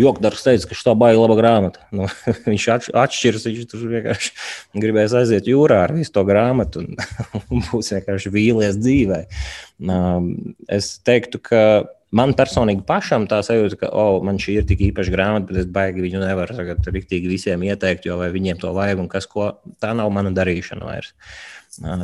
jokdarbs 0.00 0.46
teica, 0.48 0.70
ka 0.72 0.80
šī 0.80 0.96
baigi 1.04 1.20
laba 1.20 1.36
grāmata? 1.36 1.84
Nu, 1.92 2.08
viņš 2.48 2.68
atš, 2.78 2.90
atšķiras, 3.04 3.46
viņš 3.50 3.68
tur 3.74 3.84
vienkārši 3.92 4.32
gribēs 4.80 5.18
aiziet 5.20 5.52
jūrā 5.52 5.84
ar 5.84 5.94
visu 6.00 6.16
to 6.16 6.24
grāmatu 6.24 6.86
un, 6.86 6.96
un 7.52 7.68
būs 7.68 7.92
vienkārši 7.98 8.32
vīlies 8.32 8.80
dzīvē. 8.80 9.22
Es 10.72 10.90
teiktu, 11.04 11.44
ka 11.44 11.62
Man 12.16 12.32
personīgi 12.32 12.86
pašam 12.88 13.26
tā 13.28 13.42
sajūta, 13.44 13.76
ka, 13.82 13.88
oh, 13.92 14.22
man 14.24 14.38
šī 14.40 14.54
ir 14.62 14.66
tik 14.68 14.80
īpaša 14.86 15.12
grāmata, 15.12 15.50
bet 15.50 15.60
es 15.60 15.68
baigi 15.72 16.00
viņu 16.06 16.22
nevaru 16.22 16.56
tagad 16.56 16.86
rīktīgi 16.88 17.28
visiem 17.28 17.66
ieteikt, 17.66 18.08
jo 18.08 18.16
viņiem 18.22 18.60
to 18.62 18.72
vajag 18.72 19.02
un 19.02 19.10
kas 19.12 19.28
ko. 19.28 19.50
Tā 19.82 19.92
nav 19.96 20.08
mana 20.14 20.32
darīšana 20.32 20.88
vairs. 20.88 21.12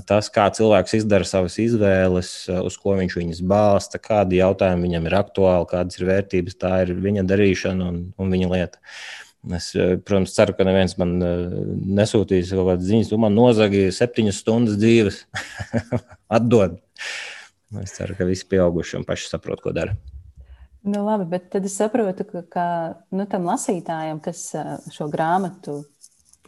Tas, 0.07 0.29
kā 0.31 0.45
cilvēks 0.55 0.99
izdara 1.01 1.27
savas 1.27 1.57
izvēles, 1.63 2.31
uz 2.53 2.77
ko 2.79 2.99
viņš 2.99 3.17
viņas 3.17 3.43
balsta, 3.49 3.99
kādi 3.99 4.43
jautājumi 4.43 4.91
viņam 4.91 5.09
ir 5.09 5.17
aktuāli, 5.19 5.71
kādas 5.73 5.99
ir 5.99 6.09
vērtības, 6.13 6.61
tā 6.61 6.77
ir 6.85 6.95
viņa 7.01 7.25
darīšana 7.31 7.89
un, 7.89 8.01
un 8.21 8.37
viņa 8.37 8.51
lieta. 8.53 8.83
Es, 9.57 9.73
protams, 10.05 10.33
ceru, 10.37 10.55
ka 10.57 10.65
neviens 10.69 10.95
man 11.01 11.17
nesūtīs 11.97 12.53
kaut 12.55 12.69
kādas 12.71 12.87
ziņas, 12.89 13.11
tu 13.11 13.19
man 13.21 13.35
nozagi 13.37 13.89
septiņas 13.93 14.41
stundas 14.45 14.79
dzīves. 14.81 15.25
Atdod. 16.37 16.79
Es 17.83 17.97
ceru, 17.97 18.17
ka 18.19 18.27
visi 18.29 18.47
pieaugušie 18.51 19.01
un 19.01 19.07
paši 19.09 19.31
saprot, 19.31 19.63
ko 19.65 19.73
dara. 19.75 19.97
Nu, 20.85 21.01
labi, 21.07 21.25
bet 21.31 21.49
tad 21.55 21.65
es 21.65 21.79
saprotu, 21.81 22.27
ka, 22.29 22.43
ka 22.53 22.67
nu, 23.17 23.25
tam 23.31 23.49
lasītājam, 23.49 24.21
kas 24.25 24.51
šo 24.93 25.09
grāmatu 25.13 25.81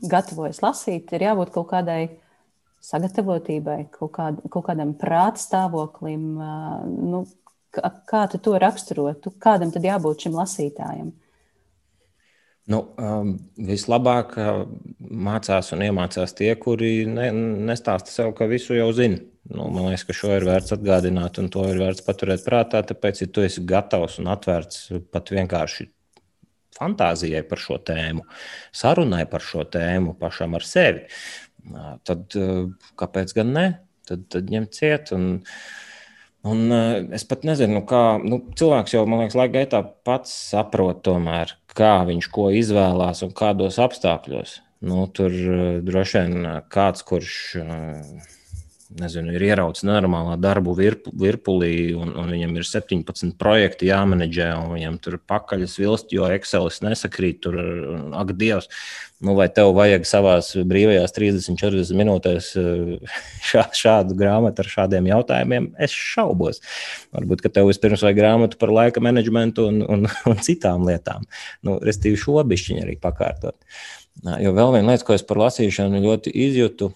gatavojas 0.04 0.60
lasīt, 0.60 1.12
ir 1.16 1.24
jābūt 1.24 1.54
kaut 1.54 1.70
kādai 1.70 2.00
sagatavotībai, 2.84 3.78
kaut, 3.94 4.12
kād, 4.18 4.42
kaut 4.52 4.66
kādam 4.68 4.92
prāta 4.98 5.40
stāvoklim. 5.40 6.26
Nu, 7.08 7.24
kā, 7.74 7.90
kā 8.08 8.26
tu 8.32 8.40
to 8.42 8.58
raksturotu? 8.60 9.32
Kādam 9.42 9.72
tad 9.74 9.88
jābūt 9.88 10.26
šim 10.26 10.36
lasītājam? 10.36 11.14
Nu, 12.66 12.80
um, 12.98 13.36
vislabāk 13.62 14.32
mācās 14.98 15.70
un 15.76 15.84
iemācās 15.86 16.34
tie, 16.34 16.50
kuri 16.58 17.06
ne, 17.06 17.28
nestāsta 17.68 18.10
sev, 18.10 18.32
ka 18.34 18.48
visu 18.50 18.74
jau 18.74 18.88
zina. 18.96 19.20
Nu, 19.46 19.68
man 19.70 19.92
liekas, 19.92 20.02
ka 20.08 20.16
šo 20.18 20.32
ir 20.34 20.46
vērts 20.48 20.74
atgādināt, 20.74 21.38
un 21.38 21.46
to 21.54 21.62
ir 21.70 21.78
vērts 21.78 22.02
paturēt 22.02 22.42
prātā. 22.42 22.82
Tāpēc, 22.88 23.22
ja 23.22 23.30
tu 23.30 23.44
esi 23.46 23.62
gatavs 23.62 24.18
un 24.18 24.32
atvērts 24.32 24.88
pat 25.14 25.30
vienkārši 25.30 25.86
fantāzijai 26.76 27.44
par 27.46 27.62
šo 27.62 27.78
tēmu, 27.86 28.26
sarunai 28.74 29.22
par 29.30 29.44
šo 29.46 29.62
tēmu 29.70 30.16
pašam 30.18 30.58
ar 30.58 30.66
sevi, 30.66 31.06
tad 32.06 32.36
kāpēc 32.98 33.34
gan 33.38 33.54
ne? 33.54 33.66
Tad, 34.06 34.26
tad 34.30 34.50
ņem 34.50 34.66
ciet. 34.74 35.14
Un, 35.14 35.44
un 36.46 36.70
es 37.16 37.26
pat 37.28 37.44
nezinu, 37.48 37.82
kā 37.88 38.04
nu, 38.22 38.40
cilvēks 38.58 38.94
jau, 38.96 39.02
man 39.08 39.24
liekas, 39.24 39.38
laika 39.38 39.58
gaitā 39.58 39.82
pats 40.06 40.32
saprot, 40.52 41.02
tomēr, 41.06 41.56
kā 41.76 41.98
viņš 42.08 42.30
ko 42.32 42.48
izvēlās 42.54 43.24
un 43.26 43.34
kādos 43.36 43.80
apstākļos. 43.82 44.60
Nu, 44.86 45.06
tur 45.08 45.32
droši 45.86 46.22
vien 46.22 46.48
kāds, 46.72 47.04
kurš 47.06 47.36
nezinu, 49.00 49.32
ir 49.34 49.44
ieraudzis 49.48 49.84
normālā 49.86 50.36
darbu 50.40 50.74
virp, 50.78 51.08
virpulī, 51.18 51.94
un, 51.98 52.12
un 52.16 52.30
viņam 52.32 52.54
ir 52.58 52.66
17 52.68 53.34
projekti 53.40 53.90
jāmenedžē, 53.90 54.50
un 54.60 54.74
viņam 54.76 54.98
tur 55.02 55.18
pakaļas 55.28 55.76
vilst, 55.80 56.14
jo 56.14 56.28
Excelis 56.32 56.82
nesakrīt. 56.84 57.42
Tur, 57.46 57.58
ak, 58.16 58.32
Dievs, 58.38 58.70
nu, 59.24 59.34
vai 59.38 59.46
tev 59.52 59.72
vajag 59.76 60.04
savā 60.08 60.36
brīvajās 60.68 61.14
30, 61.16 61.56
40 61.60 61.98
minūtēs 62.00 62.50
eh, 62.60 63.14
šā, 63.48 63.66
šādu 63.76 64.16
grāmatu 64.18 64.64
ar 64.64 64.70
šādiem 64.72 65.08
jautājumiem? 65.10 65.70
Es 65.82 65.94
šaubos. 65.96 66.62
Varbūt, 67.16 67.44
ka 67.44 67.52
tev 67.52 67.70
vispirms 67.70 68.04
vajag 68.04 68.20
grāmatu 68.20 68.60
par 68.60 68.74
laika 68.74 69.02
menedžmentu 69.04 69.68
un, 69.70 69.82
un, 69.86 70.10
un 70.30 70.42
citām 70.44 70.86
lietām. 70.88 71.26
Nu, 71.66 71.78
Restīvi 71.84 72.20
šo 72.20 72.42
bišķiņu 72.46 72.84
arī 72.84 72.98
pakārtot. 73.00 73.56
Jo 74.40 74.54
vēl 74.56 74.78
viena 74.78 74.94
lieta, 74.94 75.04
ko 75.04 75.16
es 75.16 75.24
par 75.26 75.40
lasīšanu 75.42 76.00
ļoti 76.00 76.32
izjūtu, 76.46 76.88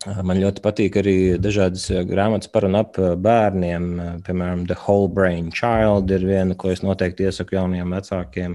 Man 0.00 0.38
ļoti 0.40 0.62
patīk 0.64 0.94
arī 0.96 1.14
dažādas 1.36 1.82
grāmatas 2.08 2.48
par 2.48 2.64
un 2.64 2.78
ap 2.78 2.96
bērniem. 2.96 3.88
Piemēram, 4.24 4.62
The 4.70 4.78
Whole 4.86 5.10
Brain 5.12 5.50
Child 5.52 6.08
ir 6.16 6.24
viena, 6.24 6.56
ko 6.56 6.70
es 6.72 6.80
noteikti 6.80 7.26
iesaku 7.28 7.58
jauniem 7.58 7.92
vecākiem, 7.92 8.54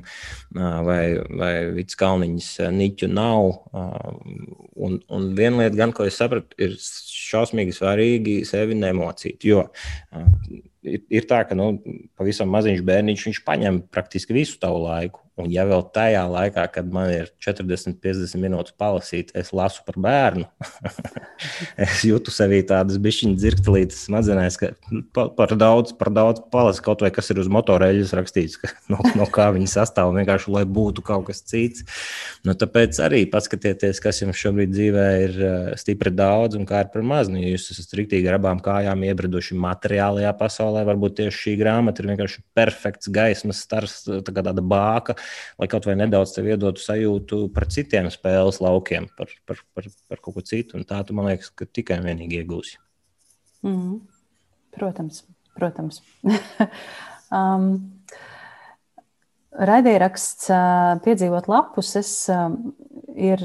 vai, 0.58 1.02
vai 1.30 1.52
Vits 1.76 2.00
Kalniņas 2.02 2.50
Niķu 2.74 3.12
nav. 3.14 3.52
Un, 4.74 4.98
un 5.06 5.28
viena 5.38 5.62
lieta, 5.62 5.78
gan, 5.84 5.94
ko 5.94 6.08
es 6.10 6.18
sapratu, 6.18 6.58
ir 6.58 6.74
šausmīgi 6.82 7.78
svarīgi 7.78 8.40
sevi 8.50 8.80
nemocīt. 8.82 9.46
Jo 9.46 9.68
ir, 10.82 11.04
ir 11.14 11.30
tā, 11.30 11.44
ka 11.46 11.58
nu, 11.58 11.76
pavisam 12.18 12.50
maziņš 12.58 12.82
bērniņš 12.90 13.44
paņem 13.46 13.84
praktiski 13.94 14.34
visu 14.38 14.58
tavu 14.62 14.82
laiku. 14.88 15.25
Un, 15.36 15.50
ja 15.52 15.66
vēl 15.68 15.82
tajā 15.92 16.22
laikā, 16.32 16.64
kad 16.72 16.88
man 16.96 17.10
ir 17.12 17.26
40, 17.44 17.98
50 18.00 18.40
minūtes 18.40 18.72
palasīt, 18.80 19.34
es 19.36 19.50
lasu 19.52 19.82
par 19.84 19.98
bērnu, 20.00 20.46
es 21.86 22.06
jūtu 22.08 22.32
sevī 22.32 22.62
tādas 22.64 22.96
bišķiņas 23.04 23.42
dzirktelītes 23.42 24.06
smadzenēs, 24.08 24.56
ka 24.62 24.70
par, 25.12 25.52
daudz, 25.60 25.92
par 26.00 26.14
daudz 26.16 26.40
palasu 26.54 26.86
kaut 26.86 27.04
vai 27.04 27.12
kas 27.12 27.34
ir 27.34 27.42
uz 27.44 27.50
motoreļas 27.52 28.14
rakstīts, 28.16 28.62
ka, 28.62 28.72
no, 28.94 29.02
no 29.20 29.28
kā 29.28 29.50
viņi 29.58 29.68
sastāv, 29.74 30.14
vienkārši 30.16 30.54
lai 30.56 30.64
būtu 30.78 31.04
kaut 31.04 31.28
kas 31.28 31.44
cits. 31.44 31.84
Nu, 32.48 32.56
tāpēc 32.56 33.02
arī 33.04 33.26
paskatieties, 33.28 34.00
kas 34.00 34.24
jums 34.24 34.40
šobrīd 34.40 34.72
dzīvē 34.72 35.06
ir 35.26 35.36
eh, 35.36 35.68
stipri 35.82 36.16
daudz 36.16 36.56
un 36.56 36.64
kā 36.70 36.86
ir 36.86 36.94
par 36.96 37.04
maz. 37.04 37.28
Nu, 37.34 37.44
ja 37.44 37.52
jūs 37.52 37.68
esat 37.76 37.92
rīktīgi 38.00 38.32
ar 38.32 38.40
abām 38.40 38.64
kājām 38.64 39.04
iebriduši 39.10 39.60
materiālajā 39.60 40.32
pasaulē, 40.40 40.88
varbūt 40.88 41.20
tieši 41.20 41.44
šī 41.44 41.60
grāmata 41.60 42.00
ir 42.00 42.14
vienkārši 42.14 42.42
perfekts 42.56 43.12
gaismas 43.12 43.60
stars, 43.68 44.00
tā 44.08 44.32
kā 44.32 44.46
tāda 44.46 44.64
bāka 44.64 45.20
lai 45.62 45.70
kaut 45.72 45.88
vai 45.88 45.98
nedaudz 46.00 46.36
tev 46.36 46.50
iedotu 46.52 46.84
sajūtu 46.84 47.42
par 47.56 47.68
citiem 47.72 48.10
spēles 48.14 48.62
laukiem, 48.64 49.10
par, 49.18 49.32
par, 49.48 49.62
par, 49.78 49.90
par 50.12 50.22
kaut 50.22 50.38
ko 50.38 50.46
citu. 50.46 50.80
Un 50.80 50.88
tā 50.88 51.02
tu 51.06 51.18
man 51.18 51.30
liekas, 51.32 51.52
ka 51.54 51.68
tikai 51.68 52.00
un 52.02 52.10
vienīgi 52.10 52.42
iegūsi. 52.42 52.80
Mm, 53.66 54.00
protams, 54.78 55.24
protams. 55.58 56.02
um, 57.36 57.70
Raidieraksts 59.56 60.50
piedzīvot 61.06 61.46
lapuses 61.48 62.10
ir 63.16 63.44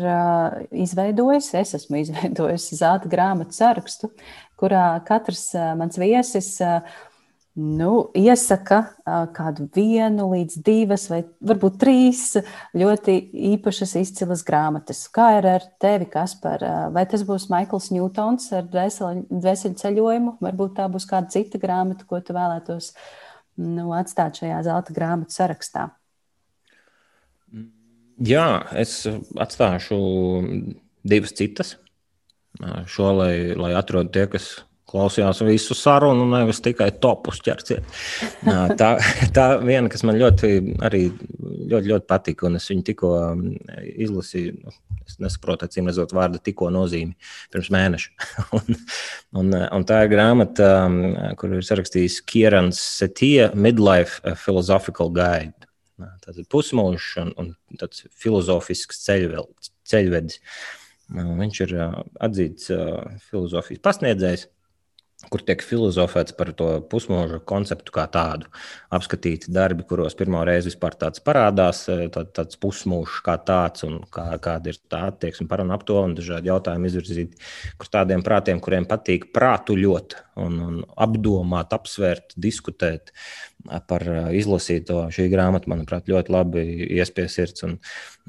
izveidojis, 0.74 1.52
es 1.60 1.76
esmu 1.78 2.00
izveidojis 2.02 2.66
zelta 2.80 3.10
grāmatu 3.10 3.54
sarakstu, 3.54 4.10
kurā 4.58 4.98
katrs 5.06 5.52
mans 5.78 6.00
viesis 6.02 6.56
Nu, 7.58 8.12
iesaka 8.14 8.76
kādu 9.34 9.64
vienu 9.74 10.28
līdz 10.30 10.60
divas, 10.62 11.08
vai 11.10 11.24
varbūt 11.42 11.80
trīs 11.82 12.20
ļoti 12.78 13.16
īpašas, 13.50 13.96
izcilas 13.98 14.44
grāmatas. 14.46 15.00
Kā 15.10 15.32
ir 15.40 15.48
ar 15.56 15.66
tevi, 15.82 16.06
Kaspar? 16.12 16.62
Vai 16.94 17.02
tas 17.10 17.24
būs 17.26 17.48
Maikls 17.50 17.90
Ņūtons 17.90 18.52
ar 18.54 18.70
dvēseli 18.70 19.74
ceļojumu, 19.82 20.36
varbūt 20.46 20.76
tā 20.78 20.86
būs 20.94 21.08
kāda 21.10 21.34
cita 21.34 21.58
grāmata, 21.58 22.06
ko 22.06 22.22
tu 22.22 22.38
vēlētos 22.38 22.92
nu, 23.58 23.90
atstāt 23.98 24.38
šajā 24.38 24.62
zelta 24.70 24.94
grāmatu 24.94 25.34
sarakstā? 25.34 25.90
Jā, 28.22 28.48
es 28.78 29.02
atstāšu 29.10 30.00
divas 31.02 31.34
citas. 31.34 31.74
Šo, 32.86 33.10
lai, 33.18 33.56
lai 33.58 33.74
atrodu 33.74 34.14
tie, 34.14 34.30
kas 34.30 34.52
klausījās 34.90 35.42
visu 35.46 35.76
sarunu, 35.78 36.26
nevis 36.32 36.60
tikai 36.64 36.90
topus 37.02 37.40
ķerciet. 37.44 37.86
Tā, 38.80 38.90
tā 39.36 39.46
viena, 39.62 39.90
kas 39.92 40.04
man 40.06 40.18
ļoti, 40.20 40.52
arī 40.86 41.04
ļoti, 41.70 41.90
ļoti 41.92 42.08
patika, 42.10 42.48
un 42.48 42.58
es 42.58 42.66
viņu 42.70 42.86
tikko 42.90 43.12
izlasīju, 44.06 44.56
nu, 44.64 44.74
es 45.06 45.18
nesaprotu, 45.22 45.66
acīm 45.66 45.90
redzot, 45.90 46.14
vārdu 46.16 46.42
tikko 46.42 46.70
nozīmi 46.74 47.16
pirms 47.54 47.70
mēneša. 47.74 48.28
un, 48.58 48.82
un, 49.42 49.54
un 49.62 49.88
tā 49.88 50.02
ir 50.04 50.12
grāmata, 50.14 50.70
kur 51.40 51.56
ir 51.56 51.66
sarakstījis 51.66 52.20
Kierans 52.30 52.82
Setija 53.00 53.50
Midlife 53.54 54.34
Philosophical 54.42 55.12
Guide. 55.14 55.56
Tas 56.24 56.38
ir 56.40 56.46
pusmūžs 56.48 57.16
un, 57.20 57.34
un 57.36 57.80
tāds 57.80 58.06
filozofisks 58.16 59.02
ceļvedis. 59.04 60.40
Viņš 61.10 61.60
ir 61.66 61.74
atzīts 62.22 62.70
filozofijas 63.26 63.82
pasniedzējs 63.84 64.46
kur 65.28 65.42
tiek 65.44 65.60
filozofēts 65.64 66.32
par 66.38 66.52
to 66.56 66.68
pusmūža 66.90 67.40
konceptu 67.48 67.92
kā 67.92 68.06
tādu. 68.12 68.48
Apskatīti 68.94 69.52
darbi, 69.52 69.84
kuros 69.88 70.16
pirmo 70.16 70.40
reizi 70.46 70.70
vispār 70.70 70.96
tāds 70.98 71.20
parādās, 71.24 71.82
e, 71.92 72.08
tā, 72.14 72.24
tāds 72.38 72.56
pusmūžs 72.60 73.20
kā 73.26 73.36
tāds, 73.46 73.84
un 73.86 74.00
kā, 74.14 74.26
kāda 74.42 74.72
ir 74.72 74.80
tā 74.90 75.02
attieksme 75.10 75.46
par 75.50 75.64
un 75.64 75.74
ap 75.76 75.84
to, 75.88 75.98
un 76.00 76.16
dažādi 76.16 76.48
jautājumi 76.48 76.88
izvirzīti, 76.88 77.40
kur 77.80 77.92
tādiem 77.92 78.24
prātiem, 78.24 78.62
kuriem 78.64 78.88
patīk 78.88 79.28
prātuļot 79.36 80.16
un, 80.40 80.58
un 80.70 80.82
apdomāt, 80.96 81.76
apsvērt, 81.76 82.34
diskutēt 82.40 83.12
par 83.88 84.04
izlasīto. 84.36 85.02
Šī 85.14 85.28
grāmata, 85.32 85.70
manuprāt, 85.72 86.08
ļoti 86.10 86.34
labi 86.34 86.64
iespies 86.96 87.36
sirds. 87.36 87.64
Un, 87.66 87.76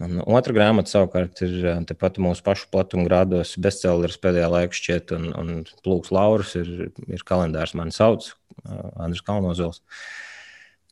un 0.01 0.19
otra 0.25 0.55
grāmata 0.57 0.91
savukārt 0.91 1.43
ir 1.45 1.83
tepat 1.89 2.19
mūsu 2.21 2.43
pašu 2.45 2.69
platuma 2.73 3.07
grādos 3.07 3.55
bestselleris 3.61 4.19
pēdējā 4.21 4.51
laikā 4.55 4.79
šķiet, 4.79 5.15
un, 5.17 5.29
un 5.37 5.53
Plūks 5.85 6.13
Laurus 6.15 6.55
ir 6.59 6.91
ir 6.91 7.25
kalendārs, 7.27 7.75
man 7.77 7.93
sauc 7.95 8.31
Andris 8.65 9.23
Kalnozols. 9.25 9.81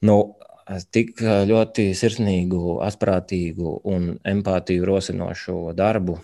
Nu, 0.05 0.19
tik 0.93 1.19
ļoti 1.21 1.89
sirsnīgu, 1.97 2.79
asprātīgu 2.85 3.79
un 3.89 4.11
empātiju 4.27 4.87
rosinošu 4.87 5.73
darbu. 5.77 6.19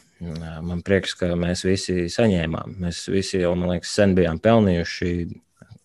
Man 0.66 0.84
prieks, 0.86 1.16
ka 1.20 1.34
mēs 1.40 1.66
visi 1.68 2.06
saņēmām. 2.12 2.78
Mēs 2.86 3.06
visi 3.12 3.42
jau, 3.42 3.52
man 3.60 3.76
liekas, 3.76 3.92
sen 3.98 4.16
bijām 4.18 4.40
pelnījuši 4.44 5.12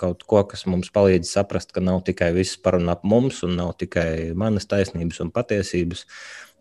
kaut 0.00 0.24
ko, 0.28 0.42
kas 0.48 0.66
mums 0.70 0.90
palīdz 0.94 1.28
saprast, 1.28 1.74
ka 1.76 1.84
nav 1.84 2.02
tikai 2.08 2.32
viss 2.36 2.58
par 2.60 2.78
un 2.80 2.88
ap 2.92 3.04
mums, 3.04 3.42
un 3.46 3.56
nav 3.60 3.74
tikai 3.80 4.32
manas 4.38 4.68
taisnības 4.70 5.20
un 5.24 5.32
patiesības, 5.34 6.06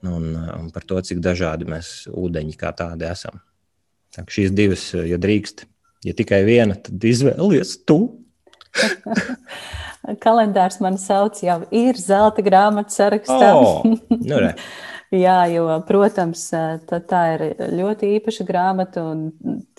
un, 0.07 0.31
un 0.35 0.69
par 0.75 0.85
to, 0.87 0.99
cik 1.09 1.23
dažādi 1.23 1.67
mēs 1.71 2.09
ūdeņi 2.11 2.59
kā 2.59 2.75
tādi 2.75 3.07
esam. 3.09 3.41
Tā, 4.15 4.25
šīs 4.27 4.51
divas, 4.57 4.89
ja 5.05 5.19
drīkst, 5.21 5.67
Ja 6.05 6.15
tikai 6.15 6.45
viena, 6.47 6.77
tad 6.79 7.03
izvēlies 7.03 7.75
tu. 7.87 7.99
Kalendārs 10.23 10.79
man 10.83 10.95
sauc, 11.01 11.41
jau 11.43 11.59
ir 11.75 11.99
zelta 11.99 12.43
grāmatu 12.45 12.95
sarakstā. 12.95 13.49
Oh, 13.51 13.83
nu. 13.83 14.39
Jā, 15.10 15.39
jo, 15.49 15.64
protams, 15.88 16.43
tā, 16.86 17.22
ir 17.34 17.43
ļoti 17.74 18.12
īpaša 18.20 18.45
grāmata. 18.45 19.01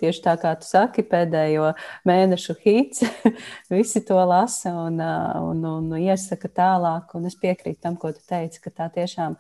Tieši 0.01 0.23
tā 0.25 0.35
kā 0.43 0.57
tu 0.59 0.67
saki, 0.67 1.05
pēdējo 1.07 1.69
mēnešu 2.09 2.57
hits, 2.65 3.05
visi 3.71 4.03
to 4.09 4.19
lasa 4.27 4.73
un, 4.89 4.99
un, 4.99 5.63
un 5.71 5.93
iesaka 6.01 6.51
tālāk. 6.51 7.15
Un 7.15 7.31
es 7.31 7.39
piekrītu 7.39 7.79
tam, 7.87 7.95
ko 8.01 8.11
tu 8.17 8.25
teici, 8.27 8.59
ka 8.65 8.75
tā 8.75 8.91
tiešām 8.99 9.39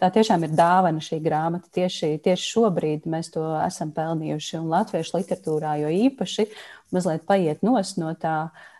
tā 0.00 0.10
tiešām 0.12 0.44
ir 0.46 0.56
dāvana 0.56 1.04
šī 1.04 1.20
grāmata. 1.24 1.68
Tieši, 1.82 2.14
tieši 2.24 2.50
šobrīd 2.54 3.08
mēs 3.10 3.32
to 3.34 3.44
esam 3.60 3.92
pelnījuši. 3.96 4.60
Un 4.60 4.70
latviešu 4.72 5.18
literatūrā 5.18 5.76
jo 5.82 5.92
īpaši 6.08 6.48
mazliet 6.96 7.26
paiet 7.28 7.64
nos 7.66 7.96
no, 8.00 8.12
tā, 8.20 8.36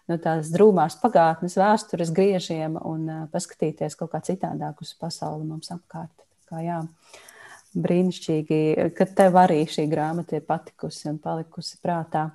no 0.09 0.19
tās 0.23 0.53
drūmās 0.55 0.99
pagātnes, 1.03 1.59
vēstures 1.61 2.15
griežiem 2.17 2.79
un 2.81 3.29
paskatīties 3.33 3.99
kaut 4.01 4.15
kā 4.15 4.25
citādāk 4.25 4.81
uz 4.85 4.95
pasauli 4.97 5.45
mums 5.49 5.73
apkārt. 5.75 6.26
Kā, 6.47 6.61
jā, 6.63 6.81
brīnišķīgi, 7.77 8.61
ka 8.97 9.07
tev 9.19 9.39
arī 9.41 9.65
šī 9.71 9.87
grāmata 9.91 10.39
ir 10.39 10.47
patikusi 10.47 11.11
un 11.11 11.21
palikusi 11.23 11.81
prātā. 11.83 12.29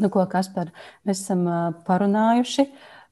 Nu, 0.00 0.08
ko, 0.08 0.24
Kaspar, 0.30 0.72
mēs 1.04 1.24
esam 1.24 1.46
parunājuši. 1.86 2.68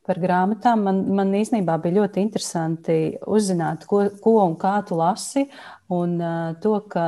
Par 0.09 0.17
grāmatām. 0.17 0.81
Man, 0.87 1.03
man 1.15 1.35
īstenībā 1.37 1.75
bija 1.85 2.01
ļoti 2.01 2.23
interesanti 2.25 2.95
uzzināt, 3.29 3.85
ko, 3.87 4.01
ko 4.25 4.33
un 4.41 4.57
kā 4.59 4.79
tu 4.89 4.97
lasi, 4.99 5.45
un 5.93 6.17
uh, 6.17 6.55
to, 6.59 6.73
ka 6.91 7.05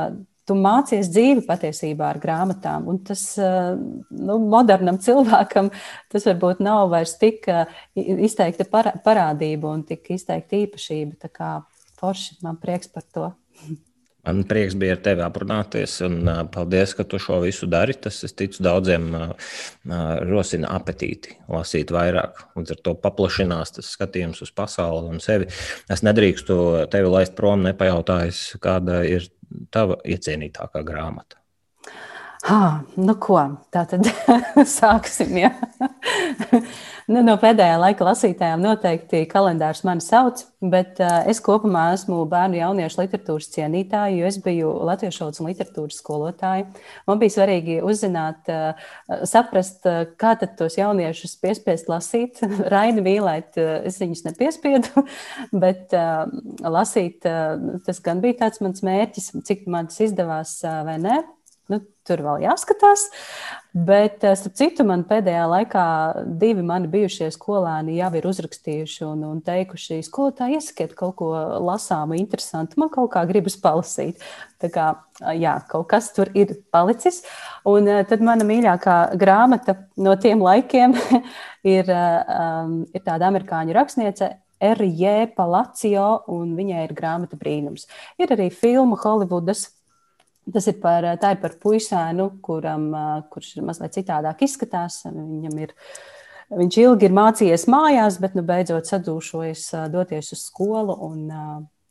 tu 0.47 0.55
mācies 0.59 1.09
dzīvi 1.11 1.43
patiesībā 1.47 2.09
ar 2.13 2.19
grāmatām. 2.21 2.87
Un 2.91 2.99
tas 3.07 3.23
nu, 3.39 4.37
modernam 4.53 4.99
cilvēkam 5.03 5.71
tas 6.11 6.27
varbūt 6.29 6.61
nav 6.63 6.89
vairs 6.93 7.15
tik 7.19 7.47
izteikta 7.95 8.67
parādība 9.03 9.71
un 9.71 9.85
tik 9.87 10.13
izteikta 10.15 10.59
īpašība. 10.59 11.17
Forši 12.03 12.41
man 12.43 12.59
prieks 12.59 12.89
par 12.91 13.05
to. 13.15 13.31
Man 14.23 14.41
prieks 14.47 14.75
bija 14.79 14.95
ar 14.95 15.01
tevi 15.03 15.23
aprunāties, 15.23 15.97
un 16.05 16.17
uh, 16.27 16.41
paldies, 16.51 16.93
ka 16.95 17.03
tu 17.07 17.19
šo 17.19 17.41
visu 17.43 17.67
dari. 17.71 17.95
Tas, 17.99 18.21
es 18.27 18.35
ticu, 18.39 18.61
daudziem 18.63 19.09
uh, 19.15 19.51
rosina 20.27 20.71
apetīti 20.77 21.37
lasīt 21.51 21.91
vairāk, 21.91 22.39
un 22.59 22.67
ar 22.67 22.81
to 22.87 22.95
paplašinās 23.03 23.75
tas 23.77 23.91
skatījums 23.97 24.43
uz 24.43 24.51
pasauli 24.55 25.11
un 25.11 25.23
sevi. 25.23 25.47
Es 25.91 26.03
nedrīkstu 26.07 26.57
tevi 26.91 27.11
laist 27.11 27.35
prom, 27.39 27.63
nepajautājis, 27.67 28.45
kāda 28.63 29.03
ir 29.07 29.27
tava 29.75 29.99
iecienītākā 30.07 30.83
grāmata. 30.87 31.42
Ha, 32.43 32.83
nu 32.99 33.13
ko, 33.23 33.37
tā 33.71 33.85
tad 33.87 34.07
sāksim. 34.77 35.37
Ja? 35.39 35.53
Nu, 37.07 37.21
no 37.23 37.33
pēdējā 37.39 37.75
laika 37.79 38.03
lasītājiem 38.03 38.61
noteikti 38.63 39.21
kalendārs 39.31 39.81
mani 39.87 40.03
sauc, 40.03 40.41
bet 40.59 40.99
uh, 41.03 41.21
es 41.27 41.39
kopumā 41.43 41.85
esmu 41.95 42.21
bērnu 42.31 42.59
jauniešu 42.59 42.99
literatūras 42.99 43.47
cienītāja, 43.51 44.15
jo 44.15 44.27
es 44.27 44.37
biju 44.43 44.71
latviešu 44.87 45.23
valodas 45.23 45.39
un 45.39 45.49
literatūras 45.51 45.99
skolotāja. 45.99 46.65
Man 47.07 47.19
bija 47.21 47.35
svarīgi 47.35 47.77
uzzināt, 47.83 48.51
uh, 48.51 48.87
saprast, 49.27 49.83
uh, 49.87 50.03
kā 50.19 50.33
tad 50.39 50.57
tos 50.59 50.75
jauniešus 50.79 51.37
piespiest 51.43 51.91
lasīt. 51.91 52.43
Raini 52.73 53.03
mīlēt, 53.03 53.55
uh, 53.59 53.77
es 53.87 53.99
viņus 54.03 54.25
nepiespiedu, 54.27 55.05
bet 55.63 55.95
uh, 55.95 56.27
lasīt 56.63 57.23
uh, 57.27 57.79
tas 57.87 58.03
gan 58.03 58.23
bija 58.23 58.45
tāds 58.45 58.63
mans 58.63 58.83
mērķis, 58.83 59.31
cik 59.47 59.63
man 59.71 59.91
tas 59.91 60.03
izdevās 60.07 60.57
uh, 60.67 60.83
vai 60.87 60.99
ne. 61.03 61.21
Nu, 61.71 61.79
tur 62.03 62.19
vēl 62.25 62.41
jāskatās. 62.43 63.05
Bet, 63.73 64.23
eh, 64.27 64.35
starp 64.35 64.57
citu, 64.59 64.83
man 64.85 65.05
pēdējā 65.07 65.45
laikā 65.47 65.85
divi 66.41 66.61
mani 66.61 66.89
bijušie 66.91 67.29
skolēni 67.31 67.95
jau 67.95 68.09
ir 68.19 68.27
uzrakstījuši 68.27 69.05
un, 69.07 69.23
un 69.29 69.39
teikuši, 69.41 70.01
skolotāji, 70.03 70.59
iesakiet 70.59 70.91
kaut 70.99 71.15
ko 71.21 71.31
lasāmu, 71.63 72.17
interesantu. 72.19 72.81
Man 72.83 72.91
kaut 72.93 73.13
kā 73.15 73.23
gribas 73.29 73.55
palasīt. 73.57 74.19
Tā 74.59 74.69
kā, 74.73 74.89
jā, 75.39 75.55
kaut 75.71 75.87
kas 75.93 76.11
tur 76.13 76.29
ir 76.35 76.51
palicis. 76.75 77.21
Un 77.65 77.87
eh, 77.87 78.03
tad 78.09 78.21
mana 78.21 78.43
mīļākā 78.49 78.97
grāmata 79.19 79.77
no 79.95 80.17
tiem 80.19 80.43
laikiem 80.43 80.97
ir, 81.77 81.93
um, 81.95 82.81
ir 82.91 83.05
tāda 83.07 83.31
amerikāņu 83.31 83.77
rakstniece 83.79 84.33
R.J. 84.63 85.31
Palacio, 85.35 86.09
un 86.31 86.53
viņai 86.59 86.83
ir 86.85 86.93
grāmata 86.95 87.39
brīnums. 87.39 87.87
Ir 88.19 88.35
arī 88.35 88.49
filma 88.51 88.99
Holivudas 88.99 89.69
Tas 90.51 90.65
ir 90.67 90.75
par, 90.83 91.05
ir 91.07 91.39
par 91.39 91.53
puisēnu, 91.63 92.25
kuram, 92.43 92.89
kurš 93.31 93.53
ir 93.57 93.67
mazliet 93.67 93.95
citādāk 93.95 94.43
izskatās. 94.43 94.99
Viņam 95.07 95.61
ir, 95.63 95.71
viņš 96.51 96.79
ilgi 96.83 97.07
ir 97.07 97.15
mācījies 97.15 97.63
mājās, 97.71 98.19
bet 98.19 98.35
nu, 98.35 98.43
beidzot 98.47 98.89
sadūšojas 98.89 99.69
doties 99.93 100.33
uz 100.35 100.43
skolu. 100.49 100.97
Un, 101.07 101.23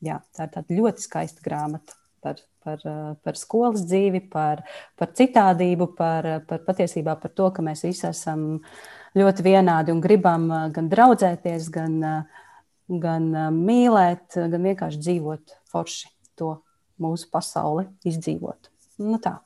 jā, 0.04 0.18
tā 0.36 0.48
ir 0.48 0.52
tāda 0.58 0.78
ļoti 0.82 1.06
skaista 1.06 1.44
grāmata 1.46 1.96
par, 2.22 2.42
par, 2.64 2.82
par 3.24 3.38
skolas 3.40 3.86
dzīvi, 3.88 4.20
par, 4.32 4.62
par 5.00 5.14
citādību, 5.16 5.88
par, 5.96 6.28
par 6.48 6.64
patiesībā 6.66 7.16
par 7.22 7.32
to, 7.32 7.48
ka 7.54 7.64
mēs 7.64 7.86
visi 7.86 8.04
esam 8.10 8.60
ļoti 9.18 9.46
vienādi 9.46 9.94
un 9.94 10.02
gribam 10.04 10.48
gan 10.74 10.92
draudzēties, 10.92 11.70
gan, 11.72 11.96
gan 13.02 13.32
mīlēt, 13.56 14.36
gan 14.36 14.68
vienkārši 14.70 15.02
dzīvot 15.08 15.56
forši 15.72 16.12
to 16.36 16.58
mūsu 17.00 17.28
pasauli 17.32 17.86
izdzīvot. 18.08 18.70
Nu, 19.02 19.18
tā. 19.22 19.38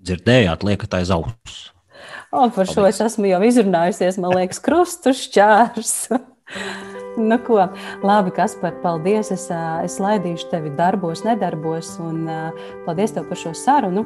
Dzirdējāt, 0.00 0.64
liekat 0.66 0.98
aiz 1.00 1.12
auss. 1.14 1.70
O, 2.32 2.46
par 2.54 2.68
šo 2.68 2.84
es 2.88 3.00
esmu 3.02 3.28
jau 3.30 3.40
izrunājusies, 3.44 4.18
man 4.22 4.36
liekas, 4.36 4.60
krustu 4.62 5.12
šķērs. 5.16 5.94
nu, 7.30 7.38
ko, 7.46 7.58
labi, 8.06 8.34
Kaspar, 8.36 8.76
paldies. 8.84 9.32
Es, 9.34 9.48
es 9.84 9.98
laidīšu 10.02 10.50
tevi 10.52 10.72
darbos, 10.78 11.24
nedarbos, 11.26 11.96
un 12.02 12.22
paldies 12.86 13.16
tev 13.16 13.26
par 13.30 13.40
šo 13.40 13.54
sarunu. 13.56 14.04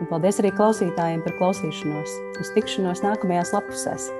Un 0.00 0.08
paldies 0.10 0.40
arī 0.42 0.52
klausītājiem 0.56 1.22
par 1.26 1.36
klausīšanos. 1.38 2.16
Uz 2.40 2.52
tikšanos 2.56 3.04
nākamajās 3.04 3.54
lapusēs. 3.56 4.10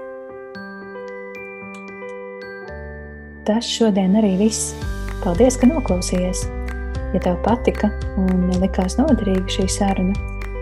Tas 3.49 3.67
šodien 3.67 4.15
arī 4.21 4.37
viss. 4.45 4.75
Paldies, 5.25 5.59
ka 5.61 5.69
noklausījies! 5.69 6.47
Ja 7.15 7.21
tev 7.25 7.41
patika 7.43 7.91
un 8.21 8.51
likās 8.63 8.95
noderīga 9.01 9.49
šī 9.51 9.67
saruna, 9.71 10.15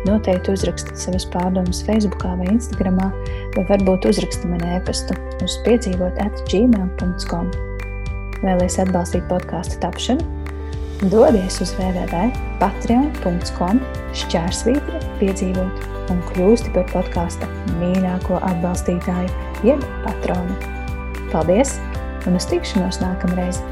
noteikti 0.08 0.52
uzraksti 0.54 0.96
savas 0.96 1.26
pārdomas 1.32 1.82
Facebook 1.84 2.24
vai 2.24 2.48
Instagram, 2.52 3.00
vai 3.56 3.64
varbūt 3.68 4.08
uzraksti 4.08 4.44
man 4.50 4.62
e-pastu 4.76 5.12
uz 5.44 5.52
piedzīvot 5.66 6.14
atgmail.com. 6.24 7.46
Vēlēs 8.44 8.78
atbalstīt 8.80 9.24
podkāstu 9.30 9.74
tapšanu? 9.82 10.22
Dodies 11.12 11.60
uz 11.62 11.70
www.patreon.com 11.78 13.76
šķērsvītra 14.18 14.98
piedzīvot 15.20 15.74
un 16.10 16.18
kļūsti 16.32 16.68
par 16.74 16.86
podkāsta 16.90 17.46
mīļāko 17.78 18.34
atbalstītāju, 18.50 19.30
jeb 19.68 19.80
patronu. 20.06 20.54
Paldies 21.30 21.70
un 22.26 22.32
uz 22.40 22.46
tikšanos 22.50 22.96
nākamreiz! 23.04 23.62